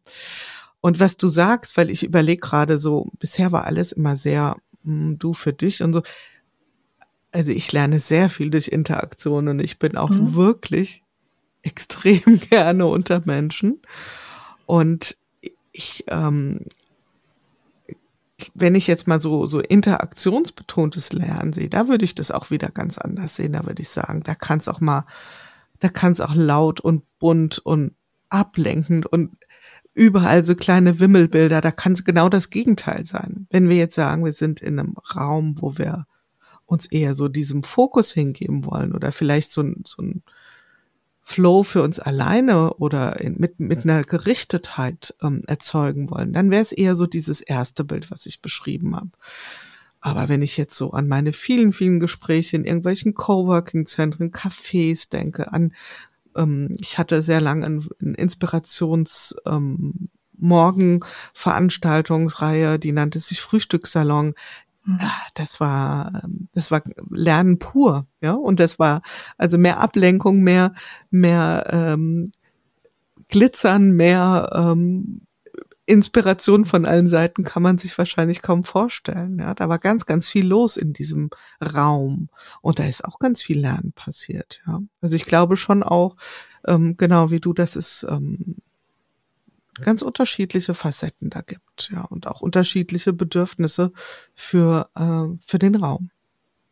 Und 0.79 1.01
was 1.01 1.17
du 1.17 1.27
sagst, 1.27 1.75
weil 1.75 1.89
ich 1.89 2.05
überlege 2.05 2.39
gerade 2.39 2.79
so, 2.79 3.09
bisher 3.19 3.51
war 3.51 3.65
alles 3.65 3.91
immer 3.91 4.15
sehr 4.15 4.55
mh, 4.83 5.09
hm, 5.09 5.19
du 5.19 5.33
für 5.33 5.51
dich 5.51 5.83
und 5.83 5.93
so. 5.93 6.03
Also 7.33 7.51
ich 7.51 7.69
lerne 7.73 7.99
sehr 7.99 8.29
viel 8.29 8.49
durch 8.49 8.69
Interaktion 8.69 9.49
und 9.49 9.59
ich 9.59 9.77
bin 9.77 9.97
auch 9.97 10.09
mhm. 10.09 10.35
wirklich 10.35 11.03
extrem 11.63 12.39
gerne 12.49 12.85
unter 12.87 13.21
Menschen. 13.25 13.81
Und 14.65 15.17
ich, 15.71 16.03
ähm, 16.07 16.65
wenn 18.53 18.75
ich 18.75 18.87
jetzt 18.87 19.07
mal 19.07 19.19
so, 19.19 19.45
so 19.45 19.59
interaktionsbetontes 19.59 21.13
Lernen 21.13 21.53
sehe, 21.53 21.69
da 21.69 21.87
würde 21.87 22.05
ich 22.05 22.15
das 22.15 22.31
auch 22.31 22.51
wieder 22.51 22.69
ganz 22.69 22.97
anders 22.97 23.35
sehen. 23.35 23.53
Da 23.53 23.65
würde 23.65 23.81
ich 23.81 23.89
sagen, 23.89 24.23
da 24.23 24.35
kann 24.35 24.59
es 24.59 24.67
auch 24.67 24.79
mal, 24.79 25.05
da 25.79 25.89
kann 25.89 26.11
es 26.11 26.21
auch 26.21 26.35
laut 26.35 26.79
und 26.79 27.03
bunt 27.19 27.59
und 27.59 27.95
ablenkend 28.29 29.05
und 29.05 29.31
überall 29.93 30.45
so 30.45 30.55
kleine 30.55 30.99
Wimmelbilder, 30.99 31.61
da 31.61 31.71
kann 31.71 31.93
es 31.93 32.05
genau 32.05 32.29
das 32.29 32.49
Gegenteil 32.49 33.05
sein. 33.05 33.47
Wenn 33.49 33.67
wir 33.67 33.75
jetzt 33.75 33.95
sagen, 33.95 34.23
wir 34.23 34.33
sind 34.33 34.61
in 34.61 34.79
einem 34.79 34.95
Raum, 35.15 35.55
wo 35.59 35.77
wir 35.77 36.05
uns 36.65 36.85
eher 36.85 37.15
so 37.15 37.27
diesem 37.27 37.63
Fokus 37.63 38.11
hingeben 38.11 38.65
wollen 38.65 38.93
oder 38.93 39.11
vielleicht 39.11 39.51
so, 39.51 39.63
so 39.83 40.01
ein 40.01 40.23
Flow 41.29 41.61
für 41.61 41.83
uns 41.83 41.99
alleine 41.99 42.73
oder 42.75 43.21
in, 43.21 43.35
mit, 43.37 43.59
mit 43.59 43.83
einer 43.83 44.01
Gerichtetheit 44.01 45.13
ähm, 45.21 45.43
erzeugen 45.45 46.09
wollen, 46.09 46.33
dann 46.33 46.49
wäre 46.49 46.63
es 46.63 46.71
eher 46.71 46.95
so 46.95 47.05
dieses 47.05 47.39
erste 47.39 47.83
Bild, 47.83 48.09
was 48.09 48.25
ich 48.25 48.41
beschrieben 48.41 48.95
habe. 48.95 49.11
Aber 50.01 50.27
wenn 50.27 50.41
ich 50.41 50.57
jetzt 50.57 50.75
so 50.75 50.89
an 50.91 51.07
meine 51.07 51.31
vielen, 51.31 51.71
vielen 51.71 51.99
Gespräche 51.99 52.55
in 52.55 52.65
irgendwelchen 52.65 53.13
Coworking-Zentren, 53.13 54.31
Cafés 54.31 55.11
denke, 55.11 55.53
an, 55.53 55.75
ähm, 56.35 56.75
ich 56.79 56.97
hatte 56.97 57.21
sehr 57.21 57.41
lange 57.41 57.67
eine 57.67 57.81
Inspirations- 58.15 59.35
ähm, 59.45 60.09
Morgenveranstaltungsreihe, 60.41 62.79
die 62.79 62.93
nannte 62.93 63.19
sich 63.19 63.41
Frühstückssalon. 63.41 64.35
Mhm. 64.85 64.99
Das 65.35 65.59
war, 65.59 66.23
das 66.53 66.71
war 66.71 66.81
Lernen 67.09 67.59
pur, 67.59 68.07
ja. 68.21 68.33
Und 68.33 68.59
das 68.59 68.79
war 68.79 69.01
also 69.37 69.57
mehr 69.57 69.79
Ablenkung, 69.79 70.41
mehr, 70.41 70.73
mehr 71.09 71.67
ähm, 71.71 72.31
Glitzern, 73.27 73.91
mehr 73.91 74.49
ähm, 74.53 75.21
Inspiration 75.89 76.65
von 76.65 76.85
allen 76.85 77.07
Seiten 77.07 77.43
kann 77.43 77.63
man 77.63 77.79
sich 77.79 77.97
wahrscheinlich 77.97 78.43
kaum 78.43 78.63
vorstellen. 78.63 79.39
Ja, 79.39 79.55
da 79.55 79.69
war 79.69 79.79
ganz, 79.79 80.05
ganz 80.05 80.27
viel 80.27 80.45
los 80.45 80.77
in 80.77 80.93
diesem 80.93 81.31
Raum 81.75 82.29
und 82.61 82.77
da 82.77 82.85
ist 82.85 83.03
auch 83.05 83.17
ganz 83.17 83.41
viel 83.41 83.59
Lernen 83.59 83.93
passiert. 83.93 84.61
Ja, 84.67 84.81
also 85.01 85.15
ich 85.15 85.25
glaube 85.25 85.57
schon 85.57 85.81
auch, 85.81 86.15
ähm, 86.67 86.95
genau 86.95 87.31
wie 87.31 87.39
du, 87.39 87.53
dass 87.53 87.75
es 87.75 88.05
ähm, 88.07 88.57
ganz 89.81 90.01
unterschiedliche 90.01 90.73
Facetten 90.73 91.29
da 91.29 91.41
gibt, 91.41 91.89
ja 91.91 92.01
und 92.03 92.27
auch 92.27 92.41
unterschiedliche 92.41 93.13
Bedürfnisse 93.13 93.91
für 94.35 94.89
äh, 94.95 95.37
für 95.45 95.59
den 95.59 95.75
Raum. 95.75 96.11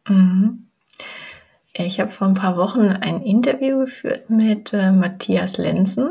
Mhm. 0.08 0.68
Ich 1.74 2.00
habe 2.00 2.10
vor 2.10 2.28
ein 2.28 2.34
paar 2.34 2.58
Wochen 2.58 2.82
ein 2.82 3.22
Interview 3.22 3.80
geführt 3.80 4.30
mit 4.30 4.74
äh, 4.74 4.92
Matthias 4.92 5.58
Lenzen 5.58 6.10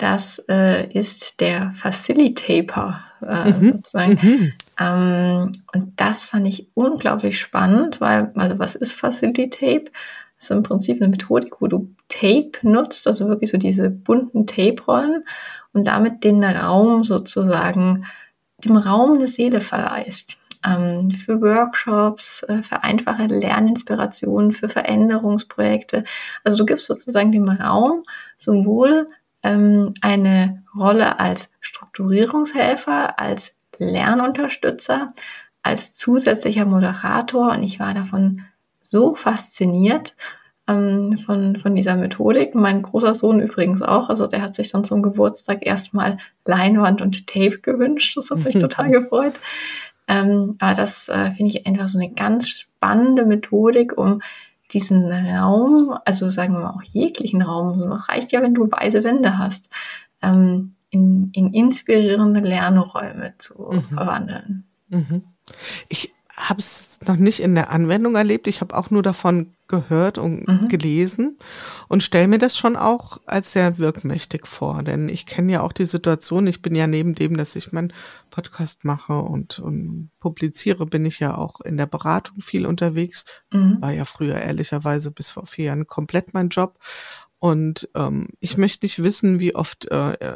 das 0.00 0.42
äh, 0.48 0.90
ist 0.92 1.40
der 1.40 1.72
Facilitator 1.76 3.00
äh, 3.26 3.50
mhm. 3.50 3.72
sozusagen. 3.72 4.18
Mhm. 4.22 4.52
Ähm, 4.78 5.52
und 5.74 6.00
das 6.00 6.24
fand 6.26 6.46
ich 6.46 6.68
unglaublich 6.74 7.38
spannend, 7.38 8.00
weil, 8.00 8.32
also 8.34 8.58
was 8.58 8.74
ist 8.74 8.92
Facilitate? 8.92 9.90
Das 10.36 10.46
ist 10.46 10.50
im 10.50 10.62
Prinzip 10.62 11.02
eine 11.02 11.10
Methodik, 11.10 11.60
wo 11.60 11.66
du 11.66 11.90
Tape 12.08 12.52
nutzt, 12.62 13.06
also 13.06 13.28
wirklich 13.28 13.50
so 13.50 13.58
diese 13.58 13.90
bunten 13.90 14.46
Tape-Rollen 14.46 15.24
und 15.72 15.84
damit 15.84 16.24
den 16.24 16.42
Raum 16.44 17.04
sozusagen, 17.04 18.06
dem 18.64 18.76
Raum 18.76 19.14
eine 19.14 19.26
Seele 19.26 19.60
verleihst. 19.60 20.36
Ähm, 20.62 21.10
für 21.10 21.40
Workshops, 21.40 22.42
äh, 22.42 22.62
für 22.62 22.82
einfache 22.82 23.26
Lerninspirationen, 23.26 24.52
für 24.52 24.68
Veränderungsprojekte. 24.68 26.04
Also 26.44 26.58
du 26.58 26.66
gibst 26.66 26.86
sozusagen 26.86 27.32
dem 27.32 27.48
Raum 27.48 28.02
sowohl 28.36 29.08
ähm, 29.42 29.94
eine 30.02 30.62
Rolle 30.76 31.18
als 31.18 31.50
Strukturierungshelfer, 31.60 33.18
als 33.18 33.58
Lernunterstützer, 33.78 35.08
als 35.62 35.92
zusätzlicher 35.92 36.66
Moderator 36.66 37.52
und 37.52 37.62
ich 37.62 37.80
war 37.80 37.94
davon 37.94 38.44
so 38.82 39.14
fasziniert 39.14 40.14
ähm, 40.70 41.18
von, 41.18 41.56
von 41.56 41.74
dieser 41.74 41.96
Methodik. 41.96 42.54
Mein 42.54 42.82
großer 42.82 43.14
Sohn 43.14 43.40
übrigens 43.40 43.82
auch, 43.82 44.08
also 44.08 44.26
der 44.26 44.42
hat 44.42 44.54
sich 44.54 44.70
dann 44.70 44.84
zum 44.84 45.02
Geburtstag 45.02 45.66
erstmal 45.66 46.18
Leinwand 46.44 47.02
und 47.02 47.26
Tape 47.26 47.58
gewünscht. 47.58 48.16
Das 48.16 48.30
hat 48.30 48.44
mich 48.44 48.58
total 48.58 48.90
gefreut. 48.90 49.34
Ähm, 50.06 50.56
aber 50.58 50.74
das 50.74 51.08
äh, 51.08 51.30
finde 51.32 51.56
ich 51.56 51.66
einfach 51.66 51.88
so 51.88 51.98
eine 51.98 52.12
ganz 52.12 52.48
spannende 52.48 53.26
Methodik, 53.26 53.96
um 53.96 54.22
diesen 54.72 55.10
Raum, 55.10 55.96
also 56.04 56.30
sagen 56.30 56.54
wir 56.54 56.60
mal 56.60 56.70
auch 56.70 56.82
jeglichen 56.82 57.42
Raum, 57.42 57.92
reicht 57.92 58.30
ja, 58.30 58.40
wenn 58.40 58.54
du 58.54 58.70
weise 58.70 59.02
Wände 59.02 59.36
hast, 59.36 59.68
ähm, 60.22 60.74
in, 60.90 61.30
in 61.32 61.52
inspirierende 61.52 62.40
Lernräume 62.40 63.34
zu 63.38 63.70
mhm. 63.72 63.82
verwandeln. 63.82 64.64
Mhm. 64.88 65.22
Ich 65.88 66.12
habe 66.40 66.58
es 66.58 67.00
noch 67.06 67.16
nicht 67.16 67.40
in 67.40 67.54
der 67.54 67.70
Anwendung 67.70 68.16
erlebt. 68.16 68.48
Ich 68.48 68.60
habe 68.60 68.76
auch 68.76 68.90
nur 68.90 69.02
davon 69.02 69.54
gehört 69.68 70.18
und 70.18 70.48
mhm. 70.48 70.68
gelesen 70.68 71.38
und 71.88 72.02
stelle 72.02 72.28
mir 72.28 72.38
das 72.38 72.56
schon 72.56 72.76
auch 72.76 73.20
als 73.26 73.52
sehr 73.52 73.78
wirkmächtig 73.78 74.46
vor. 74.46 74.82
Denn 74.82 75.08
ich 75.08 75.26
kenne 75.26 75.52
ja 75.52 75.60
auch 75.62 75.72
die 75.72 75.84
Situation, 75.84 76.46
ich 76.46 76.62
bin 76.62 76.74
ja 76.74 76.86
neben 76.86 77.14
dem, 77.14 77.36
dass 77.36 77.54
ich 77.56 77.72
meinen 77.72 77.92
Podcast 78.30 78.84
mache 78.84 79.18
und, 79.18 79.58
und 79.60 80.10
publiziere, 80.18 80.86
bin 80.86 81.06
ich 81.06 81.20
ja 81.20 81.36
auch 81.36 81.60
in 81.60 81.76
der 81.76 81.86
Beratung 81.86 82.40
viel 82.40 82.66
unterwegs. 82.66 83.24
Mhm. 83.52 83.78
War 83.80 83.92
ja 83.92 84.04
früher 84.04 84.36
ehrlicherweise 84.36 85.10
bis 85.10 85.28
vor 85.28 85.46
vier 85.46 85.66
Jahren 85.66 85.86
komplett 85.86 86.34
mein 86.34 86.48
Job. 86.48 86.78
Und 87.38 87.88
ähm, 87.94 88.28
ich 88.40 88.58
möchte 88.58 88.84
nicht 88.84 89.02
wissen, 89.02 89.40
wie 89.40 89.54
oft 89.54 89.90
äh, 89.90 90.34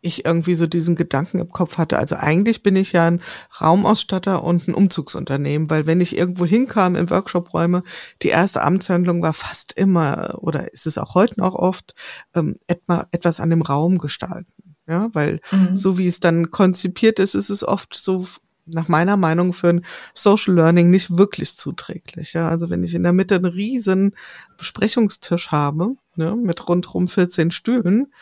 ich 0.00 0.24
irgendwie 0.24 0.54
so 0.54 0.66
diesen 0.66 0.94
Gedanken 0.94 1.38
im 1.38 1.50
Kopf 1.50 1.78
hatte. 1.78 1.98
Also 1.98 2.16
eigentlich 2.16 2.62
bin 2.62 2.76
ich 2.76 2.92
ja 2.92 3.06
ein 3.06 3.22
Raumausstatter 3.60 4.42
und 4.42 4.68
ein 4.68 4.74
Umzugsunternehmen, 4.74 5.70
weil 5.70 5.86
wenn 5.86 6.00
ich 6.00 6.16
irgendwo 6.16 6.44
hinkam 6.44 6.94
in 6.94 7.10
Workshop-Räume, 7.10 7.82
die 8.22 8.28
erste 8.28 8.62
Amtshandlung 8.62 9.22
war 9.22 9.32
fast 9.32 9.72
immer, 9.72 10.38
oder 10.38 10.72
ist 10.72 10.86
es 10.86 10.98
auch 10.98 11.14
heute 11.14 11.40
noch 11.40 11.54
oft, 11.54 11.94
ähm, 12.34 12.56
etwa, 12.66 13.06
etwas 13.10 13.40
an 13.40 13.50
dem 13.50 13.62
Raum 13.62 13.98
gestalten. 13.98 14.52
Ja, 14.88 15.08
weil 15.12 15.40
mhm. 15.50 15.74
so 15.74 15.98
wie 15.98 16.06
es 16.06 16.20
dann 16.20 16.52
konzipiert 16.52 17.18
ist, 17.18 17.34
ist 17.34 17.50
es 17.50 17.66
oft 17.66 17.94
so 17.94 18.24
nach 18.66 18.88
meiner 18.88 19.16
Meinung 19.16 19.52
für 19.52 19.68
ein 19.68 19.84
Social 20.14 20.54
Learning 20.54 20.90
nicht 20.90 21.16
wirklich 21.16 21.56
zuträglich. 21.56 22.32
Ja, 22.32 22.48
also 22.48 22.70
wenn 22.70 22.84
ich 22.84 22.94
in 22.94 23.02
der 23.02 23.12
Mitte 23.12 23.36
einen 23.36 23.44
riesen 23.46 24.14
Besprechungstisch 24.58 25.50
habe, 25.50 25.96
ne, 26.16 26.36
mit 26.36 26.68
rundrum 26.68 27.08
14 27.08 27.50
Stühlen, 27.50 28.12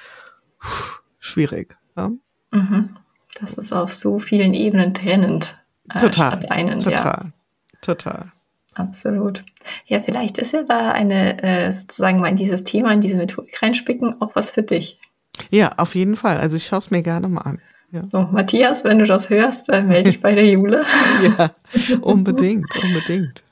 pff, 0.63 1.03
schwierig. 1.25 1.77
Ja? 1.97 2.11
Mhm. 2.51 2.97
Das 3.41 3.55
ist 3.55 3.73
auf 3.73 3.93
so 3.93 4.19
vielen 4.19 4.55
Ebenen 4.55 4.95
trennend. 4.95 5.57
Äh, 5.93 5.99
total. 5.99 6.47
Einen, 6.51 6.79
total. 6.79 7.25
Ja. 7.25 7.33
Total. 7.81 8.33
Absolut. 8.75 9.45
Ja, 9.87 10.01
vielleicht 10.01 10.39
ist 10.39 10.53
ja 10.53 10.63
da 10.63 10.93
eine, 10.93 11.43
äh, 11.43 11.73
sozusagen 11.73 12.21
mal 12.21 12.29
in 12.29 12.37
dieses 12.37 12.65
Thema, 12.65 12.93
in 12.93 13.01
diese 13.01 13.17
Methodik 13.17 13.61
reinspicken, 13.63 14.21
auch 14.21 14.35
was 14.35 14.51
für 14.51 14.63
dich. 14.63 14.99
Ja, 15.51 15.71
auf 15.77 15.95
jeden 15.95 16.17
Fall. 16.17 16.39
Also 16.39 16.57
ich 16.57 16.67
schaue 16.67 16.79
es 16.79 16.91
mir 16.91 17.03
gerne 17.03 17.29
mal 17.29 17.43
an. 17.43 17.61
Ja. 17.91 18.03
So, 18.11 18.23
Matthias, 18.33 18.85
wenn 18.85 18.99
du 18.99 19.07
das 19.07 19.31
hörst, 19.31 19.69
äh, 19.69 19.83
melde 19.83 20.11
dich 20.11 20.21
bei 20.21 20.35
der 20.35 20.47
Jule. 20.47 20.85
ja, 21.39 21.51
unbedingt, 22.01 22.75
unbedingt. 22.83 23.45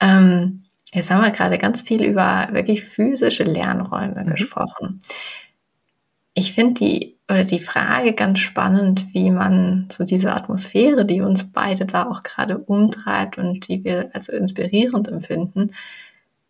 ähm, 0.00 0.64
jetzt 0.92 1.10
haben 1.10 1.22
wir 1.22 1.30
gerade 1.30 1.58
ganz 1.58 1.82
viel 1.82 2.04
über 2.04 2.48
wirklich 2.52 2.84
physische 2.84 3.44
Lernräume 3.44 4.24
mhm. 4.24 4.30
gesprochen 4.30 5.00
ich 6.34 6.52
finde 6.52 6.74
die 6.74 7.18
oder 7.28 7.44
die 7.44 7.60
Frage 7.60 8.12
ganz 8.12 8.40
spannend, 8.40 9.06
wie 9.12 9.30
man 9.30 9.88
so 9.90 10.04
diese 10.04 10.32
Atmosphäre, 10.32 11.04
die 11.04 11.20
uns 11.20 11.52
beide 11.52 11.86
da 11.86 12.08
auch 12.08 12.22
gerade 12.22 12.58
umtreibt 12.58 13.38
und 13.38 13.68
die 13.68 13.84
wir 13.84 14.10
also 14.12 14.32
inspirierend 14.32 15.08
empfinden, 15.08 15.72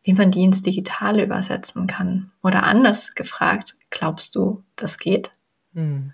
wie 0.03 0.13
man 0.13 0.31
die 0.31 0.43
ins 0.43 0.63
Digitale 0.63 1.25
übersetzen 1.25 1.87
kann. 1.87 2.33
Oder 2.43 2.65
anders 2.65 3.15
gefragt, 3.15 3.77
glaubst 3.91 4.35
du, 4.35 4.63
das 4.77 4.99
geht? 4.99 5.33
Hm. 5.75 6.13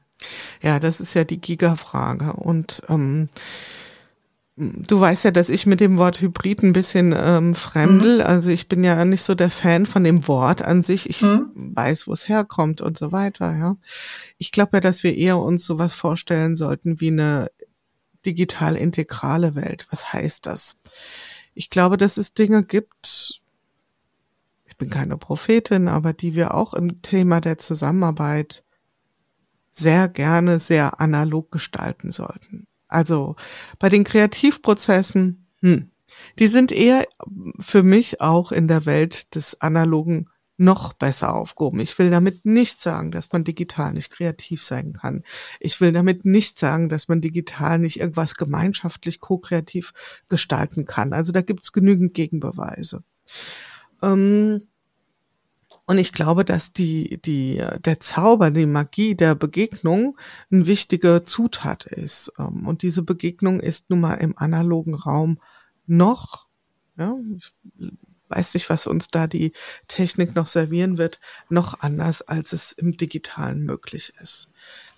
Ja, 0.60 0.78
das 0.78 1.00
ist 1.00 1.14
ja 1.14 1.24
die 1.24 1.40
Giga-Frage. 1.40 2.32
Und 2.34 2.82
ähm, 2.88 3.28
Du 4.60 4.98
weißt 4.98 5.24
ja, 5.24 5.30
dass 5.30 5.50
ich 5.50 5.66
mit 5.66 5.78
dem 5.78 5.98
Wort 5.98 6.20
Hybrid 6.20 6.64
ein 6.64 6.72
bisschen 6.72 7.14
ähm, 7.16 7.54
fremdel. 7.54 8.16
Mhm. 8.16 8.22
Also 8.22 8.50
ich 8.50 8.68
bin 8.68 8.82
ja 8.82 9.04
nicht 9.04 9.22
so 9.22 9.36
der 9.36 9.50
Fan 9.50 9.86
von 9.86 10.02
dem 10.02 10.26
Wort 10.26 10.62
an 10.62 10.82
sich. 10.82 11.08
Ich 11.08 11.22
mhm. 11.22 11.52
weiß, 11.54 12.08
wo 12.08 12.12
es 12.12 12.28
herkommt 12.28 12.80
und 12.80 12.98
so 12.98 13.12
weiter. 13.12 13.56
Ja, 13.56 13.76
ich 14.36 14.50
glaube 14.50 14.78
ja, 14.78 14.80
dass 14.80 15.04
wir 15.04 15.16
eher 15.16 15.38
uns 15.38 15.64
sowas 15.64 15.94
vorstellen 15.94 16.56
sollten 16.56 17.00
wie 17.00 17.08
eine 17.08 17.52
digital 18.26 18.74
integrale 18.76 19.54
Welt. 19.54 19.86
Was 19.90 20.12
heißt 20.12 20.46
das? 20.46 20.80
Ich 21.54 21.70
glaube, 21.70 21.96
dass 21.96 22.16
es 22.16 22.34
Dinge 22.34 22.64
gibt. 22.64 23.42
Ich 24.66 24.76
bin 24.76 24.90
keine 24.90 25.18
Prophetin, 25.18 25.86
aber 25.86 26.12
die 26.12 26.34
wir 26.34 26.54
auch 26.54 26.74
im 26.74 27.00
Thema 27.02 27.40
der 27.40 27.58
Zusammenarbeit 27.58 28.64
sehr 29.70 30.08
gerne 30.08 30.58
sehr 30.58 31.00
analog 31.00 31.50
gestalten 31.50 32.10
sollten. 32.10 32.67
Also 32.88 33.36
bei 33.78 33.88
den 33.88 34.04
Kreativprozessen, 34.04 35.46
hm, 35.60 35.90
die 36.38 36.48
sind 36.48 36.72
eher 36.72 37.06
für 37.60 37.82
mich 37.82 38.20
auch 38.20 38.52
in 38.52 38.68
der 38.68 38.86
Welt 38.86 39.34
des 39.34 39.60
Analogen 39.60 40.28
noch 40.58 40.92
besser 40.92 41.34
aufgehoben. 41.34 41.78
Ich 41.78 41.96
will 41.98 42.10
damit 42.10 42.44
nicht 42.44 42.82
sagen, 42.82 43.12
dass 43.12 43.32
man 43.32 43.44
digital 43.44 43.92
nicht 43.92 44.10
kreativ 44.10 44.62
sein 44.62 44.92
kann. 44.92 45.22
Ich 45.60 45.80
will 45.80 45.92
damit 45.92 46.24
nicht 46.24 46.58
sagen, 46.58 46.88
dass 46.88 47.06
man 47.06 47.20
digital 47.20 47.78
nicht 47.78 48.00
irgendwas 48.00 48.34
gemeinschaftlich 48.34 49.20
ko-kreativ 49.20 49.92
gestalten 50.28 50.84
kann. 50.84 51.12
Also 51.12 51.32
da 51.32 51.42
gibt's 51.42 51.72
genügend 51.72 52.12
Gegenbeweise. 52.12 53.04
Ähm, 54.02 54.66
und 55.88 55.96
ich 55.96 56.12
glaube, 56.12 56.44
dass 56.44 56.74
die, 56.74 57.18
die, 57.22 57.64
der 57.82 57.98
Zauber, 57.98 58.50
die 58.50 58.66
Magie 58.66 59.14
der 59.14 59.34
Begegnung 59.34 60.18
eine 60.50 60.66
wichtige 60.66 61.24
Zutat 61.24 61.86
ist. 61.86 62.30
Ähm, 62.38 62.66
und 62.66 62.82
diese 62.82 63.02
Begegnung 63.02 63.58
ist 63.58 63.88
nun 63.88 64.02
mal 64.02 64.16
im 64.16 64.36
analogen 64.36 64.92
Raum 64.92 65.40
noch, 65.86 66.46
ja, 66.98 67.16
ich 67.38 67.54
weiß 68.28 68.52
nicht, 68.52 68.68
was 68.68 68.86
uns 68.86 69.08
da 69.08 69.26
die 69.26 69.52
Technik 69.86 70.34
noch 70.34 70.48
servieren 70.48 70.98
wird, 70.98 71.20
noch 71.48 71.80
anders, 71.80 72.20
als 72.20 72.52
es 72.52 72.72
im 72.72 72.98
digitalen 72.98 73.62
möglich 73.62 74.12
ist. 74.20 74.50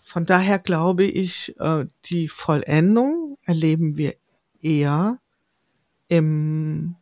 Von 0.02 0.26
daher 0.26 0.58
glaube 0.58 1.04
ich, 1.04 1.54
äh, 1.60 1.86
die 2.06 2.26
Vollendung 2.26 3.38
erleben 3.44 3.96
wir 3.96 4.16
eher 4.60 5.20
im 6.08 6.96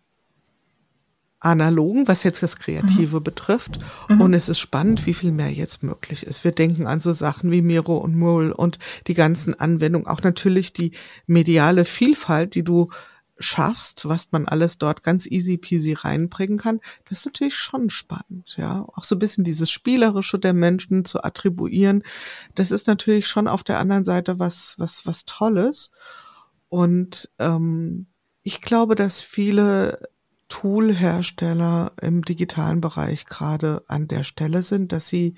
Analogen, 1.41 2.09
was 2.09 2.25
jetzt 2.25 2.43
das 2.43 2.57
Kreative 2.57 3.21
mhm. 3.21 3.25
betrifft. 3.25 3.79
Mhm. 4.09 4.21
Und 4.21 4.35
es 4.35 4.49
ist 4.49 4.59
spannend, 4.59 5.07
wie 5.07 5.15
viel 5.15 5.33
mehr 5.33 5.53
jetzt 5.53 5.83
möglich 5.83 6.25
ist. 6.25 6.45
Wir 6.45 6.53
denken 6.53 6.87
an 6.87 7.01
so 7.01 7.13
Sachen 7.13 7.51
wie 7.51 7.63
Miro 7.63 7.97
und 7.97 8.17
Mull 8.17 8.51
und 8.51 8.79
die 9.07 9.15
ganzen 9.15 9.59
Anwendungen, 9.59 10.09
auch 10.09 10.23
natürlich 10.23 10.73
die 10.73 10.93
mediale 11.27 11.85
Vielfalt, 11.85 12.55
die 12.55 12.65
du 12.65 12.91
schaffst, 13.41 14.09
was 14.09 14.33
man 14.33 14.49
alles 14.49 14.79
dort 14.79 15.03
ganz 15.03 15.27
easy 15.27 15.57
peasy 15.57 15.93
reinbringen 15.93 16.59
kann, 16.59 16.81
das 17.09 17.21
ist 17.21 17.27
natürlich 17.27 17.57
schon 17.57 17.89
spannend, 17.91 18.57
ja. 18.57 18.85
Auch 18.95 19.05
so 19.05 19.15
ein 19.15 19.21
bisschen 19.21 19.45
dieses 19.45 19.71
Spielerische 19.71 20.39
der 20.39 20.55
Menschen 20.55 21.05
zu 21.05 21.23
attribuieren, 21.23 22.03
das 22.55 22.71
ist 22.71 22.87
natürlich 22.87 23.29
schon 23.29 23.47
auf 23.47 23.63
der 23.63 23.79
anderen 23.79 24.05
Seite 24.05 24.39
was, 24.39 24.75
was, 24.79 25.07
was 25.07 25.25
Tolles. 25.25 25.93
Und 26.69 27.31
ähm, 27.39 28.07
ich 28.43 28.61
glaube, 28.61 28.95
dass 28.95 29.23
viele 29.23 30.01
Toolhersteller 30.49 31.93
im 32.01 32.25
digitalen 32.25 32.81
Bereich 32.81 33.27
gerade 33.27 33.85
an 33.89 34.09
der 34.09 34.25
Stelle 34.25 34.63
sind, 34.63 34.93
dass 34.93 35.09
sie 35.09 35.35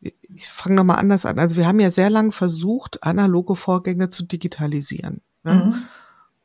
ich 0.00 0.48
fange 0.48 0.76
nochmal 0.76 0.98
anders 0.98 1.26
an. 1.26 1.38
Also 1.38 1.56
wir 1.56 1.66
haben 1.66 1.80
ja 1.80 1.90
sehr 1.90 2.10
lange 2.10 2.32
versucht, 2.32 3.02
analoge 3.02 3.56
Vorgänge 3.56 4.10
zu 4.10 4.24
digitalisieren. 4.24 5.20
Ne? 5.42 5.54
Mhm. 5.54 5.82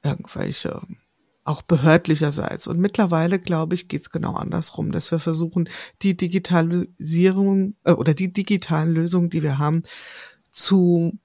Irgendwelche, 0.03 0.81
auch 1.43 1.61
behördlicherseits. 1.61 2.67
Und 2.67 2.79
mittlerweile, 2.79 3.39
glaube 3.39 3.75
ich, 3.75 3.87
geht 3.87 4.01
es 4.01 4.09
genau 4.09 4.35
andersrum, 4.35 4.91
dass 4.91 5.11
wir 5.11 5.19
versuchen, 5.19 5.69
die 6.01 6.15
Digitalisierung 6.15 7.75
äh, 7.83 7.91
oder 7.91 8.13
die 8.13 8.31
digitalen 8.31 8.93
Lösungen, 8.93 9.29
die 9.29 9.43
wir 9.43 9.57
haben, 9.57 9.83
zu 10.51 11.17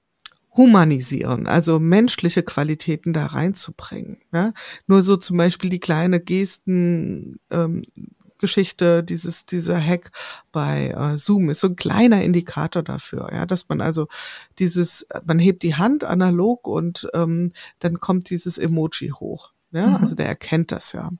humanisieren, 0.57 1.47
also 1.47 1.79
menschliche 1.79 2.43
Qualitäten 2.43 3.13
da 3.13 3.27
reinzubringen. 3.27 4.17
Ja? 4.33 4.53
Nur 4.87 5.03
so 5.03 5.15
zum 5.15 5.37
Beispiel 5.37 5.69
die 5.69 5.79
kleine 5.79 6.19
Gesten, 6.19 7.39
ähm, 7.51 7.83
Geschichte, 8.39 9.03
dieses, 9.03 9.45
dieser 9.45 9.79
Hack 9.81 10.11
bei 10.51 10.89
äh, 10.89 11.17
Zoom 11.17 11.49
ist 11.49 11.61
so 11.61 11.67
ein 11.67 11.75
kleiner 11.75 12.21
Indikator 12.21 12.83
dafür, 12.83 13.31
ja, 13.33 13.45
dass 13.45 13.67
man 13.67 13.81
also 13.81 14.07
dieses, 14.59 15.07
man 15.25 15.39
hebt 15.39 15.63
die 15.63 15.75
Hand 15.75 16.03
analog 16.03 16.67
und 16.67 17.09
ähm, 17.13 17.51
dann 17.79 17.99
kommt 17.99 18.29
dieses 18.29 18.57
Emoji 18.57 19.09
hoch. 19.09 19.53
Ja, 19.71 19.87
mhm. 19.87 19.95
also 19.95 20.15
der 20.15 20.27
erkennt 20.27 20.71
das 20.71 20.93
ja. 20.93 21.11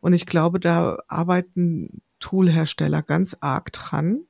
Und 0.00 0.12
ich 0.12 0.26
glaube, 0.26 0.60
da 0.60 0.98
arbeiten 1.08 2.02
Toolhersteller 2.20 3.02
ganz 3.02 3.36
arg 3.40 3.72
dran. 3.72 4.22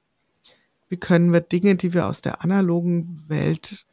Wie 0.89 0.97
können 0.97 1.33
wir 1.33 1.41
Dinge, 1.41 1.75
die 1.77 1.93
wir 1.93 2.07
aus 2.07 2.21
der 2.21 2.43
analogen 2.43 3.25
Welt 3.29 3.87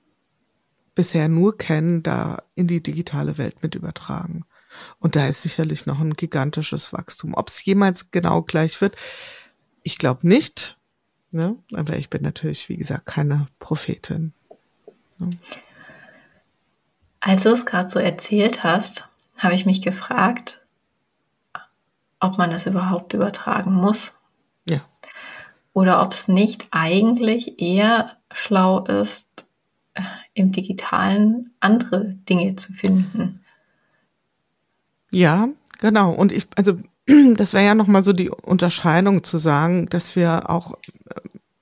bisher 0.95 1.27
nur 1.27 1.57
kennen, 1.57 2.01
da 2.01 2.41
in 2.55 2.67
die 2.67 2.81
digitale 2.81 3.37
Welt 3.37 3.61
mit 3.61 3.75
übertragen. 3.75 4.45
Und 4.99 5.15
da 5.15 5.27
ist 5.27 5.41
sicherlich 5.41 5.85
noch 5.85 5.99
ein 5.99 6.13
gigantisches 6.13 6.91
Wachstum. 6.93 7.33
Ob 7.35 7.49
es 7.49 7.63
jemals 7.63 8.11
genau 8.11 8.41
gleich 8.41 8.81
wird, 8.81 8.95
ich 9.83 9.97
glaube 9.97 10.27
nicht. 10.27 10.77
Ne? 11.31 11.57
Aber 11.73 11.97
ich 11.97 12.09
bin 12.09 12.23
natürlich, 12.23 12.69
wie 12.69 12.77
gesagt, 12.77 13.05
keine 13.05 13.47
Prophetin. 13.59 14.33
Ne? 15.17 15.37
Als 17.19 17.43
du 17.43 17.49
es 17.49 17.65
gerade 17.65 17.89
so 17.89 17.99
erzählt 17.99 18.63
hast, 18.63 19.07
habe 19.37 19.55
ich 19.55 19.65
mich 19.65 19.81
gefragt, 19.81 20.61
ob 22.19 22.37
man 22.37 22.51
das 22.51 22.65
überhaupt 22.65 23.13
übertragen 23.13 23.73
muss. 23.73 24.13
Ja. 24.67 24.81
Oder 25.73 26.01
ob 26.01 26.13
es 26.13 26.27
nicht 26.27 26.67
eigentlich 26.71 27.59
eher 27.59 28.17
schlau 28.31 28.85
ist, 28.85 29.44
im 30.33 30.51
digitalen 30.51 31.51
andere 31.59 32.15
Dinge 32.29 32.55
zu 32.55 32.73
finden. 32.73 33.41
Ja, 35.11 35.47
genau. 35.79 36.11
Und 36.11 36.31
ich, 36.31 36.47
also 36.55 36.77
das 37.35 37.53
wäre 37.53 37.65
ja 37.65 37.75
nochmal 37.75 38.03
so 38.03 38.13
die 38.13 38.29
Unterscheidung 38.29 39.23
zu 39.23 39.37
sagen, 39.37 39.87
dass 39.87 40.15
wir 40.15 40.49
auch, 40.49 40.73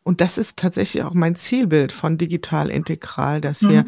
und 0.03 0.21
das 0.21 0.38
ist 0.38 0.57
tatsächlich 0.57 1.03
auch 1.03 1.13
mein 1.13 1.36
Zielbild 1.36 1.91
von 1.91 2.17
digital 2.17 2.69
integral, 2.69 3.41
dass 3.41 3.61
mhm. 3.61 3.69
wir 3.69 3.86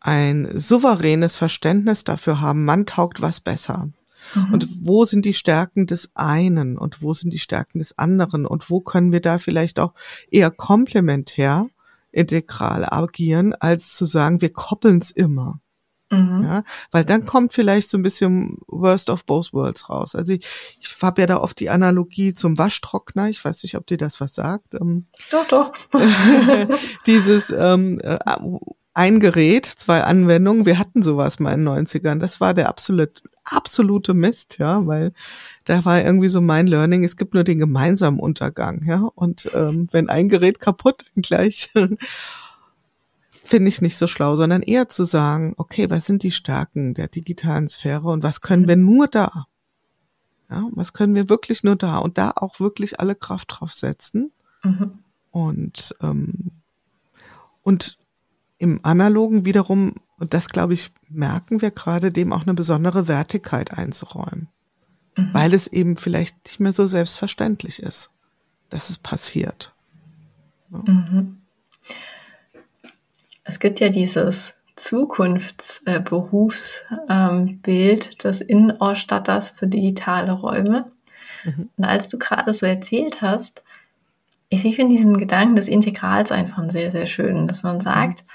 ein 0.00 0.48
souveränes 0.54 1.34
Verständnis 1.34 2.04
dafür 2.04 2.40
haben, 2.40 2.64
man 2.64 2.86
taugt 2.86 3.22
was 3.22 3.40
besser. 3.40 3.88
Mhm. 4.34 4.52
Und 4.52 4.68
wo 4.86 5.04
sind 5.04 5.24
die 5.24 5.34
Stärken 5.34 5.86
des 5.86 6.10
einen 6.14 6.76
und 6.76 7.02
wo 7.02 7.12
sind 7.12 7.32
die 7.32 7.38
Stärken 7.38 7.78
des 7.78 7.96
anderen 7.98 8.44
und 8.46 8.70
wo 8.70 8.80
können 8.80 9.12
wir 9.12 9.20
da 9.20 9.38
vielleicht 9.38 9.78
auch 9.78 9.94
eher 10.30 10.50
komplementär 10.50 11.68
integral 12.16 12.84
agieren, 12.84 13.52
als 13.52 13.92
zu 13.94 14.04
sagen, 14.04 14.40
wir 14.40 14.52
koppeln 14.52 14.98
es 14.98 15.10
immer. 15.10 15.60
Mhm. 16.10 16.44
Ja, 16.44 16.62
weil 16.92 17.04
dann 17.04 17.26
kommt 17.26 17.52
vielleicht 17.52 17.90
so 17.90 17.98
ein 17.98 18.02
bisschen 18.02 18.58
Worst 18.68 19.10
of 19.10 19.26
Both 19.26 19.52
Worlds 19.52 19.90
raus. 19.90 20.14
Also 20.14 20.34
ich, 20.34 20.46
ich 20.80 20.94
habe 21.02 21.20
ja 21.20 21.26
da 21.26 21.38
oft 21.38 21.58
die 21.58 21.68
Analogie 21.68 22.32
zum 22.32 22.58
Waschtrockner. 22.58 23.28
Ich 23.28 23.44
weiß 23.44 23.64
nicht, 23.64 23.76
ob 23.76 23.86
dir 23.86 23.98
das 23.98 24.20
was 24.20 24.34
sagt. 24.34 24.74
Ähm, 24.74 25.06
doch, 25.32 25.48
doch. 25.48 25.72
dieses 27.06 27.50
ähm, 27.50 27.98
äh, 28.04 28.18
ein 28.94 29.20
Gerät, 29.20 29.66
zwei 29.66 30.04
Anwendungen. 30.04 30.64
Wir 30.64 30.78
hatten 30.78 31.02
sowas 31.02 31.40
mal 31.40 31.52
in 31.52 31.64
den 31.64 31.86
90ern. 31.86 32.20
Das 32.20 32.40
war 32.40 32.54
der 32.54 32.68
absolute, 32.68 33.22
absolute 33.42 34.14
Mist, 34.14 34.58
ja, 34.58 34.86
weil 34.86 35.12
da 35.66 35.84
war 35.84 36.00
irgendwie 36.00 36.28
so 36.28 36.40
mein 36.40 36.68
Learning, 36.68 37.02
es 37.02 37.16
gibt 37.16 37.34
nur 37.34 37.42
den 37.42 37.58
gemeinsamen 37.58 38.20
Untergang, 38.20 38.84
ja. 38.84 39.00
Und 39.16 39.50
ähm, 39.52 39.88
wenn 39.90 40.08
ein 40.08 40.28
Gerät 40.28 40.60
kaputt, 40.60 41.04
dann 41.12 41.22
gleich 41.22 41.72
finde 43.30 43.68
ich 43.68 43.82
nicht 43.82 43.98
so 43.98 44.06
schlau, 44.06 44.36
sondern 44.36 44.62
eher 44.62 44.88
zu 44.88 45.04
sagen, 45.04 45.54
okay, 45.56 45.90
was 45.90 46.06
sind 46.06 46.22
die 46.22 46.30
Stärken 46.30 46.94
der 46.94 47.08
digitalen 47.08 47.68
Sphäre 47.68 48.08
und 48.08 48.22
was 48.22 48.40
können 48.40 48.68
wir 48.68 48.76
nur 48.76 49.08
da? 49.08 49.46
Ja, 50.48 50.68
was 50.70 50.92
können 50.92 51.16
wir 51.16 51.28
wirklich 51.28 51.64
nur 51.64 51.74
da 51.74 51.98
und 51.98 52.16
da 52.16 52.30
auch 52.36 52.60
wirklich 52.60 53.00
alle 53.00 53.16
Kraft 53.16 53.48
drauf 53.50 53.72
setzen? 53.72 54.30
Mhm. 54.62 55.00
Und, 55.32 55.96
ähm, 56.00 56.52
und 57.64 57.98
im 58.58 58.78
Analogen 58.84 59.44
wiederum, 59.44 59.94
und 60.18 60.32
das 60.32 60.48
glaube 60.48 60.74
ich, 60.74 60.92
merken 61.08 61.60
wir 61.60 61.72
gerade, 61.72 62.12
dem 62.12 62.32
auch 62.32 62.42
eine 62.42 62.54
besondere 62.54 63.08
Wertigkeit 63.08 63.76
einzuräumen 63.76 64.48
mhm. 65.16 65.30
weil 65.32 65.54
es 65.54 65.66
eben 65.66 65.96
vielleicht 65.96 66.36
nicht 66.46 66.60
mehr 66.60 66.72
so 66.72 66.86
selbstverständlich 66.86 67.82
ist, 67.82 68.10
dass 68.70 68.90
es 68.90 68.98
passiert. 68.98 69.72
Ja. 70.70 70.92
Mhm. 70.92 71.38
Es 73.44 73.60
gibt 73.60 73.80
ja 73.80 73.88
dieses 73.88 74.54
Zukunftsberufsbild 74.76 76.84
ähm, 77.08 78.18
des 78.22 78.40
Innenausstatters 78.40 79.50
für 79.50 79.66
digitale 79.66 80.32
Räume. 80.32 80.90
Mhm. 81.44 81.70
Und 81.76 81.84
als 81.84 82.08
du 82.08 82.18
gerade 82.18 82.52
so 82.52 82.66
erzählt 82.66 83.22
hast, 83.22 83.62
ich 84.48 84.62
finde 84.62 84.94
diesen 84.94 85.16
Gedanken 85.16 85.56
des 85.56 85.68
Integrals 85.68 86.30
einfach 86.30 86.62
sehr, 86.70 86.92
sehr 86.92 87.06
schön, 87.06 87.48
dass 87.48 87.62
man 87.62 87.80
sagt, 87.80 88.22
mhm. 88.22 88.26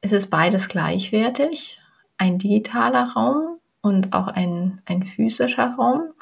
es 0.00 0.12
ist 0.12 0.30
beides 0.30 0.68
gleichwertig, 0.68 1.78
ein 2.16 2.38
digitaler 2.38 3.12
Raum 3.12 3.51
und 3.82 4.12
auch 4.12 4.28
ein, 4.28 4.80
ein 4.86 5.02
physischer 5.02 5.74
Raum. 5.74 6.12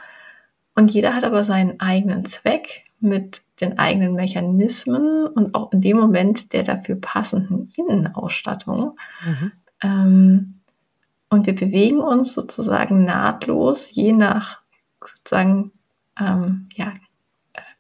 Und 0.75 0.91
jeder 0.93 1.15
hat 1.15 1.25
aber 1.25 1.45
seinen 1.45 1.79
eigenen 1.79 2.25
Zweck 2.25 2.85
mit 3.01 3.43
den 3.61 3.79
eigenen 3.79 4.15
Mechanismen 4.15 5.27
und 5.27 5.55
auch 5.55 5.73
in 5.73 5.81
dem 5.81 5.99
Moment 5.99 6.53
der 6.53 6.63
dafür 6.63 6.97
passenden 6.97 7.73
Innenausstattung. 7.77 8.99
Mhm. 9.25 9.53
Ähm, 9.83 10.55
und 11.29 11.47
wir 11.47 11.55
bewegen 11.55 12.01
uns 12.01 12.35
sozusagen 12.35 13.05
nahtlos, 13.05 13.95
je 13.95 14.13
nach 14.13 14.61
sozusagen, 15.05 15.73
ähm, 16.19 16.69
ja, 16.75 16.93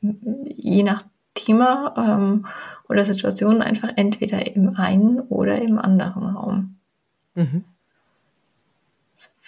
je 0.01 0.83
nach 0.83 1.03
Thema 1.35 1.95
ähm, 1.97 2.47
oder 2.89 3.05
Situation 3.05 3.61
einfach 3.63 3.91
entweder 3.97 4.55
im 4.55 4.77
einen 4.77 5.21
oder 5.21 5.61
im 5.61 5.79
anderen 5.79 6.37
Raum. 6.37 6.77
Mhm. 7.35 7.65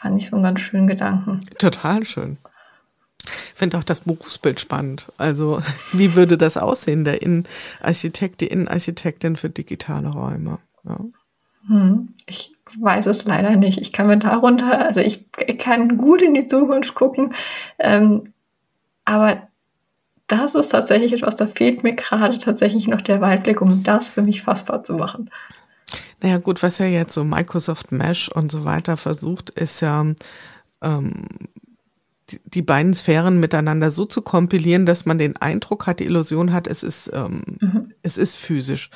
Fand 0.02 0.20
ich 0.20 0.28
so 0.28 0.36
einen 0.36 0.42
ganz 0.42 0.60
schönen 0.60 0.88
Gedanken. 0.88 1.40
Total 1.58 2.04
schön. 2.04 2.36
Ich 3.24 3.52
finde 3.54 3.78
auch 3.78 3.84
das 3.84 4.00
Berufsbild 4.00 4.58
spannend. 4.58 5.12
Also, 5.16 5.62
wie 5.92 6.16
würde 6.16 6.36
das 6.36 6.56
aussehen, 6.56 7.04
der 7.04 7.22
Innenarchitekt, 7.22 8.40
die 8.40 8.48
Innenarchitektin 8.48 9.36
für 9.36 9.48
digitale 9.48 10.08
Räume? 10.08 10.58
Ja. 10.82 10.98
Hm, 11.68 12.14
ich 12.26 12.56
weiß 12.76 13.06
es 13.06 13.24
leider 13.24 13.54
nicht. 13.54 13.80
Ich 13.80 13.92
kann 13.92 14.08
mir 14.08 14.16
darunter, 14.16 14.84
also 14.84 14.98
ich 14.98 15.30
kann 15.58 15.98
gut 15.98 16.20
in 16.20 16.34
die 16.34 16.48
Zukunft 16.48 16.94
gucken, 16.94 17.34
ähm, 17.78 18.32
aber 19.04 19.46
das 20.26 20.56
ist 20.56 20.70
tatsächlich 20.70 21.12
etwas, 21.12 21.36
da 21.36 21.46
fehlt 21.46 21.84
mir 21.84 21.94
gerade 21.94 22.38
tatsächlich 22.38 22.88
noch 22.88 23.02
der 23.02 23.20
Weitblick, 23.20 23.60
um 23.60 23.84
das 23.84 24.08
für 24.08 24.22
mich 24.22 24.42
fassbar 24.42 24.82
zu 24.82 24.94
machen. 24.94 25.30
Naja 26.22 26.38
gut, 26.38 26.62
was 26.62 26.78
ja 26.78 26.86
jetzt 26.86 27.14
so 27.14 27.24
Microsoft 27.24 27.90
Mesh 27.90 28.28
und 28.28 28.52
so 28.52 28.64
weiter 28.64 28.96
versucht, 28.96 29.50
ist 29.50 29.80
ja 29.80 30.06
ähm, 30.80 31.26
die, 32.30 32.40
die 32.44 32.62
beiden 32.62 32.94
Sphären 32.94 33.40
miteinander 33.40 33.90
so 33.90 34.04
zu 34.04 34.22
kompilieren, 34.22 34.86
dass 34.86 35.04
man 35.04 35.18
den 35.18 35.36
Eindruck 35.36 35.86
hat, 35.86 35.98
die 35.98 36.04
Illusion 36.04 36.52
hat, 36.52 36.68
es 36.68 36.84
ist, 36.84 37.10
ähm, 37.12 37.42
mhm. 37.60 37.92
es 38.02 38.16
ist 38.16 38.36
physisch. 38.36 38.90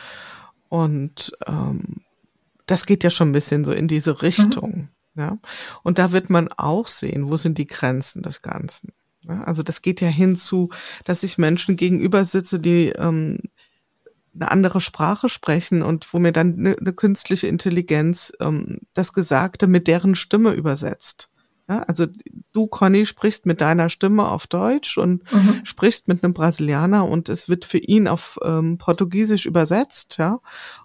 Und 0.69 1.33
ähm, 1.47 2.03
das 2.67 2.87
geht 2.87 3.03
ja 3.03 3.11
schon 3.11 3.31
ein 3.31 3.33
bisschen 3.33 3.65
so 3.65 3.73
in 3.73 3.89
diese 3.89 4.23
Richtung. 4.23 4.89
Mhm. 5.15 5.21
Ja? 5.21 5.39
Und 5.83 5.99
da 5.99 6.13
wird 6.13 6.31
man 6.31 6.49
auch 6.57 6.87
sehen, 6.87 7.29
wo 7.29 7.37
sind 7.37 7.59
die 7.59 7.67
Grenzen 7.67 8.23
des 8.23 8.43
Ganzen. 8.43 8.93
Also 9.27 9.65
das 9.65 9.83
geht 9.83 10.01
ja 10.01 10.09
hinzu, 10.09 10.71
dass 11.05 11.25
ich 11.25 11.39
Menschen 11.39 11.75
gegenüber 11.75 12.25
sitze, 12.25 12.61
die 12.61 12.91
ähm, 12.91 13.41
eine 14.37 14.51
andere 14.51 14.81
Sprache 14.81 15.29
sprechen 15.29 15.83
und 15.83 16.13
wo 16.13 16.19
mir 16.19 16.33
dann 16.33 16.59
eine, 16.59 16.77
eine 16.79 16.93
künstliche 16.93 17.49
Intelligenz 17.49 18.33
ähm, 18.41 18.81
das 18.95 19.13
Gesagte 19.13 19.67
mit 19.67 19.89
deren 19.89 20.15
Stimme 20.15 20.53
übersetzt. 20.53 21.31
Ja, 21.69 21.83
also 21.83 22.07
du, 22.53 22.69
Conny, 22.69 23.07
sprichst 23.07 23.45
mit 23.45 23.61
deiner 23.61 23.89
Stimme 23.89 24.29
auf 24.29 24.47
Deutsch 24.47 24.99
und 24.99 25.31
mhm. 25.33 25.63
sprichst 25.65 26.07
mit 26.07 26.23
einem 26.23 26.33
Brasilianer 26.33 27.09
und 27.09 27.29
es 27.29 27.49
wird 27.49 27.65
für 27.65 27.79
ihn 27.79 28.07
auf 28.07 28.39
ähm, 28.45 28.79
Portugiesisch 28.79 29.47
übersetzt, 29.47 30.19
ja. 30.19 30.39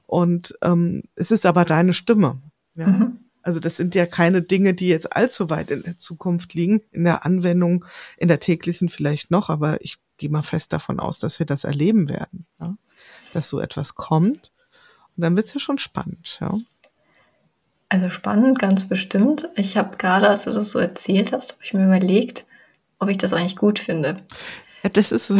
Und 0.07 0.57
ähm, 0.63 1.03
es 1.15 1.29
ist 1.29 1.45
aber 1.45 1.65
deine 1.65 1.93
Stimme. 1.93 2.41
Ja. 2.73 2.87
Mhm. 2.87 3.19
Also 3.43 3.59
das 3.59 3.77
sind 3.77 3.93
ja 3.93 4.05
keine 4.07 4.41
Dinge, 4.41 4.73
die 4.73 4.87
jetzt 4.87 5.15
allzu 5.15 5.49
weit 5.49 5.71
in 5.71 5.83
der 5.83 5.97
Zukunft 5.97 6.53
liegen, 6.53 6.81
in 6.91 7.03
der 7.03 7.25
Anwendung, 7.25 7.85
in 8.17 8.27
der 8.27 8.39
täglichen 8.39 8.89
vielleicht 8.89 9.29
noch, 9.29 9.49
aber 9.49 9.83
ich 9.83 9.97
gehe 10.17 10.29
mal 10.29 10.43
fest 10.43 10.73
davon 10.73 10.99
aus, 10.99 11.19
dass 11.19 11.37
wir 11.39 11.45
das 11.45 11.63
erleben 11.63 12.09
werden, 12.09 12.45
ja? 12.59 12.75
Dass 13.33 13.49
so 13.49 13.59
etwas 13.59 13.95
kommt. 13.95 14.51
Und 15.15 15.23
dann 15.23 15.35
wird's 15.35 15.53
ja 15.53 15.59
schon 15.59 15.77
spannend, 15.77 16.37
ja. 16.41 16.51
Also 17.89 18.09
spannend, 18.09 18.57
ganz 18.57 18.87
bestimmt. 18.87 19.49
Ich 19.55 19.75
habe 19.75 19.97
gerade, 19.97 20.29
als 20.29 20.45
du 20.45 20.51
das 20.51 20.71
so 20.71 20.79
erzählt 20.79 21.33
hast, 21.33 21.53
habe 21.53 21.63
ich 21.63 21.73
mir 21.73 21.85
überlegt, 21.85 22.45
ob 22.99 23.09
ich 23.09 23.17
das 23.17 23.33
eigentlich 23.33 23.57
gut 23.57 23.79
finde. 23.79 24.17
Ja, 24.83 24.89
das 24.89 25.11
ist, 25.11 25.33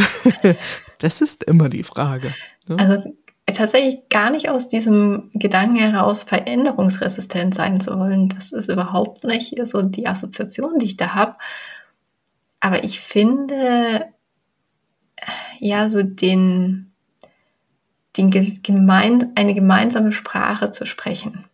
das 0.98 1.22
ist 1.22 1.46
immer 1.46 1.70
die 1.70 1.84
Frage. 1.84 2.36
Ne? 2.68 2.78
Also 2.78 3.16
tatsächlich 3.54 4.10
gar 4.10 4.30
nicht 4.30 4.50
aus 4.50 4.70
diesem 4.70 5.30
Gedanken 5.34 5.78
heraus, 5.78 6.24
veränderungsresistent 6.24 7.56
sein 7.56 7.80
zu 7.80 7.98
wollen. 7.98 8.30
Das 8.30 8.52
ist 8.52 8.70
überhaupt 8.70 9.24
nicht 9.24 9.56
so 9.66 9.82
die 9.82 10.08
Assoziation, 10.08 10.80
die 10.80 10.88
ich 10.88 10.98
da 10.98 11.14
habe. 11.14 11.36
Aber 12.60 12.84
ich 12.84 13.00
finde, 13.00 14.06
ja, 15.60 15.90
so 15.90 16.04
den 16.04 16.91
gemein, 18.30 19.32
eine 19.36 19.56
gemeinsame 19.56 20.12
Sprache 20.12 20.72
zu 20.72 20.86
sprechen, 20.86 21.46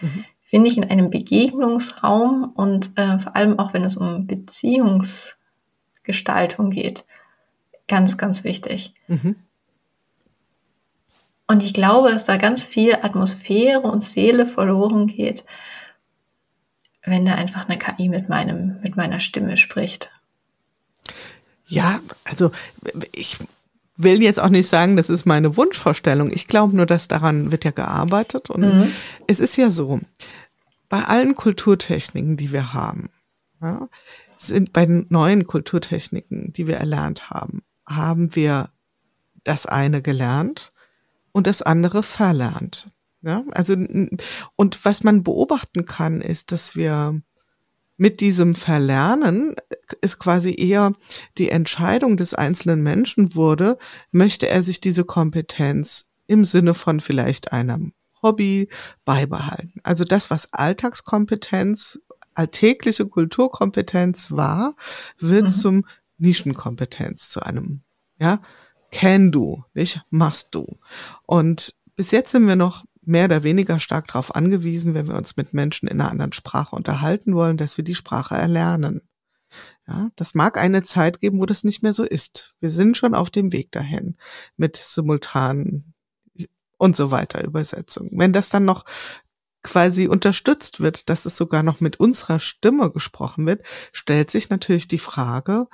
mhm. 0.00 0.24
finde 0.42 0.68
ich 0.68 0.76
in 0.76 0.82
einem 0.84 1.10
Begegnungsraum 1.10 2.52
und 2.54 2.90
äh, 2.96 3.18
vor 3.18 3.36
allem 3.36 3.58
auch 3.58 3.74
wenn 3.74 3.84
es 3.84 3.96
um 3.96 4.26
Beziehungsgestaltung 4.26 6.70
geht, 6.70 7.04
ganz, 7.86 8.18
ganz 8.18 8.42
wichtig. 8.44 8.94
Mhm. 9.08 9.36
Und 11.46 11.62
ich 11.62 11.74
glaube, 11.74 12.10
dass 12.10 12.24
da 12.24 12.38
ganz 12.38 12.64
viel 12.64 12.94
Atmosphäre 12.94 13.82
und 13.82 14.02
Seele 14.02 14.46
verloren 14.46 15.08
geht, 15.08 15.44
wenn 17.04 17.26
da 17.26 17.34
einfach 17.34 17.68
eine 17.68 17.78
KI 17.78 18.08
mit 18.08 18.28
meinem, 18.28 18.80
mit 18.82 18.96
meiner 18.96 19.20
Stimme 19.20 19.58
spricht. 19.58 20.10
Ja, 21.66 22.00
also 22.24 22.50
ich 23.12 23.38
will 23.96 24.22
jetzt 24.22 24.40
auch 24.40 24.48
nicht 24.48 24.68
sagen, 24.68 24.96
das 24.96 25.08
ist 25.08 25.24
meine 25.24 25.56
Wunschvorstellung. 25.56 26.30
Ich 26.32 26.46
glaube 26.48 26.76
nur, 26.76 26.86
dass 26.86 27.08
daran 27.08 27.52
wird 27.52 27.64
ja 27.64 27.70
gearbeitet. 27.70 28.50
Und 28.50 28.62
mhm. 28.62 28.92
es 29.26 29.40
ist 29.40 29.56
ja 29.56 29.70
so, 29.70 30.00
bei 30.88 31.02
allen 31.02 31.34
Kulturtechniken, 31.34 32.36
die 32.36 32.52
wir 32.52 32.72
haben, 32.72 33.10
ja, 33.60 33.88
sind 34.36 34.72
bei 34.72 34.84
den 34.84 35.06
neuen 35.10 35.46
Kulturtechniken, 35.46 36.52
die 36.52 36.66
wir 36.66 36.76
erlernt 36.76 37.30
haben, 37.30 37.62
haben 37.86 38.34
wir 38.34 38.70
das 39.44 39.66
eine 39.66 40.02
gelernt 40.02 40.72
und 41.32 41.46
das 41.46 41.62
andere 41.62 42.02
verlernt. 42.02 42.90
Ja, 43.22 43.42
also, 43.52 43.74
und 43.74 44.84
was 44.84 45.02
man 45.02 45.22
beobachten 45.22 45.86
kann, 45.86 46.20
ist, 46.20 46.52
dass 46.52 46.76
wir 46.76 47.22
mit 47.96 48.20
diesem 48.20 48.54
Verlernen 48.54 49.54
ist 50.00 50.18
quasi 50.18 50.54
eher 50.56 50.92
die 51.38 51.50
Entscheidung 51.50 52.16
des 52.16 52.34
einzelnen 52.34 52.82
Menschen 52.82 53.34
wurde, 53.34 53.78
möchte 54.10 54.48
er 54.48 54.62
sich 54.62 54.80
diese 54.80 55.04
Kompetenz 55.04 56.10
im 56.26 56.44
Sinne 56.44 56.74
von 56.74 57.00
vielleicht 57.00 57.52
einem 57.52 57.92
Hobby 58.22 58.68
beibehalten. 59.04 59.80
Also 59.82 60.04
das, 60.04 60.30
was 60.30 60.52
Alltagskompetenz, 60.52 62.00
alltägliche 62.34 63.06
Kulturkompetenz 63.06 64.32
war, 64.32 64.74
wird 65.18 65.44
mhm. 65.44 65.50
zum 65.50 65.86
Nischenkompetenz, 66.18 67.28
zu 67.28 67.40
einem, 67.42 67.82
ja, 68.18 68.40
can 68.90 69.30
do, 69.30 69.64
nicht 69.74 70.00
must 70.10 70.54
do. 70.54 70.78
Und 71.26 71.76
bis 71.96 72.10
jetzt 72.10 72.30
sind 72.30 72.46
wir 72.46 72.56
noch 72.56 72.84
mehr 73.06 73.26
oder 73.26 73.42
weniger 73.42 73.80
stark 73.80 74.08
darauf 74.08 74.34
angewiesen, 74.34 74.94
wenn 74.94 75.08
wir 75.08 75.16
uns 75.16 75.36
mit 75.36 75.54
Menschen 75.54 75.88
in 75.88 76.00
einer 76.00 76.10
anderen 76.10 76.32
Sprache 76.32 76.76
unterhalten 76.76 77.34
wollen, 77.34 77.56
dass 77.56 77.76
wir 77.76 77.84
die 77.84 77.94
Sprache 77.94 78.34
erlernen. 78.34 79.02
Ja, 79.86 80.10
das 80.16 80.34
mag 80.34 80.56
eine 80.58 80.82
Zeit 80.82 81.20
geben, 81.20 81.40
wo 81.40 81.46
das 81.46 81.64
nicht 81.64 81.82
mehr 81.82 81.92
so 81.92 82.04
ist. 82.04 82.54
Wir 82.60 82.70
sind 82.70 82.96
schon 82.96 83.14
auf 83.14 83.30
dem 83.30 83.52
Weg 83.52 83.70
dahin 83.72 84.16
mit 84.56 84.76
simultanen 84.76 85.94
und 86.78 86.96
so 86.96 87.10
weiter 87.10 87.44
Übersetzungen. 87.44 88.10
Wenn 88.14 88.32
das 88.32 88.48
dann 88.48 88.64
noch 88.64 88.84
quasi 89.62 90.08
unterstützt 90.08 90.80
wird, 90.80 91.08
dass 91.08 91.24
es 91.24 91.36
sogar 91.36 91.62
noch 91.62 91.80
mit 91.80 91.98
unserer 91.98 92.38
Stimme 92.38 92.90
gesprochen 92.90 93.46
wird, 93.46 93.62
stellt 93.92 94.30
sich 94.30 94.50
natürlich 94.50 94.88
die 94.88 94.98
Frage, 94.98 95.66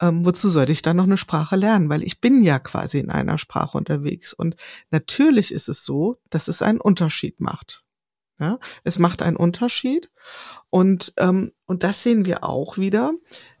ähm, 0.00 0.24
wozu 0.24 0.48
sollte 0.48 0.72
ich 0.72 0.82
dann 0.82 0.96
noch 0.96 1.04
eine 1.04 1.16
Sprache 1.16 1.56
lernen? 1.56 1.88
Weil 1.88 2.02
ich 2.02 2.20
bin 2.20 2.42
ja 2.42 2.58
quasi 2.58 2.98
in 2.98 3.10
einer 3.10 3.38
Sprache 3.38 3.76
unterwegs. 3.76 4.32
Und 4.32 4.56
natürlich 4.90 5.52
ist 5.52 5.68
es 5.68 5.84
so, 5.84 6.18
dass 6.30 6.48
es 6.48 6.62
einen 6.62 6.80
Unterschied 6.80 7.40
macht. 7.40 7.84
Ja, 8.40 8.58
es 8.84 9.00
macht 9.00 9.22
einen 9.22 9.36
Unterschied. 9.36 10.10
Und, 10.70 11.12
ähm, 11.16 11.52
und 11.66 11.82
das 11.82 12.02
sehen 12.04 12.24
wir 12.24 12.44
auch 12.44 12.78
wieder. 12.78 13.12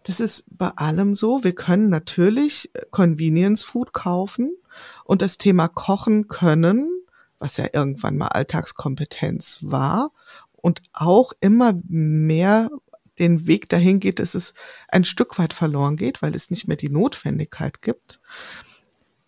Das 0.04 0.20
ist 0.20 0.46
bei 0.50 0.68
allem 0.68 1.16
so. 1.16 1.42
Wir 1.42 1.54
können 1.54 1.88
natürlich 1.88 2.70
Convenience 2.90 3.62
Food 3.62 3.92
kaufen 3.92 4.56
und 5.04 5.20
das 5.20 5.36
Thema 5.36 5.66
Kochen 5.66 6.28
können, 6.28 6.88
was 7.40 7.56
ja 7.56 7.66
irgendwann 7.72 8.16
mal 8.16 8.28
Alltagskompetenz 8.28 9.60
war 9.62 10.12
und 10.52 10.82
auch 10.92 11.32
immer 11.40 11.74
mehr 11.88 12.70
den 13.18 13.46
Weg 13.46 13.68
dahin 13.68 14.00
geht, 14.00 14.18
dass 14.18 14.34
es 14.34 14.54
ein 14.88 15.04
Stück 15.04 15.38
weit 15.38 15.54
verloren 15.54 15.96
geht, 15.96 16.22
weil 16.22 16.34
es 16.34 16.50
nicht 16.50 16.68
mehr 16.68 16.76
die 16.76 16.90
Notwendigkeit 16.90 17.82
gibt. 17.82 18.20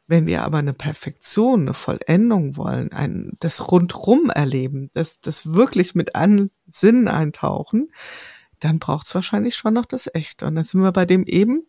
Wenn 0.07 0.27
wir 0.27 0.43
aber 0.43 0.59
eine 0.59 0.73
Perfektion, 0.73 1.63
eine 1.63 1.75
Vollendung 1.75 2.57
wollen, 2.57 2.93
ein, 2.93 3.37
das 3.39 3.71
rundrum 3.71 4.31
erleben, 4.31 4.91
das, 4.93 5.21
das 5.21 5.53
wirklich 5.53 5.95
mit 5.95 6.17
allen 6.17 6.51
Sinnen 6.67 7.07
eintauchen, 7.07 7.93
dann 8.59 8.79
braucht 8.79 9.07
es 9.07 9.15
wahrscheinlich 9.15 9.57
schon 9.57 9.75
noch 9.75 9.87
das 9.87 10.11
Echte. 10.13 10.47
Und 10.47 10.57
dann 10.57 10.65
sind 10.65 10.83
wir 10.83 10.93
bei 10.93 11.07
dem 11.07 11.25
eben, 11.25 11.67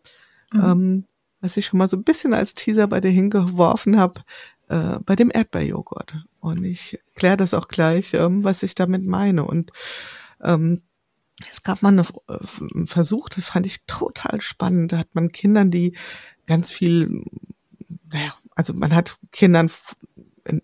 mhm. 0.52 0.60
ähm, 0.64 1.04
was 1.40 1.56
ich 1.56 1.66
schon 1.66 1.78
mal 1.78 1.88
so 1.88 1.96
ein 1.96 2.04
bisschen 2.04 2.34
als 2.34 2.54
Teaser 2.54 2.86
bei 2.86 3.00
dir 3.00 3.10
hingeworfen 3.10 3.98
habe, 3.98 4.22
äh, 4.68 4.98
bei 5.04 5.16
dem 5.16 5.30
Erdbeerjoghurt. 5.32 6.16
Und 6.40 6.64
ich 6.64 7.00
kläre 7.14 7.36
das 7.36 7.54
auch 7.54 7.68
gleich, 7.68 8.14
ähm, 8.14 8.42
was 8.44 8.62
ich 8.62 8.74
damit 8.74 9.06
meine. 9.06 9.44
Und 9.44 9.70
ähm, 10.42 10.82
es 11.50 11.62
gab 11.62 11.82
mal 11.82 11.88
einen 11.88 12.00
äh, 12.00 12.84
Versuch, 12.84 13.28
das 13.28 13.46
fand 13.46 13.66
ich 13.66 13.86
total 13.86 14.40
spannend. 14.40 14.92
Da 14.92 14.98
hat 14.98 15.14
man 15.14 15.32
Kindern, 15.32 15.70
die 15.70 15.96
ganz 16.46 16.70
viel, 16.70 17.24
naja, 18.10 18.34
also 18.54 18.74
man 18.74 18.94
hat 18.94 19.16
Kindern 19.32 19.70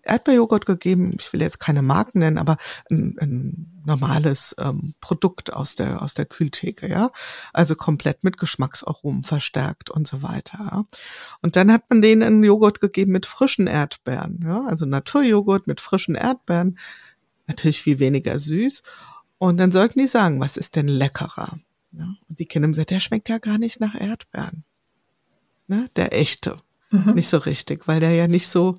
Erdbeerjoghurt 0.03 0.65
gegeben, 0.65 1.15
ich 1.17 1.31
will 1.31 1.41
jetzt 1.41 1.59
keine 1.59 1.81
Marken 1.81 2.19
nennen, 2.19 2.37
aber 2.37 2.57
ein, 2.89 3.15
ein 3.19 3.81
normales 3.85 4.55
ähm, 4.59 4.93
Produkt 4.99 5.53
aus 5.53 5.75
der 5.75 6.01
aus 6.01 6.13
der 6.13 6.25
Kühltheke, 6.25 6.89
ja, 6.89 7.11
also 7.53 7.75
komplett 7.75 8.23
mit 8.23 8.37
Geschmacksaromen 8.37 9.23
verstärkt 9.23 9.89
und 9.89 10.07
so 10.07 10.21
weiter. 10.21 10.57
Ja? 10.59 10.85
Und 11.41 11.55
dann 11.55 11.71
hat 11.71 11.89
man 11.89 12.01
denen 12.01 12.23
einen 12.23 12.43
Joghurt 12.43 12.81
gegeben 12.81 13.13
mit 13.13 13.25
frischen 13.25 13.67
Erdbeeren, 13.67 14.43
ja, 14.43 14.65
also 14.65 14.85
Naturjoghurt 14.85 15.67
mit 15.67 15.81
frischen 15.81 16.15
Erdbeeren, 16.15 16.77
natürlich 17.47 17.81
viel 17.81 17.99
weniger 17.99 18.37
süß 18.37 18.83
und 19.39 19.57
dann 19.57 19.71
sollten 19.71 19.99
die 19.99 20.07
sagen, 20.07 20.39
was 20.39 20.57
ist 20.57 20.75
denn 20.75 20.87
leckerer? 20.87 21.59
Ja, 21.91 22.15
und 22.27 22.37
die 22.37 22.45
Kinder 22.45 22.67
haben 22.67 22.73
gesagt, 22.73 22.91
der 22.91 22.99
schmeckt 22.99 23.29
ja 23.29 23.39
gar 23.39 23.57
nicht 23.57 23.79
nach 23.79 23.95
Erdbeeren. 23.99 24.63
Ne? 25.67 25.89
Der 25.95 26.13
echte. 26.13 26.57
Mhm. 26.91 27.13
Nicht 27.15 27.29
so 27.29 27.37
richtig, 27.37 27.87
weil 27.87 27.99
der 27.99 28.11
ja 28.11 28.27
nicht 28.27 28.47
so 28.47 28.75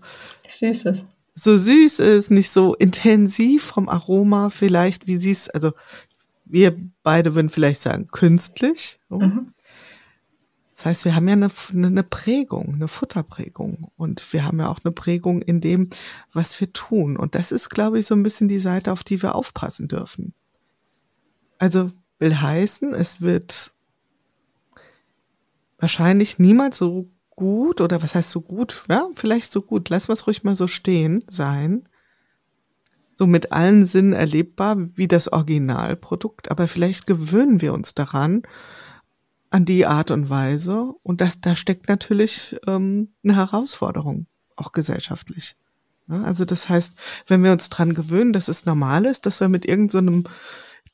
süß 0.49 0.85
ist. 0.87 1.07
So 1.35 1.57
süß 1.57 2.01
ist, 2.01 2.31
nicht 2.31 2.51
so 2.51 2.75
intensiv 2.75 3.65
vom 3.65 3.89
Aroma 3.89 4.51
vielleicht, 4.51 5.07
wie 5.07 5.17
sie 5.17 5.31
es, 5.31 5.49
also 5.49 5.73
wir 6.45 6.77
beide 7.03 7.35
würden 7.35 7.51
vielleicht 7.51 7.81
sagen, 7.81 8.09
künstlich. 8.09 9.01
So. 9.09 9.21
Mhm. 9.21 9.55
Das 10.75 10.87
heißt, 10.87 11.05
wir 11.05 11.15
haben 11.15 11.29
ja 11.29 11.35
eine, 11.35 11.51
eine 11.73 12.03
Prägung, 12.03 12.75
eine 12.75 12.89
Futterprägung. 12.89 13.91
Und 13.97 14.33
wir 14.33 14.45
haben 14.45 14.59
ja 14.61 14.69
auch 14.69 14.81
eine 14.83 14.93
Prägung 14.93 15.43
in 15.43 15.61
dem, 15.61 15.91
was 16.33 16.59
wir 16.61 16.73
tun. 16.73 17.17
Und 17.17 17.35
das 17.35 17.53
ist, 17.53 17.69
glaube 17.69 17.99
ich, 17.99 18.07
so 18.07 18.15
ein 18.15 18.23
bisschen 18.23 18.49
die 18.49 18.61
Seite, 18.61 18.91
auf 18.93 19.05
die 19.05 19.23
wir 19.23 19.35
aufpassen 19.35 19.89
dürfen. 19.89 20.35
Also 21.61 21.93
will 22.19 22.41
heißen, 22.41 22.95
es 22.95 23.21
wird 23.21 23.73
wahrscheinlich 25.79 26.39
niemals 26.39 26.79
so 26.79 27.11
gut 27.29 27.83
oder 27.83 28.03
was 28.03 28.15
heißt 28.15 28.31
so 28.31 28.41
gut, 28.41 28.83
ja, 28.89 29.09
vielleicht 29.15 29.53
so 29.53 29.61
gut, 29.61 29.91
lassen 29.91 30.09
wir 30.09 30.15
es 30.15 30.27
ruhig 30.27 30.43
mal 30.43 30.57
so 30.57 30.67
stehen 30.67 31.23
sein, 31.29 31.87
so 33.15 33.27
mit 33.27 33.53
allen 33.53 33.85
Sinnen 33.85 34.15
erlebbar 34.15 34.77
wie 34.97 35.07
das 35.07 35.31
Originalprodukt, 35.31 36.51
aber 36.51 36.67
vielleicht 36.67 37.07
gewöhnen 37.07 37.61
wir 37.61 37.75
uns 37.75 37.95
daran 37.95 38.43
an 39.51 39.67
die 39.67 39.85
Art 39.85 40.11
und 40.11 40.31
Weise. 40.31 40.95
Und 41.03 41.21
das, 41.21 41.43
da 41.43 41.55
steckt 41.55 41.89
natürlich 41.89 42.57
ähm, 42.67 43.13
eine 43.23 43.37
Herausforderung, 43.37 44.27
auch 44.57 44.73
gesellschaftlich. 44.73 45.57
Ja, 46.09 46.23
also 46.23 46.47
das 46.47 46.71
heißt, 46.71 46.95
wenn 47.27 47.45
wir 47.45 47.53
uns 47.53 47.69
dran 47.69 47.93
gewöhnen, 47.93 48.33
dass 48.33 48.49
es 48.49 48.65
normal 48.65 49.05
ist, 49.05 49.27
dass 49.27 49.41
wir 49.41 49.49
mit 49.49 49.67
irgendeinem 49.67 50.25
so 50.25 50.31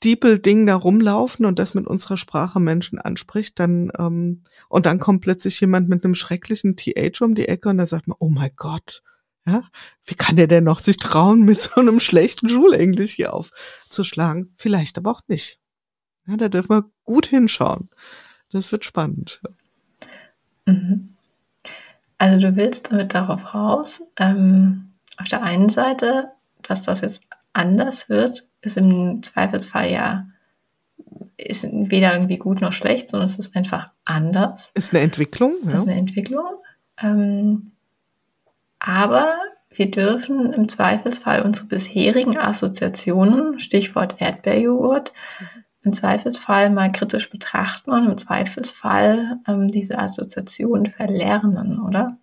Diepel-Ding 0.04 0.66
da 0.66 0.76
rumlaufen 0.76 1.46
und 1.46 1.58
das 1.58 1.74
mit 1.74 1.86
unserer 1.86 2.16
Sprache 2.16 2.60
Menschen 2.60 2.98
anspricht, 2.98 3.58
dann 3.58 3.90
ähm, 3.98 4.42
und 4.68 4.86
dann 4.86 4.98
kommt 4.98 5.22
plötzlich 5.22 5.60
jemand 5.60 5.88
mit 5.88 6.04
einem 6.04 6.14
schrecklichen 6.14 6.76
TH 6.76 7.22
um 7.22 7.34
die 7.34 7.48
Ecke 7.48 7.68
und 7.68 7.78
da 7.78 7.86
sagt 7.86 8.08
man, 8.08 8.16
oh 8.20 8.28
mein 8.28 8.50
Gott, 8.56 9.02
ja, 9.46 9.62
wie 10.04 10.14
kann 10.14 10.36
der 10.36 10.48
denn 10.48 10.64
noch 10.64 10.80
sich 10.80 10.96
trauen, 10.96 11.42
mit 11.44 11.60
so 11.60 11.80
einem 11.80 12.00
schlechten 12.00 12.48
Schulenglisch 12.48 13.12
hier 13.12 13.32
aufzuschlagen? 13.32 14.52
Vielleicht 14.56 14.98
aber 14.98 15.12
auch 15.12 15.22
nicht. 15.28 15.60
Ja, 16.26 16.36
da 16.36 16.48
dürfen 16.48 16.70
wir 16.70 16.90
gut 17.04 17.26
hinschauen. 17.26 17.88
Das 18.50 18.72
wird 18.72 18.84
spannend. 18.84 19.40
Mhm. 20.66 21.14
Also 22.18 22.40
du 22.48 22.56
willst 22.56 22.90
damit 22.90 23.14
darauf 23.14 23.54
raus, 23.54 24.02
ähm, 24.18 24.92
auf 25.16 25.28
der 25.28 25.42
einen 25.42 25.68
Seite, 25.68 26.30
dass 26.62 26.82
das 26.82 27.00
jetzt 27.02 27.24
anders 27.52 28.08
wird, 28.08 28.48
ist 28.66 28.76
im 28.76 29.22
Zweifelsfall 29.22 29.90
ja 29.90 30.26
ist 31.36 31.66
weder 31.70 32.14
irgendwie 32.14 32.38
gut 32.38 32.60
noch 32.60 32.72
schlecht, 32.72 33.10
sondern 33.10 33.28
es 33.28 33.38
ist 33.38 33.54
einfach 33.54 33.90
anders. 34.04 34.70
Ist 34.74 34.94
eine 34.94 35.02
Entwicklung. 35.02 35.54
Ja. 35.64 35.72
Ist 35.72 35.82
eine 35.82 35.94
Entwicklung. 35.94 36.46
Ähm, 37.00 37.72
aber 38.78 39.36
wir 39.70 39.90
dürfen 39.90 40.52
im 40.52 40.68
Zweifelsfall 40.68 41.42
unsere 41.42 41.66
bisherigen 41.66 42.38
Assoziationen, 42.38 43.60
Stichwort 43.60 44.16
Erdbeerjoghurt, 44.18 45.12
im 45.82 45.92
Zweifelsfall 45.92 46.70
mal 46.70 46.90
kritisch 46.90 47.30
betrachten 47.30 47.92
und 47.92 48.06
im 48.06 48.18
Zweifelsfall 48.18 49.38
ähm, 49.46 49.70
diese 49.70 49.98
Assoziationen 49.98 50.86
verlernen, 50.86 51.80
oder? 51.80 52.18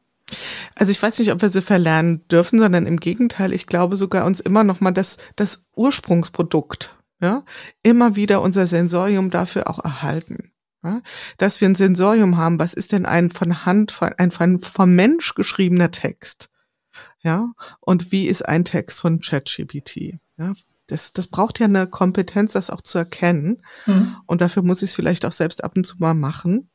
Also 0.75 0.91
ich 0.91 1.01
weiß 1.01 1.19
nicht, 1.19 1.31
ob 1.31 1.41
wir 1.41 1.49
sie 1.49 1.61
verlernen 1.61 2.27
dürfen, 2.27 2.59
sondern 2.59 2.85
im 2.85 2.99
Gegenteil, 2.99 3.53
ich 3.53 3.67
glaube 3.67 3.97
sogar 3.97 4.25
uns 4.25 4.39
immer 4.39 4.63
noch 4.63 4.79
mal 4.79 4.91
das, 4.91 5.17
das 5.35 5.65
Ursprungsprodukt, 5.75 6.97
ja, 7.21 7.43
immer 7.83 8.15
wieder 8.15 8.41
unser 8.41 8.67
Sensorium 8.67 9.29
dafür 9.29 9.69
auch 9.69 9.83
erhalten. 9.83 10.51
Ja, 10.83 11.01
dass 11.37 11.61
wir 11.61 11.69
ein 11.69 11.75
Sensorium 11.75 12.35
haben, 12.35 12.59
was 12.59 12.73
ist 12.73 12.91
denn 12.91 13.05
ein 13.05 13.31
von 13.31 13.65
Hand, 13.65 13.97
ein 14.17 14.31
von, 14.31 14.59
vom 14.59 14.95
Mensch 14.95 15.33
geschriebener 15.33 15.91
Text? 15.91 16.49
Ja, 17.21 17.53
und 17.79 18.11
wie 18.11 18.27
ist 18.27 18.45
ein 18.45 18.65
Text 18.65 18.99
von 18.99 19.21
ChatGPT? 19.21 20.19
Ja, 20.37 20.53
das, 20.87 21.13
das 21.13 21.27
braucht 21.27 21.59
ja 21.59 21.65
eine 21.65 21.87
Kompetenz, 21.87 22.53
das 22.53 22.69
auch 22.69 22.81
zu 22.81 22.97
erkennen. 22.97 23.61
Mhm. 23.85 24.17
Und 24.25 24.41
dafür 24.41 24.63
muss 24.63 24.81
ich 24.81 24.89
es 24.89 24.95
vielleicht 24.95 25.25
auch 25.25 25.31
selbst 25.31 25.63
ab 25.63 25.77
und 25.77 25.85
zu 25.85 25.95
mal 25.99 26.13
machen. 26.13 26.69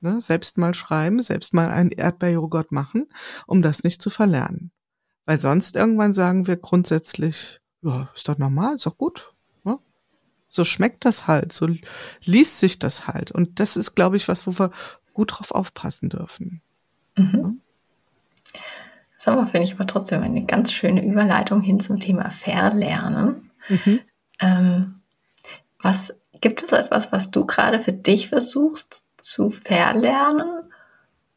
Ne? 0.00 0.20
Selbst 0.20 0.58
mal 0.58 0.74
schreiben, 0.74 1.20
selbst 1.20 1.52
mal 1.52 1.68
einen 1.70 1.90
Erdbeerjoghurt 1.90 2.72
machen, 2.72 3.06
um 3.46 3.62
das 3.62 3.84
nicht 3.84 4.00
zu 4.00 4.10
verlernen. 4.10 4.70
Weil 5.26 5.40
sonst 5.40 5.76
irgendwann 5.76 6.14
sagen 6.14 6.46
wir 6.46 6.56
grundsätzlich, 6.56 7.60
ja, 7.82 8.08
ist 8.14 8.28
doch 8.28 8.38
normal, 8.38 8.76
ist 8.76 8.86
doch 8.86 8.96
gut. 8.96 9.34
Ne? 9.64 9.78
So 10.48 10.64
schmeckt 10.64 11.04
das 11.04 11.26
halt, 11.26 11.52
so 11.52 11.68
liest 12.24 12.58
sich 12.58 12.78
das 12.78 13.06
halt. 13.06 13.30
Und 13.30 13.60
das 13.60 13.76
ist, 13.76 13.94
glaube 13.94 14.16
ich, 14.16 14.28
was, 14.28 14.46
wo 14.46 14.58
wir 14.58 14.70
gut 15.12 15.32
drauf 15.32 15.52
aufpassen 15.52 16.08
dürfen. 16.08 16.62
Mhm. 17.16 17.32
Ne? 17.32 17.56
Das 19.16 19.28
aber, 19.28 19.46
finde 19.46 19.64
ich, 19.64 19.74
aber 19.74 19.86
trotzdem 19.86 20.22
eine 20.22 20.46
ganz 20.46 20.72
schöne 20.72 21.04
Überleitung 21.04 21.60
hin 21.60 21.78
zum 21.78 22.00
Thema 22.00 22.30
Verlernen. 22.30 23.50
Mhm. 23.68 24.00
Ähm, 24.40 24.94
was 25.82 26.14
gibt 26.40 26.62
es 26.62 26.72
etwas, 26.72 27.12
was 27.12 27.30
du 27.30 27.44
gerade 27.44 27.80
für 27.80 27.92
dich 27.92 28.30
versuchst 28.30 29.04
zu 29.22 29.50
verlernen? 29.50 30.64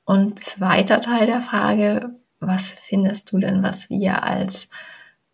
Und 0.05 0.39
zweiter 0.39 0.99
Teil 0.99 1.27
der 1.27 1.41
Frage, 1.41 2.15
was 2.39 2.67
findest 2.71 3.31
du 3.31 3.39
denn, 3.39 3.63
was 3.63 3.89
wir 3.89 4.23
als, 4.23 4.69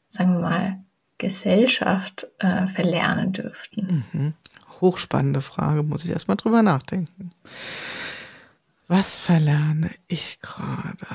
sagen 0.10 0.34
wir 0.34 0.42
mal, 0.42 0.80
Gesellschaft 1.18 2.28
äh, 2.40 2.68
verlernen 2.68 3.34
dürften? 3.34 4.06
Mhm. 4.12 4.34
Hochspannende 4.80 5.42
Frage, 5.42 5.84
muss 5.84 6.06
ich 6.06 6.12
erstmal 6.12 6.38
drüber 6.38 6.62
nachdenken. 6.62 7.32
Was 8.88 9.18
verlerne 9.18 9.92
ich 10.08 10.40
gerade? 10.40 11.06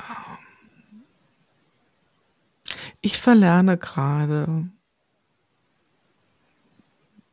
Ich 3.01 3.17
verlerne 3.17 3.77
gerade, 3.77 4.67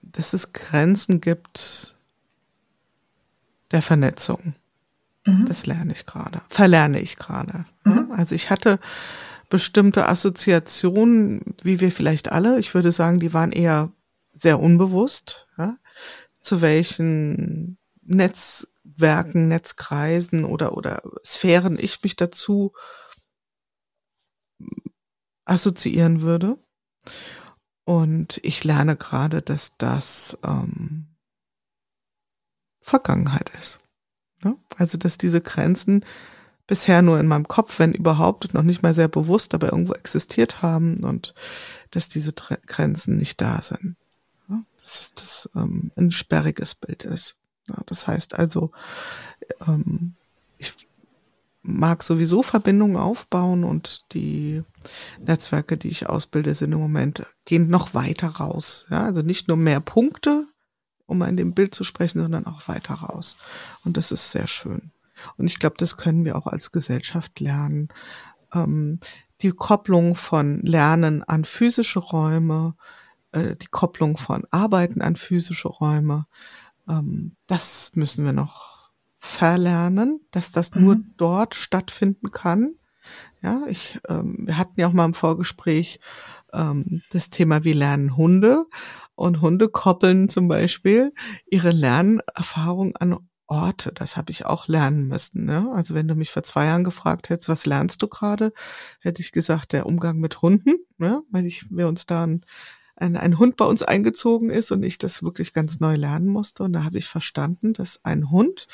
dass 0.02 0.32
es 0.32 0.52
Grenzen 0.52 1.20
gibt 1.20 1.94
der 3.72 3.82
Vernetzung. 3.82 4.54
Mhm. 5.26 5.46
Das 5.46 5.66
lerne 5.66 5.92
ich 5.92 6.06
gerade, 6.06 6.42
verlerne 6.48 7.00
ich 7.00 7.16
gerade. 7.16 7.64
Mhm. 7.84 8.12
Also 8.12 8.34
ich 8.34 8.50
hatte 8.50 8.78
bestimmte 9.48 10.08
Assoziationen, 10.08 11.54
wie 11.62 11.80
wir 11.80 11.92
vielleicht 11.92 12.32
alle, 12.32 12.58
ich 12.58 12.74
würde 12.74 12.92
sagen, 12.92 13.20
die 13.20 13.34
waren 13.34 13.52
eher 13.52 13.90
sehr 14.32 14.58
unbewusst, 14.58 15.46
ja, 15.58 15.76
zu 16.40 16.60
welchen 16.60 17.78
Netzwerken, 18.02 19.48
Netzkreisen 19.48 20.44
oder, 20.44 20.76
oder 20.76 21.02
Sphären 21.24 21.78
ich 21.78 22.02
mich 22.02 22.16
dazu 22.16 22.72
assoziieren 25.44 26.22
würde. 26.22 26.58
Und 27.84 28.40
ich 28.42 28.64
lerne 28.64 28.96
gerade, 28.96 29.42
dass 29.42 29.76
das 29.76 30.38
ähm, 30.44 31.11
Vergangenheit 32.82 33.50
ist. 33.58 33.80
Also, 34.76 34.98
dass 34.98 35.18
diese 35.18 35.40
Grenzen 35.40 36.04
bisher 36.66 37.02
nur 37.02 37.18
in 37.20 37.28
meinem 37.28 37.48
Kopf, 37.48 37.78
wenn 37.78 37.92
überhaupt, 37.92 38.54
noch 38.54 38.62
nicht 38.62 38.82
mal 38.82 38.94
sehr 38.94 39.08
bewusst, 39.08 39.54
aber 39.54 39.72
irgendwo 39.72 39.92
existiert 39.92 40.62
haben 40.62 41.04
und 41.04 41.34
dass 41.90 42.08
diese 42.08 42.34
Tre 42.34 42.58
Grenzen 42.66 43.18
nicht 43.18 43.40
da 43.40 43.60
sind. 43.62 43.96
Dass 44.80 45.14
das 45.14 45.48
ähm, 45.54 45.92
ein 45.96 46.10
sperriges 46.10 46.74
Bild 46.74 47.04
ist. 47.04 47.36
Ja? 47.68 47.76
Das 47.86 48.06
heißt 48.06 48.38
also, 48.38 48.72
ähm, 49.66 50.14
ich 50.58 50.72
mag 51.62 52.02
sowieso 52.02 52.42
Verbindungen 52.42 52.96
aufbauen 52.96 53.62
und 53.62 54.04
die 54.12 54.62
Netzwerke, 55.20 55.76
die 55.76 55.88
ich 55.88 56.08
ausbilde, 56.08 56.54
sind 56.54 56.72
im 56.72 56.80
Moment, 56.80 57.24
gehen 57.44 57.68
noch 57.68 57.94
weiter 57.94 58.28
raus. 58.28 58.86
Ja, 58.90 59.04
also 59.04 59.22
nicht 59.22 59.46
nur 59.46 59.56
mehr 59.56 59.80
Punkte, 59.80 60.48
um 61.06 61.18
mal 61.18 61.28
in 61.28 61.36
dem 61.36 61.54
Bild 61.54 61.74
zu 61.74 61.84
sprechen, 61.84 62.20
sondern 62.20 62.46
auch 62.46 62.68
weiter 62.68 62.94
raus. 62.94 63.36
Und 63.84 63.96
das 63.96 64.12
ist 64.12 64.30
sehr 64.30 64.46
schön. 64.46 64.92
Und 65.36 65.46
ich 65.46 65.58
glaube, 65.58 65.76
das 65.78 65.96
können 65.96 66.24
wir 66.24 66.36
auch 66.36 66.46
als 66.46 66.72
Gesellschaft 66.72 67.40
lernen. 67.40 67.88
Ähm, 68.52 69.00
die 69.40 69.52
Kopplung 69.52 70.14
von 70.14 70.60
Lernen 70.62 71.22
an 71.24 71.44
physische 71.44 71.98
Räume, 71.98 72.74
äh, 73.32 73.56
die 73.56 73.66
Kopplung 73.66 74.16
von 74.16 74.44
Arbeiten 74.50 75.02
an 75.02 75.16
physische 75.16 75.68
Räume, 75.68 76.26
ähm, 76.88 77.36
das 77.46 77.92
müssen 77.94 78.24
wir 78.24 78.32
noch 78.32 78.90
verlernen, 79.18 80.20
dass 80.30 80.50
das 80.50 80.74
mhm. 80.74 80.82
nur 80.82 80.96
dort 81.16 81.54
stattfinden 81.54 82.30
kann. 82.30 82.74
Ja, 83.40 83.62
ich, 83.66 84.00
ähm, 84.08 84.46
wir 84.46 84.58
hatten 84.58 84.80
ja 84.80 84.86
auch 84.86 84.92
mal 84.92 85.04
im 85.04 85.14
Vorgespräch 85.14 86.00
ähm, 86.52 87.02
das 87.10 87.30
Thema, 87.30 87.64
wie 87.64 87.72
lernen 87.72 88.16
Hunde. 88.16 88.66
Und 89.14 89.40
Hunde 89.40 89.68
koppeln 89.68 90.28
zum 90.28 90.48
Beispiel 90.48 91.12
ihre 91.46 91.70
Lernerfahrung 91.70 92.96
an 92.96 93.18
Orte. 93.52 93.92
Das 93.92 94.16
habe 94.16 94.30
ich 94.30 94.46
auch 94.46 94.66
lernen 94.66 95.06
müssen. 95.08 95.44
Ne? 95.44 95.70
Also 95.74 95.94
wenn 95.94 96.08
du 96.08 96.14
mich 96.14 96.30
vor 96.30 96.42
zwei 96.42 96.66
Jahren 96.66 96.84
gefragt 96.84 97.28
hättest, 97.28 97.50
was 97.50 97.66
lernst 97.66 98.02
du 98.02 98.08
gerade, 98.08 98.52
hätte 99.00 99.20
ich 99.20 99.30
gesagt, 99.30 99.72
der 99.72 99.84
Umgang 99.84 100.18
mit 100.18 100.40
Hunden, 100.40 100.76
ne? 100.96 101.22
weil 101.30 101.44
ich, 101.44 101.70
wir 101.70 101.86
uns 101.86 102.06
da 102.06 102.24
ein, 102.24 102.46
ein, 102.96 103.16
ein 103.16 103.38
Hund 103.38 103.56
bei 103.56 103.66
uns 103.66 103.82
eingezogen 103.82 104.48
ist 104.48 104.70
und 104.72 104.82
ich 104.82 104.96
das 104.96 105.22
wirklich 105.22 105.52
ganz 105.52 105.80
neu 105.80 105.96
lernen 105.96 106.28
musste. 106.28 106.62
Und 106.62 106.72
da 106.72 106.84
habe 106.84 106.96
ich 106.96 107.06
verstanden, 107.06 107.74
dass 107.74 108.02
ein 108.04 108.30
Hund 108.30 108.68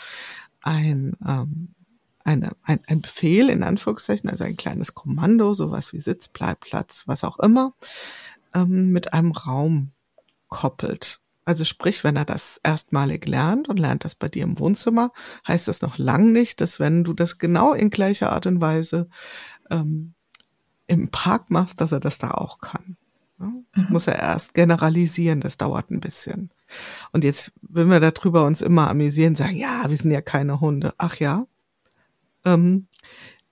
ein, 0.60 1.16
ähm, 1.26 1.74
eine, 2.22 2.52
ein, 2.62 2.78
ein 2.86 3.00
Befehl 3.00 3.48
in 3.50 3.64
Anführungszeichen, 3.64 4.30
also 4.30 4.44
ein 4.44 4.56
kleines 4.56 4.94
Kommando, 4.94 5.54
sowas 5.54 5.92
wie 5.92 6.00
Sitz, 6.00 6.28
Bleib, 6.28 6.60
Platz, 6.60 7.02
was 7.06 7.24
auch 7.24 7.40
immer, 7.40 7.74
ähm, 8.54 8.92
mit 8.92 9.12
einem 9.12 9.32
Raum 9.32 9.92
koppelt. 10.48 11.20
Also 11.48 11.64
sprich, 11.64 12.04
wenn 12.04 12.16
er 12.16 12.26
das 12.26 12.60
erstmalig 12.62 13.26
lernt 13.26 13.70
und 13.70 13.78
lernt 13.78 14.04
das 14.04 14.14
bei 14.14 14.28
dir 14.28 14.42
im 14.42 14.58
Wohnzimmer, 14.58 15.12
heißt 15.46 15.66
das 15.66 15.80
noch 15.80 15.96
lang 15.96 16.30
nicht, 16.30 16.60
dass 16.60 16.78
wenn 16.78 17.04
du 17.04 17.14
das 17.14 17.38
genau 17.38 17.72
in 17.72 17.88
gleicher 17.88 18.32
Art 18.32 18.44
und 18.44 18.60
Weise 18.60 19.08
ähm, 19.70 20.12
im 20.88 21.08
Park 21.08 21.50
machst, 21.50 21.80
dass 21.80 21.92
er 21.92 22.00
das 22.00 22.18
da 22.18 22.32
auch 22.32 22.58
kann. 22.58 22.98
Das 23.38 23.84
mhm. 23.84 23.92
muss 23.92 24.06
er 24.08 24.18
erst 24.18 24.52
generalisieren, 24.52 25.40
das 25.40 25.56
dauert 25.56 25.90
ein 25.90 26.00
bisschen. 26.00 26.50
Und 27.12 27.24
jetzt, 27.24 27.52
wenn 27.62 27.88
wir 27.88 28.00
darüber 28.00 28.44
uns 28.44 28.60
immer 28.60 28.90
amüsieren, 28.90 29.34
sagen, 29.34 29.56
ja, 29.56 29.88
wir 29.88 29.96
sind 29.96 30.10
ja 30.10 30.20
keine 30.20 30.60
Hunde. 30.60 30.92
Ach 30.98 31.16
ja. 31.16 31.46
Ähm, 32.44 32.88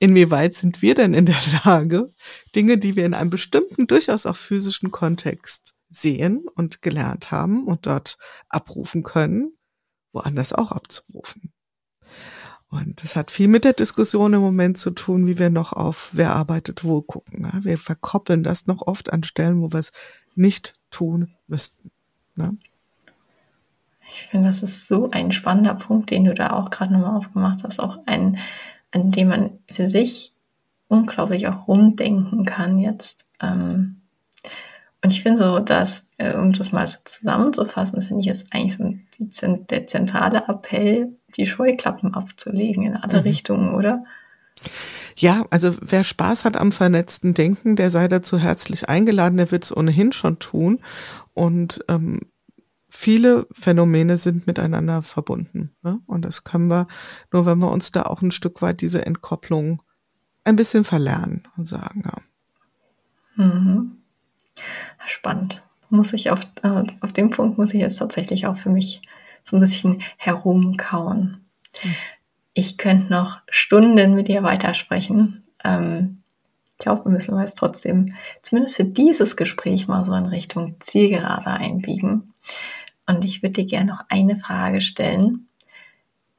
inwieweit 0.00 0.52
sind 0.52 0.82
wir 0.82 0.94
denn 0.94 1.14
in 1.14 1.24
der 1.24 1.38
Lage, 1.64 2.08
Dinge, 2.54 2.76
die 2.76 2.94
wir 2.94 3.06
in 3.06 3.14
einem 3.14 3.30
bestimmten, 3.30 3.86
durchaus 3.86 4.26
auch 4.26 4.36
physischen 4.36 4.90
Kontext 4.90 5.75
sehen 5.88 6.46
und 6.54 6.82
gelernt 6.82 7.30
haben 7.30 7.66
und 7.66 7.86
dort 7.86 8.18
abrufen 8.48 9.02
können, 9.02 9.52
woanders 10.12 10.52
auch 10.52 10.72
abzurufen? 10.72 11.52
Und 12.68 13.02
das 13.02 13.14
hat 13.14 13.30
viel 13.30 13.48
mit 13.48 13.64
der 13.64 13.72
Diskussion 13.72 14.34
im 14.34 14.40
Moment 14.40 14.76
zu 14.76 14.90
tun, 14.90 15.26
wie 15.26 15.38
wir 15.38 15.50
noch 15.50 15.72
auf 15.72 16.10
wer 16.12 16.34
arbeitet 16.34 16.84
wo 16.84 17.00
gucken. 17.00 17.48
Wir 17.62 17.78
verkoppeln 17.78 18.42
das 18.42 18.66
noch 18.66 18.82
oft 18.82 19.12
an 19.12 19.22
Stellen, 19.22 19.62
wo 19.62 19.72
wir 19.72 19.80
es 19.80 19.92
nicht 20.34 20.74
tun 20.90 21.34
müssten. 21.46 21.90
Ne? 22.34 22.56
Ich 24.10 24.28
finde, 24.30 24.48
das 24.48 24.62
ist 24.62 24.88
so 24.88 25.10
ein 25.10 25.30
spannender 25.32 25.74
Punkt, 25.74 26.10
den 26.10 26.24
du 26.24 26.34
da 26.34 26.50
auch 26.50 26.70
gerade 26.70 26.92
nochmal 26.92 27.16
aufgemacht 27.16 27.62
hast. 27.64 27.78
Auch 27.78 27.98
ein, 28.06 28.38
an 28.90 29.10
dem 29.10 29.28
man 29.28 29.58
für 29.70 29.88
sich 29.88 30.34
unglaublich 30.88 31.46
auch 31.48 31.68
rumdenken 31.68 32.44
kann 32.44 32.78
jetzt. 32.78 33.26
Ähm, 33.40 34.02
und 35.06 35.12
ich 35.12 35.22
finde 35.22 35.38
so, 35.38 35.60
dass, 35.60 36.04
äh, 36.18 36.34
um 36.34 36.52
das 36.52 36.72
mal 36.72 36.84
so 36.84 36.98
zusammenzufassen, 37.04 38.02
finde 38.02 38.22
ich, 38.22 38.26
ist 38.26 38.48
eigentlich 38.50 38.76
so 38.76 39.46
die, 39.46 39.66
der 39.66 39.86
zentrale 39.86 40.48
Appell, 40.48 41.16
die 41.36 41.46
Scheuklappen 41.46 42.12
abzulegen 42.12 42.82
in 42.82 42.96
alle 42.96 43.18
mhm. 43.18 43.22
Richtungen, 43.22 43.72
oder? 43.72 44.02
Ja, 45.14 45.44
also 45.50 45.76
wer 45.80 46.02
Spaß 46.02 46.44
hat 46.44 46.56
am 46.56 46.72
vernetzten 46.72 47.34
Denken, 47.34 47.76
der 47.76 47.92
sei 47.92 48.08
dazu 48.08 48.36
herzlich 48.36 48.88
eingeladen, 48.88 49.36
der 49.36 49.52
wird 49.52 49.62
es 49.62 49.76
ohnehin 49.76 50.10
schon 50.10 50.40
tun. 50.40 50.80
Und 51.34 51.84
ähm, 51.86 52.22
viele 52.88 53.46
Phänomene 53.52 54.18
sind 54.18 54.48
miteinander 54.48 55.02
verbunden. 55.02 55.70
Ne? 55.84 56.00
Und 56.06 56.24
das 56.24 56.42
können 56.42 56.66
wir 56.66 56.88
nur, 57.32 57.46
wenn 57.46 57.58
wir 57.58 57.70
uns 57.70 57.92
da 57.92 58.02
auch 58.02 58.22
ein 58.22 58.32
Stück 58.32 58.60
weit 58.60 58.80
diese 58.80 59.06
Entkopplung 59.06 59.82
ein 60.42 60.56
bisschen 60.56 60.82
verlernen 60.82 61.46
und 61.56 61.68
sagen, 61.68 62.02
ja. 62.04 63.44
Mhm. 63.44 63.98
Spannend. 65.06 65.62
Muss 65.88 66.12
ich 66.12 66.30
auf, 66.30 66.40
äh, 66.62 66.82
auf 67.00 67.12
dem 67.12 67.30
Punkt 67.30 67.58
muss 67.58 67.72
ich 67.72 67.80
jetzt 67.80 67.98
tatsächlich 67.98 68.46
auch 68.46 68.58
für 68.58 68.70
mich 68.70 69.02
so 69.42 69.56
ein 69.56 69.60
bisschen 69.60 70.02
herumkauen. 70.16 71.44
Mhm. 71.82 71.94
Ich 72.54 72.78
könnte 72.78 73.12
noch 73.12 73.38
Stunden 73.48 74.14
mit 74.14 74.28
dir 74.28 74.42
weitersprechen. 74.42 75.44
Ähm, 75.62 76.22
ich 76.72 76.84
glaube, 76.84 77.04
wir 77.04 77.12
müssen 77.12 77.38
jetzt 77.38 77.58
trotzdem 77.58 78.14
zumindest 78.42 78.76
für 78.76 78.84
dieses 78.84 79.36
Gespräch 79.36 79.88
mal 79.88 80.04
so 80.04 80.12
in 80.14 80.26
Richtung 80.26 80.76
Zielgerade 80.80 81.46
einbiegen. 81.46 82.34
Und 83.06 83.24
ich 83.24 83.42
würde 83.42 83.62
dir 83.62 83.66
gerne 83.66 83.92
noch 83.92 84.04
eine 84.08 84.36
Frage 84.36 84.80
stellen. 84.80 85.48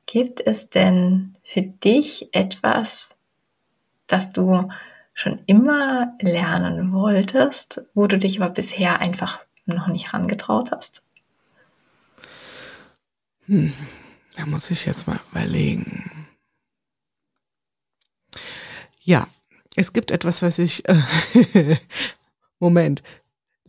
Gibt 0.06 0.46
es 0.46 0.70
denn 0.70 1.36
für 1.44 1.62
dich 1.62 2.30
etwas, 2.34 3.16
das 4.08 4.32
du 4.32 4.70
schon 5.18 5.40
immer 5.48 6.14
lernen 6.22 6.94
wolltest, 6.94 7.82
wo 7.96 8.06
du 8.06 8.20
dich 8.20 8.40
aber 8.40 8.54
bisher 8.54 9.00
einfach 9.00 9.40
noch 9.66 9.88
nicht 9.88 10.14
rangetraut 10.14 10.72
hast? 10.72 11.02
Hm, 13.48 13.74
da 14.36 14.46
muss 14.46 14.70
ich 14.70 14.86
jetzt 14.86 15.08
mal 15.08 15.20
überlegen. 15.32 16.28
Ja, 19.02 19.28
es 19.76 19.92
gibt 19.92 20.12
etwas, 20.12 20.44
was 20.44 20.60
ich. 20.60 20.88
Äh, 20.88 21.02
Moment. 22.60 23.02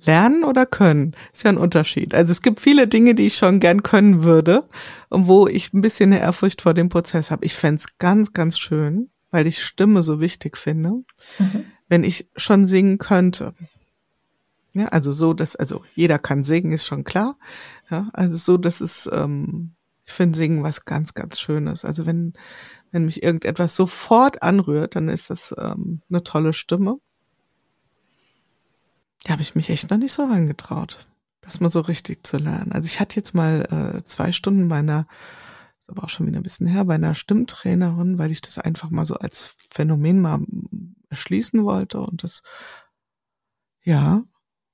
Lernen 0.05 0.45
oder 0.45 0.67
können 0.67 1.17
ist 1.33 1.45
ja 1.45 1.51
ein 1.51 1.59
Unterschied. 1.59 2.15
Also 2.15 2.31
es 2.31 2.43
gibt 2.43 2.61
viele 2.61 2.87
Dinge, 2.87 3.15
die 3.15 3.27
ich 3.27 3.37
schon 3.37 3.59
gern 3.59 3.83
können 3.83 4.23
würde 4.23 4.69
und 5.09 5.27
wo 5.27 5.49
ich 5.49 5.73
ein 5.73 5.81
bisschen 5.81 6.13
eine 6.13 6.23
Ehrfurcht 6.23 6.63
vor 6.63 6.75
dem 6.75 6.89
Prozess 6.89 7.31
habe. 7.31 7.45
Ich 7.45 7.55
fände 7.55 7.81
es 7.81 7.99
ganz, 7.99 8.33
ganz 8.33 8.61
schön, 8.61 9.11
weil 9.31 9.47
ich 9.47 9.63
Stimme 9.63 10.03
so 10.03 10.21
wichtig 10.21 10.57
finde, 10.57 11.05
mhm. 11.39 11.65
wenn 11.89 12.05
ich 12.05 12.29
schon 12.37 12.67
singen 12.67 12.99
könnte. 12.99 13.55
Ja, 14.75 14.87
also 14.87 15.13
so, 15.13 15.33
dass, 15.33 15.57
also 15.57 15.83
jeder 15.95 16.19
kann 16.19 16.45
singen, 16.45 16.73
ist 16.73 16.87
schon 16.87 17.05
klar. 17.05 17.37
Ja, 17.91 18.11
also 18.13 18.37
so, 18.37 18.57
dass 18.59 18.81
es, 18.81 19.09
ähm, 19.13 19.73
ich 20.05 20.13
finde 20.13 20.37
Singen 20.37 20.63
was 20.63 20.85
ganz, 20.85 21.15
ganz 21.15 21.41
Schönes. 21.41 21.85
Also 21.85 22.07
wenn, 22.07 22.35
wenn 22.93 23.05
mich 23.05 23.23
irgendetwas 23.23 23.75
sofort 23.75 24.43
anrührt, 24.43 24.95
dann 24.97 25.09
ist 25.09 25.31
das 25.31 25.55
ähm, 25.59 26.03
eine 26.09 26.23
tolle 26.23 26.53
Stimme. 26.53 26.99
Da 29.25 29.33
habe 29.33 29.43
ich 29.43 29.55
mich 29.55 29.71
echt 29.71 29.91
noch 29.91 29.99
nicht 29.99 30.13
so 30.13 30.25
rangetraut, 30.25 31.09
das 31.41 31.61
mal 31.61 31.71
so 31.71 31.81
richtig 31.81 32.27
zu 32.27 32.37
lernen. 32.37 32.73
Also 32.73 32.87
ich 32.87 33.01
hatte 33.01 33.17
jetzt 33.17 33.35
mal 33.35 33.97
äh, 33.99 34.05
zwei 34.05 34.33
Stunden 34.33 34.69
bei 34.69 34.77
einer 34.77 35.07
ist 35.89 35.97
aber 35.97 36.05
auch 36.05 36.09
schon 36.09 36.27
wieder 36.27 36.39
ein 36.39 36.43
bisschen 36.43 36.67
her, 36.67 36.85
bei 36.85 36.95
einer 36.95 37.15
Stimmtrainerin, 37.15 38.19
weil 38.19 38.31
ich 38.31 38.41
das 38.41 38.59
einfach 38.59 38.91
mal 38.91 39.07
so 39.07 39.15
als 39.15 39.57
Phänomen 39.71 40.21
mal 40.21 40.41
erschließen 41.09 41.65
wollte 41.65 42.01
und 42.01 42.23
das, 42.23 42.43
ja, 43.83 44.23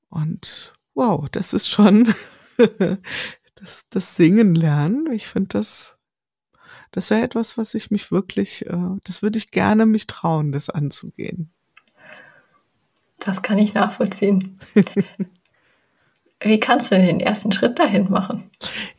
und 0.09 0.75
wow, 0.95 1.29
das 1.31 1.55
ist 1.55 1.69
schon 1.69 2.15
das, 3.55 3.87
das 3.91 4.17
Singen 4.17 4.55
lernen. 4.55 5.11
Ich 5.13 5.29
finde 5.29 5.49
das, 5.51 5.97
das 6.91 7.11
wäre 7.11 7.23
etwas, 7.23 7.57
was 7.57 7.75
ich 7.75 7.91
mich 7.91 8.11
wirklich, 8.11 8.67
äh, 8.67 8.97
das 9.05 9.23
würde 9.23 9.39
ich 9.39 9.51
gerne 9.51 9.87
mich 9.87 10.07
trauen, 10.07 10.53
das 10.53 10.69
anzugehen. 10.69 11.53
Das 13.19 13.43
kann 13.43 13.59
ich 13.59 13.75
nachvollziehen. 13.75 14.59
Wie 16.45 16.61
kannst 16.61 16.93
du 16.93 16.97
den 16.97 17.21
ersten 17.21 17.53
Schritt 17.53 17.79
dahin 17.79 18.11
machen? 18.11 18.51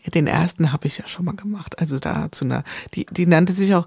Ja, 0.03 0.09
den 0.11 0.27
ersten 0.27 0.71
habe 0.71 0.87
ich 0.87 0.97
ja 0.97 1.07
schon 1.07 1.25
mal 1.25 1.35
gemacht. 1.35 1.79
Also 1.79 1.99
da 1.99 2.31
zu 2.31 2.45
einer, 2.45 2.63
die, 2.93 3.05
die 3.05 3.27
nannte 3.27 3.53
sich 3.53 3.75
auch 3.75 3.85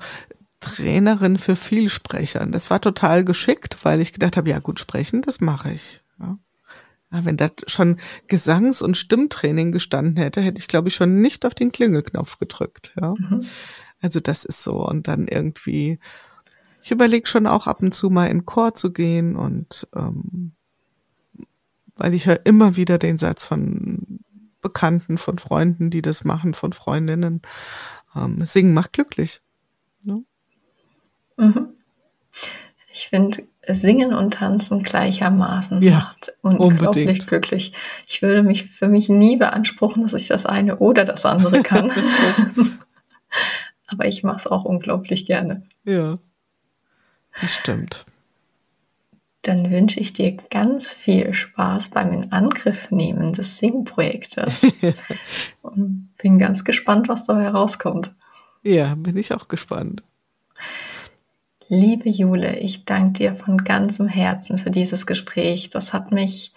Trainerin 0.61 1.39
für 1.39 1.57
Vielsprechern. 1.57 2.53
Das 2.53 2.71
war 2.71 2.81
total 2.81 3.25
geschickt, 3.25 3.79
weil 3.85 4.01
ich 4.01 4.13
gedacht 4.13 4.37
habe, 4.37 4.51
ja 4.51 4.59
gut, 4.59 4.81
sprechen, 4.81 5.23
das 5.23 5.41
mache 5.41 5.73
ich. 5.73 6.03
Ja. 6.21 6.39
Ja, 7.11 7.25
wenn 7.25 7.37
da 7.37 7.49
schon 7.67 7.97
Gesangs- 8.27 8.83
und 8.83 8.97
Stimmtraining 8.97 9.73
gestanden 9.73 10.17
hätte, 10.17 10.41
hätte 10.41 10.59
ich, 10.59 10.69
glaube 10.69 10.89
ich, 10.89 10.95
schon 10.95 11.21
nicht 11.21 11.47
auf 11.47 11.55
den 11.55 11.73
Klingelknopf 11.73 12.39
gedrückt. 12.39 12.93
Ja. 13.01 13.15
Mhm. 13.17 13.47
Also 14.01 14.21
das 14.21 14.45
ist 14.45 14.63
so. 14.63 14.87
Und 14.87 15.09
dann 15.09 15.27
irgendwie, 15.27 15.99
ich 16.83 16.91
überlege 16.91 17.27
schon 17.27 17.47
auch 17.47 17.67
ab 17.67 17.83
und 17.83 17.95
zu 17.95 18.11
mal 18.11 18.27
in 18.27 18.45
Chor 18.45 18.75
zu 18.75 18.93
gehen 18.93 19.37
und 19.37 19.89
ähm, 19.97 20.53
weil 21.99 22.15
ich 22.15 22.27
höre 22.27 22.45
immer 22.45 22.77
wieder 22.77 22.99
den 22.99 23.19
Satz 23.19 23.45
von 23.45 24.21
Bekannten, 24.61 25.19
von 25.19 25.39
Freunden, 25.39 25.91
die 25.91 26.03
das 26.03 26.25
machen, 26.25 26.55
von 26.55 26.73
Freundinnen. 26.73 27.43
Ähm, 28.15 28.45
Singen 28.45 28.75
macht 28.75 28.93
glücklich. 28.93 29.41
Ne? 30.03 30.23
Mhm. 31.37 31.69
Ich 32.93 33.09
finde, 33.09 33.45
Singen 33.69 34.13
und 34.13 34.35
Tanzen 34.35 34.83
gleichermaßen 34.83 35.83
ja, 35.83 35.99
macht 35.99 36.33
unglaublich 36.43 37.07
unbedingt. 37.07 37.27
glücklich. 37.29 37.73
Ich 38.07 38.23
würde 38.23 38.43
mich 38.43 38.71
für 38.71 38.89
mich 38.89 39.09
nie 39.09 39.37
beanspruchen, 39.37 40.03
dass 40.03 40.15
ich 40.15 40.27
das 40.27 40.47
eine 40.47 40.79
oder 40.79 41.05
das 41.05 41.25
andere 41.25 41.63
kann. 41.63 41.93
Aber 43.87 44.07
ich 44.07 44.25
mache 44.25 44.39
es 44.39 44.47
auch 44.47 44.65
unglaublich 44.65 45.27
gerne. 45.27 45.63
Ja, 45.85 46.19
das 47.41 47.55
stimmt 47.55 48.05
dann 49.49 49.71
wünsche 49.71 49.99
ich 49.99 50.13
dir 50.13 50.37
ganz 50.51 50.93
viel 50.93 51.33
Spaß 51.33 51.89
beim 51.91 52.13
In 52.13 52.33
Angriff 52.33 52.91
nehmen 52.91 53.33
des 53.33 53.57
Sing-Projektes. 53.57 54.67
und 55.63 56.11
bin 56.21 56.39
ganz 56.39 56.65
gespannt, 56.65 57.09
was 57.09 57.25
da 57.25 57.41
herauskommt. 57.41 58.11
Ja, 58.63 58.95
bin 58.95 59.17
ich 59.17 59.33
auch 59.33 59.49
gespannt. 59.49 60.03
Liebe 61.69 62.11
Jule, 62.11 62.59
ich 62.59 62.85
danke 62.85 63.19
dir 63.19 63.37
von 63.37 63.65
ganzem 63.65 64.09
Herzen 64.09 64.59
für 64.59 64.71
dieses 64.71 65.07
Gespräch. 65.07 65.71
Das 65.71 65.93
hat 65.95 66.13
mich 66.13 66.53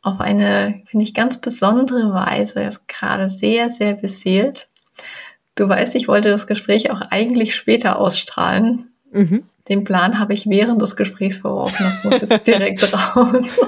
auf 0.00 0.20
eine, 0.20 0.82
finde 0.86 1.04
ich, 1.04 1.14
ganz 1.14 1.40
besondere 1.40 2.14
Weise 2.14 2.70
gerade 2.86 3.28
sehr, 3.28 3.70
sehr 3.70 3.94
beseelt. 3.94 4.68
Du 5.54 5.68
weißt, 5.68 5.94
ich 5.94 6.08
wollte 6.08 6.30
das 6.30 6.46
Gespräch 6.46 6.90
auch 6.90 7.00
eigentlich 7.00 7.54
später 7.54 7.98
ausstrahlen. 7.98 8.90
Mhm. 9.10 9.44
Den 9.68 9.84
Plan 9.84 10.18
habe 10.18 10.34
ich 10.34 10.48
während 10.48 10.80
des 10.80 10.96
Gesprächs 10.96 11.38
verworfen. 11.38 11.84
Das 11.84 12.04
muss 12.04 12.20
jetzt 12.20 12.46
direkt 12.46 12.92
raus. 13.16 13.58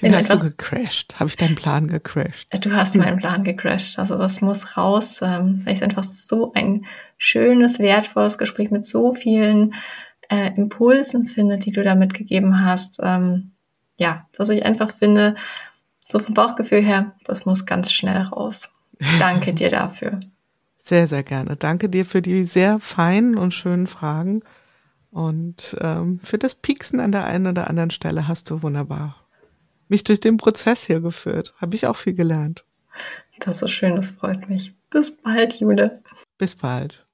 Den 0.00 0.16
hast 0.16 0.26
etwas, 0.26 0.42
du 0.42 0.50
gecrashed. 0.50 1.20
Habe 1.20 1.28
ich 1.28 1.36
deinen 1.36 1.54
Plan 1.54 1.86
gecrashed? 1.86 2.48
Du 2.64 2.72
hast 2.72 2.96
meinen 2.96 3.18
Plan 3.18 3.44
gecrashed. 3.44 3.98
Also 3.98 4.16
das 4.16 4.40
muss 4.40 4.76
raus, 4.76 5.20
ähm, 5.22 5.62
weil 5.64 5.74
ich 5.74 5.84
einfach 5.84 6.04
so 6.04 6.52
ein 6.54 6.86
schönes, 7.18 7.78
wertvolles 7.78 8.38
Gespräch 8.38 8.70
mit 8.70 8.84
so 8.84 9.14
vielen 9.14 9.74
äh, 10.28 10.50
Impulsen 10.56 11.26
finde, 11.26 11.58
die 11.58 11.70
du 11.70 11.84
da 11.84 11.94
mitgegeben 11.94 12.64
hast. 12.64 12.98
Ähm, 13.02 13.52
ja, 13.98 14.26
dass 14.32 14.48
ich 14.48 14.64
einfach 14.64 14.96
finde, 14.96 15.36
so 16.08 16.18
vom 16.18 16.34
Bauchgefühl 16.34 16.82
her, 16.82 17.14
das 17.24 17.46
muss 17.46 17.66
ganz 17.66 17.92
schnell 17.92 18.22
raus. 18.22 18.68
Danke 19.20 19.52
dir 19.54 19.70
dafür. 19.70 20.18
Sehr, 20.78 21.06
sehr 21.06 21.22
gerne. 21.22 21.56
Danke 21.56 21.88
dir 21.88 22.04
für 22.04 22.22
die 22.22 22.44
sehr 22.44 22.80
feinen 22.80 23.36
und 23.36 23.54
schönen 23.54 23.86
Fragen. 23.86 24.42
Und 25.12 25.76
ähm, 25.80 26.18
für 26.18 26.38
das 26.38 26.56
Pieksen 26.56 26.98
an 26.98 27.12
der 27.12 27.26
einen 27.26 27.46
oder 27.46 27.70
anderen 27.70 27.90
Stelle 27.90 28.26
hast 28.26 28.50
du 28.50 28.62
wunderbar 28.62 29.22
mich 29.92 30.02
durch 30.02 30.18
den 30.18 30.38
Prozess 30.38 30.86
hier 30.86 31.00
geführt. 31.00 31.54
Habe 31.58 31.76
ich 31.76 31.86
auch 31.86 31.96
viel 31.96 32.14
gelernt. 32.14 32.64
Das 33.40 33.62
ist 33.62 33.70
schön, 33.70 33.94
das 33.94 34.10
freut 34.10 34.48
mich. 34.48 34.74
Bis 34.90 35.14
bald, 35.14 35.60
Jule. 35.60 36.02
Bis 36.38 36.56
bald. 36.56 37.06